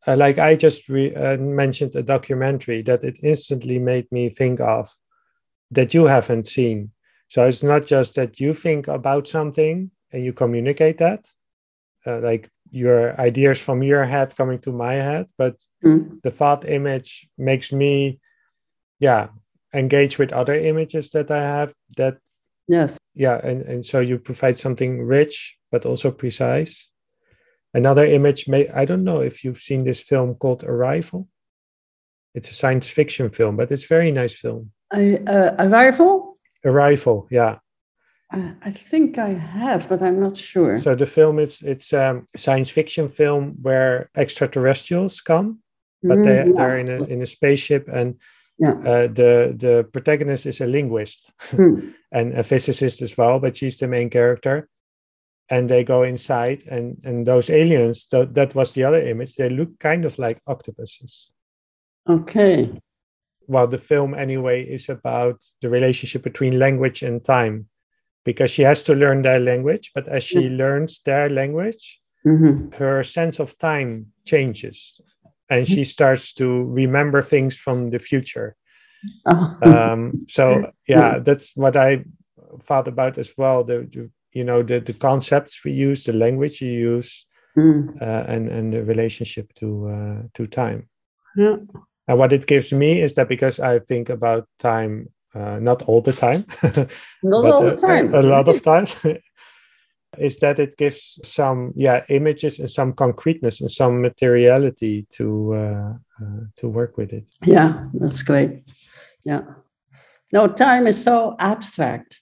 [0.06, 4.60] uh, like I just re- uh, mentioned a documentary that it instantly made me think
[4.60, 4.88] of
[5.72, 6.92] that you haven't seen.
[7.28, 11.26] So it's not just that you think about something and you communicate that,
[12.06, 16.20] uh, like your ideas from your head coming to my head, but mm.
[16.22, 18.20] the thought image makes me,
[18.98, 19.28] yeah,
[19.74, 21.74] engage with other images that I have.
[21.96, 22.18] That
[22.68, 26.90] yes, yeah, and and so you provide something rich but also precise.
[27.72, 31.28] Another image may I don't know if you've seen this film called Arrival.
[32.34, 34.70] It's a science fiction film, but it's very nice film.
[34.92, 36.38] Uh, Arrival.
[36.64, 37.58] Arrival, yeah.
[38.32, 40.76] I think I have, but I'm not sure.
[40.76, 45.58] So the film is it's a science fiction film where extraterrestrials come,
[46.02, 46.52] but mm, they yeah.
[46.54, 48.16] they're in a in a spaceship and
[48.60, 48.72] yeah.
[48.72, 51.94] Uh, the the protagonist is a linguist mm.
[52.12, 54.68] and a physicist as well, but she's the main character.
[55.48, 58.06] And they go inside, and and those aliens.
[58.06, 59.34] Th- that was the other image.
[59.34, 61.32] They look kind of like octopuses.
[62.08, 62.78] Okay.
[63.48, 67.66] Well, the film anyway is about the relationship between language and time
[68.24, 69.90] because she has to learn their language.
[69.94, 72.72] But as she learns their language, mm-hmm.
[72.72, 75.00] her sense of time changes
[75.50, 78.56] and she starts to remember things from the future.
[79.26, 79.58] Oh.
[79.62, 82.04] Um, so yeah, that's what I
[82.62, 83.64] thought about as well.
[83.64, 87.26] The, the you know the the concepts we use, the language you use,
[87.56, 88.00] mm.
[88.00, 90.88] uh, and and the relationship to uh, to time.
[91.36, 91.56] Yeah.
[92.06, 96.00] And what it gives me is that because I think about time uh, not all
[96.00, 96.44] the time,
[97.22, 98.86] not all the time, a, a lot of time,
[100.18, 105.92] is that it gives some yeah images and some concreteness and some materiality to uh,
[106.22, 107.24] uh, to work with it.
[107.44, 108.64] Yeah, that's great.
[109.24, 109.42] Yeah,
[110.32, 112.20] no, time is so abstract.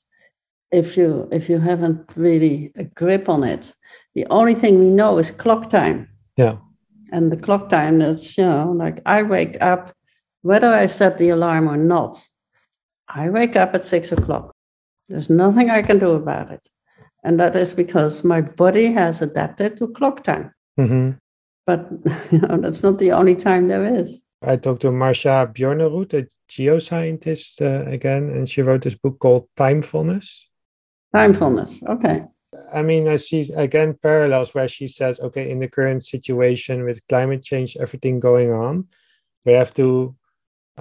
[0.71, 3.75] If you if you haven't really a grip on it,
[4.15, 6.09] the only thing we know is clock time.
[6.37, 6.59] Yeah,
[7.11, 9.95] and the clock time that's you know like I wake up
[10.43, 12.23] whether I set the alarm or not
[13.09, 14.55] I wake up at six o'clock.
[15.09, 16.69] There's nothing I can do about it.
[17.25, 20.53] And that is because my body has adapted to clock time.
[20.79, 21.13] Mm-hmm.
[21.67, 21.89] But
[22.31, 24.23] you know, that's not the only time there is.
[24.43, 29.49] I talked to Marcia Bjornerud, a geoscientist, uh, again, and she wrote this book called
[29.57, 30.45] Timefulness.
[31.15, 32.25] Timefulness, okay.
[32.73, 37.07] I mean, I see again parallels where she says, okay, in the current situation with
[37.09, 38.87] climate change, everything going on,
[39.45, 40.15] we have to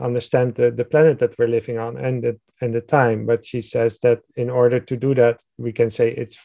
[0.02, 3.62] understand the, the planet that we're living on and the and the time but she
[3.62, 6.38] says that in order to do that we can say it's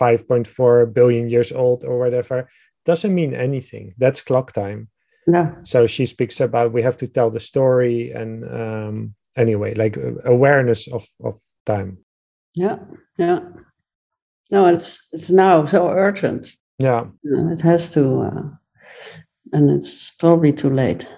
[0.00, 2.48] 5.4 billion years old or whatever
[2.86, 3.94] doesn't mean anything.
[3.98, 4.88] That's clock time.
[5.26, 5.54] No.
[5.64, 10.86] So she speaks about we have to tell the story and um anyway like awareness
[10.92, 11.34] of of
[11.66, 11.98] time.
[12.54, 12.78] Yeah
[13.18, 13.40] yeah.
[14.50, 16.52] No it's it's now so urgent.
[16.78, 17.06] Yeah.
[17.24, 18.42] It has to uh,
[19.52, 21.08] and it's probably too late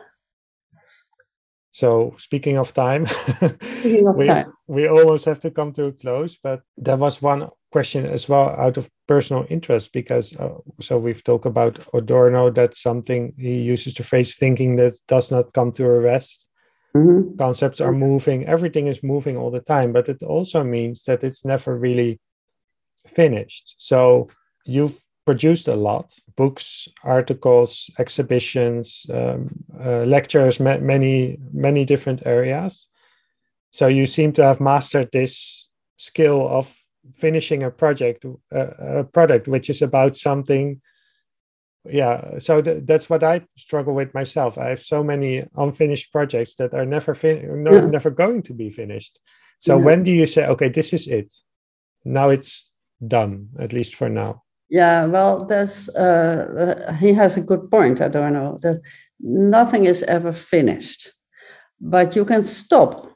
[1.79, 4.53] so speaking of time, speaking of we, time.
[4.67, 8.49] we almost have to come to a close, but there was one question as well
[8.49, 13.95] out of personal interest because uh, so we've talked about Adorno that's something he uses
[13.95, 16.49] the phrase thinking that does not come to a rest.
[16.97, 17.37] Mm-hmm.
[17.37, 21.45] Concepts are moving, everything is moving all the time, but it also means that it's
[21.45, 22.19] never really
[23.07, 23.77] finished.
[23.79, 24.31] So
[24.65, 24.99] you've
[25.29, 26.07] produced a lot
[26.37, 29.41] books articles exhibitions um,
[29.87, 32.73] uh, lectures ma- many many different areas.
[33.71, 36.67] So you seem to have mastered this skill of
[37.25, 38.25] finishing a project
[38.59, 40.81] uh, a product which is about something
[42.01, 44.53] yeah so th- that's what i struggle with myself.
[44.57, 45.33] I have so many
[45.65, 47.87] unfinished projects that are never fin- no, yeah.
[47.97, 49.15] never going to be finished.
[49.59, 49.85] So yeah.
[49.87, 51.29] when do you say okay this is it.
[52.19, 52.53] Now it's
[53.17, 53.33] done
[53.65, 54.33] at least for now
[54.71, 58.01] yeah, well, there's uh, he has a good point.
[58.01, 58.81] I don't know that
[59.21, 61.13] nothing is ever finished,
[61.81, 63.11] but you can stop,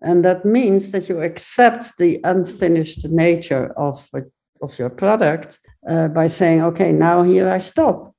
[0.00, 4.08] and that means that you accept the unfinished nature of
[4.62, 8.14] of your product uh, by saying, "Okay, now here I stop."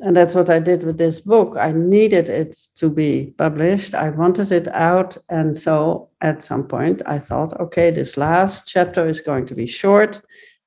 [0.00, 1.56] And that's what I did with this book.
[1.56, 3.94] I needed it to be published.
[3.94, 5.16] I wanted it out.
[5.28, 9.68] And so at some point, I thought, okay, this last chapter is going to be
[9.68, 10.20] short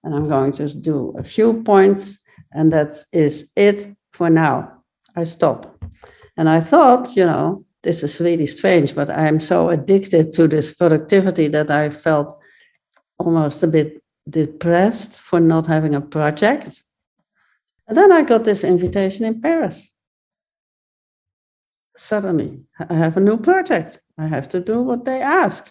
[0.08, 2.20] and I'm going to do a few points,
[2.54, 4.72] and that is it for now.
[5.18, 5.84] I stop.
[6.38, 10.74] And I thought, you know, this is really strange, but I'm so addicted to this
[10.74, 12.40] productivity that I felt
[13.20, 16.84] almost a bit depressed for not having a project.
[17.90, 19.92] And then I got this invitation in Paris.
[21.98, 24.00] Suddenly, I have a new project.
[24.18, 25.70] I have to do what they ask.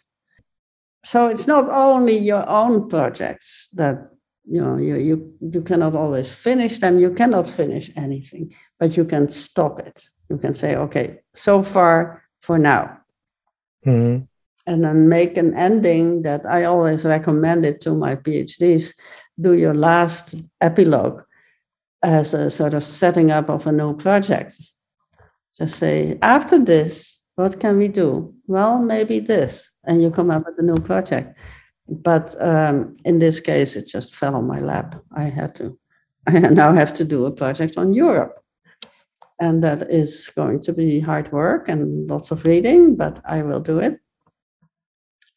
[1.04, 4.10] So it's not only your own projects that
[4.48, 9.04] you know you, you you cannot always finish them you cannot finish anything but you
[9.04, 10.08] can stop it.
[10.28, 12.98] You can say okay so far for now.
[13.86, 14.24] Mm-hmm.
[14.66, 18.94] and then make an ending that i always recommend it to my phds
[19.40, 21.22] do your last epilogue
[22.02, 24.60] as a sort of setting up of a new project.
[25.58, 28.34] Just say after this what can we do?
[28.46, 31.38] Well maybe this and you come up with a new project
[31.88, 34.96] but um, in this case, it just fell on my lap.
[35.16, 35.78] I had to,
[36.26, 38.42] I now have to do a project on Europe.
[39.38, 43.60] And that is going to be hard work and lots of reading, but I will
[43.60, 44.00] do it.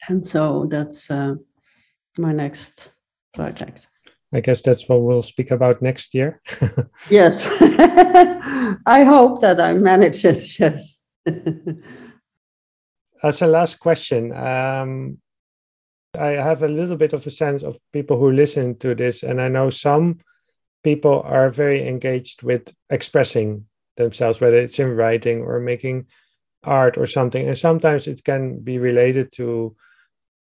[0.07, 1.35] And so that's uh,
[2.17, 2.91] my next
[3.33, 3.87] project.
[4.33, 6.41] I guess that's what we'll speak about next year.
[7.09, 7.47] yes.
[7.61, 10.59] I hope that I manage it.
[10.59, 11.03] Yes.
[13.21, 15.17] As a last question, um,
[16.17, 19.41] I have a little bit of a sense of people who listen to this, and
[19.41, 20.19] I know some
[20.83, 23.65] people are very engaged with expressing
[23.97, 26.07] themselves, whether it's in writing or making
[26.63, 27.47] art or something.
[27.47, 29.75] And sometimes it can be related to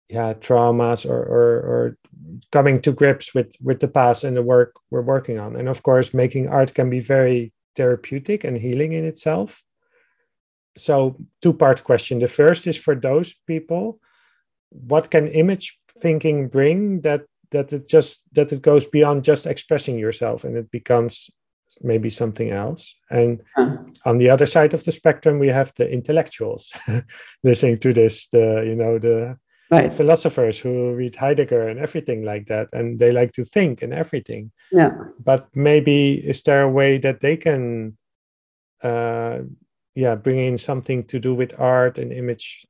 [0.10, 1.98] yeah traumas or, or or
[2.52, 5.56] coming to grips with with the past and the work we're working on.
[5.56, 9.64] And of course making art can be very therapeutic and healing in itself.
[10.78, 12.20] So two part question.
[12.20, 14.00] The first is for those people
[14.70, 19.98] what can image thinking bring that that it just that it goes beyond just expressing
[19.98, 21.30] yourself and it becomes
[21.82, 22.96] maybe something else?
[23.10, 23.42] And
[24.06, 26.74] on the other side of the spectrum we have the intellectuals
[27.44, 29.38] listening to this the you know the
[29.72, 29.94] right.
[29.94, 34.52] philosophers who read heidegger and everything like that and they like to think and everything.
[34.72, 34.92] Yeah.
[35.24, 37.98] But maybe is there a way that they can
[38.84, 39.40] uh
[39.96, 42.68] yeah bring in something to do with art and image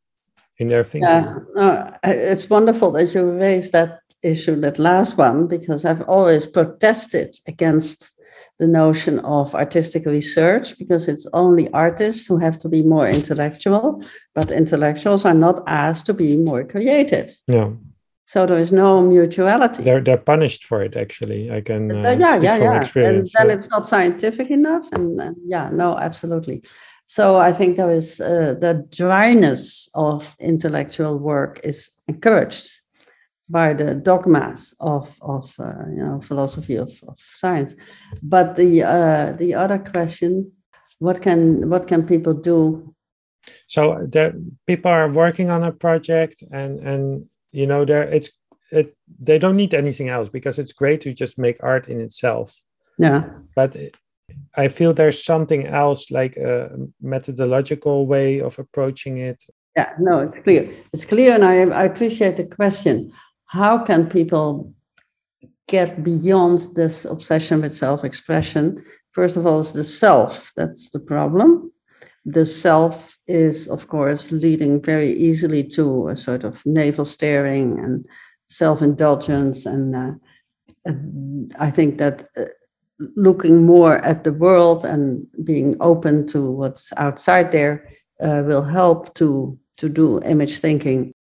[0.59, 1.09] in their thinking.
[1.09, 6.45] Yeah, no, it's wonderful that you raised that issue, that last one, because I've always
[6.45, 8.11] protested against
[8.59, 14.03] the notion of artistic research because it's only artists who have to be more intellectual,
[14.34, 17.38] but intellectuals are not asked to be more creative.
[17.47, 17.69] Yeah.
[18.25, 19.84] So there is no mutuality.
[19.84, 20.97] They're they're punished for it.
[20.97, 22.77] Actually, I can uh, uh, yeah yeah yeah.
[22.77, 23.34] Experience.
[23.34, 23.57] And then yeah.
[23.57, 26.61] it's not scientific enough, and, and yeah, no, absolutely.
[27.09, 32.69] So I think there is uh, the dryness of intellectual work is encouraged
[33.49, 37.75] by the dogmas of of uh, you know philosophy of, of science.
[38.21, 40.51] But the uh, the other question,
[40.99, 42.93] what can what can people do?
[43.67, 44.34] So there,
[44.65, 48.31] people are working on a project, and and you know there it's
[48.73, 48.93] it
[49.23, 52.53] they don't need anything else because it's great to just make art in itself.
[52.99, 53.29] Yeah.
[53.55, 53.77] But
[54.55, 56.69] I feel there's something else, like a
[57.01, 59.43] methodological way of approaching it.
[59.75, 60.69] Yeah, no, it's clear.
[60.91, 63.13] It's clear, and I, I appreciate the question.
[63.45, 64.73] How can people
[65.67, 68.83] get beyond this obsession with self expression?
[69.11, 70.51] First of all, is the self.
[70.55, 71.71] That's the problem.
[72.25, 78.05] The self is, of course, leading very easily to a sort of navel staring and
[78.49, 79.67] self indulgence.
[79.67, 80.11] And, uh,
[80.85, 82.27] and I think that.
[82.35, 82.45] Uh,
[82.99, 87.88] looking more at the world and being open to what's outside there
[88.22, 91.14] uh, will help to to do image thinking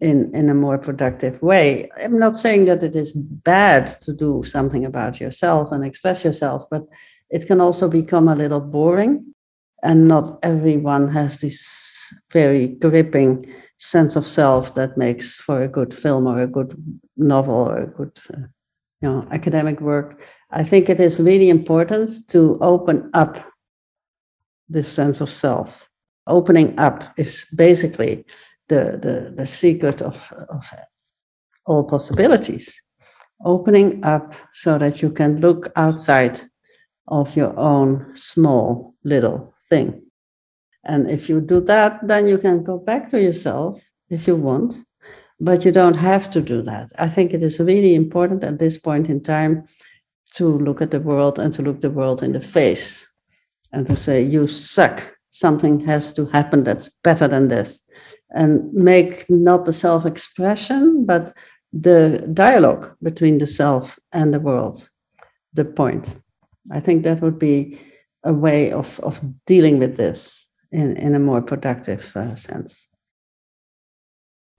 [0.00, 1.88] in in a more productive way.
[2.02, 6.64] I'm not saying that it is bad to do something about yourself and express yourself,
[6.70, 6.82] but
[7.30, 9.34] it can also become a little boring,
[9.82, 13.46] and not everyone has this very gripping
[13.78, 16.74] sense of self that makes for a good film or a good
[17.16, 18.46] novel or a good uh,
[19.00, 20.22] you know academic work
[20.54, 23.44] I think it is really important to open up
[24.68, 25.90] this sense of self.
[26.28, 28.24] Opening up is basically
[28.68, 30.72] the, the, the secret of, of
[31.66, 32.80] all possibilities.
[33.44, 36.40] Opening up so that you can look outside
[37.08, 40.02] of your own small little thing.
[40.84, 44.76] And if you do that, then you can go back to yourself if you want,
[45.40, 46.92] but you don't have to do that.
[46.96, 49.66] I think it is really important at this point in time
[50.36, 53.06] to look at the world and to look the world in the face
[53.72, 55.10] and to say, you suck.
[55.30, 57.80] Something has to happen that's better than this.
[58.30, 61.32] And make not the self expression, but
[61.72, 64.88] the dialogue between the self and the world
[65.54, 66.14] the point.
[66.70, 67.78] I think that would be
[68.24, 72.88] a way of, of dealing with this in, in a more productive uh, sense.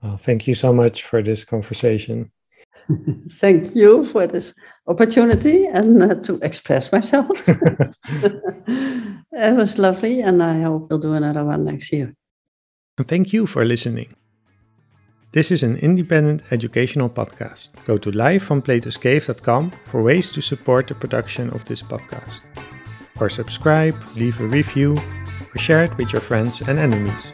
[0.01, 2.31] Well, thank you so much for this conversation.
[3.31, 4.53] Thank you for this
[4.87, 7.29] opportunity and uh, to express myself.
[7.47, 12.13] it was lovely, and I hope we'll do another one next year.
[12.97, 14.13] And thank you for listening.
[15.31, 17.71] This is an independent educational podcast.
[17.83, 22.39] Go to livefromplatoscave.com for ways to support the production of this podcast.
[23.19, 27.33] Or subscribe, leave a review, or share it with your friends and enemies.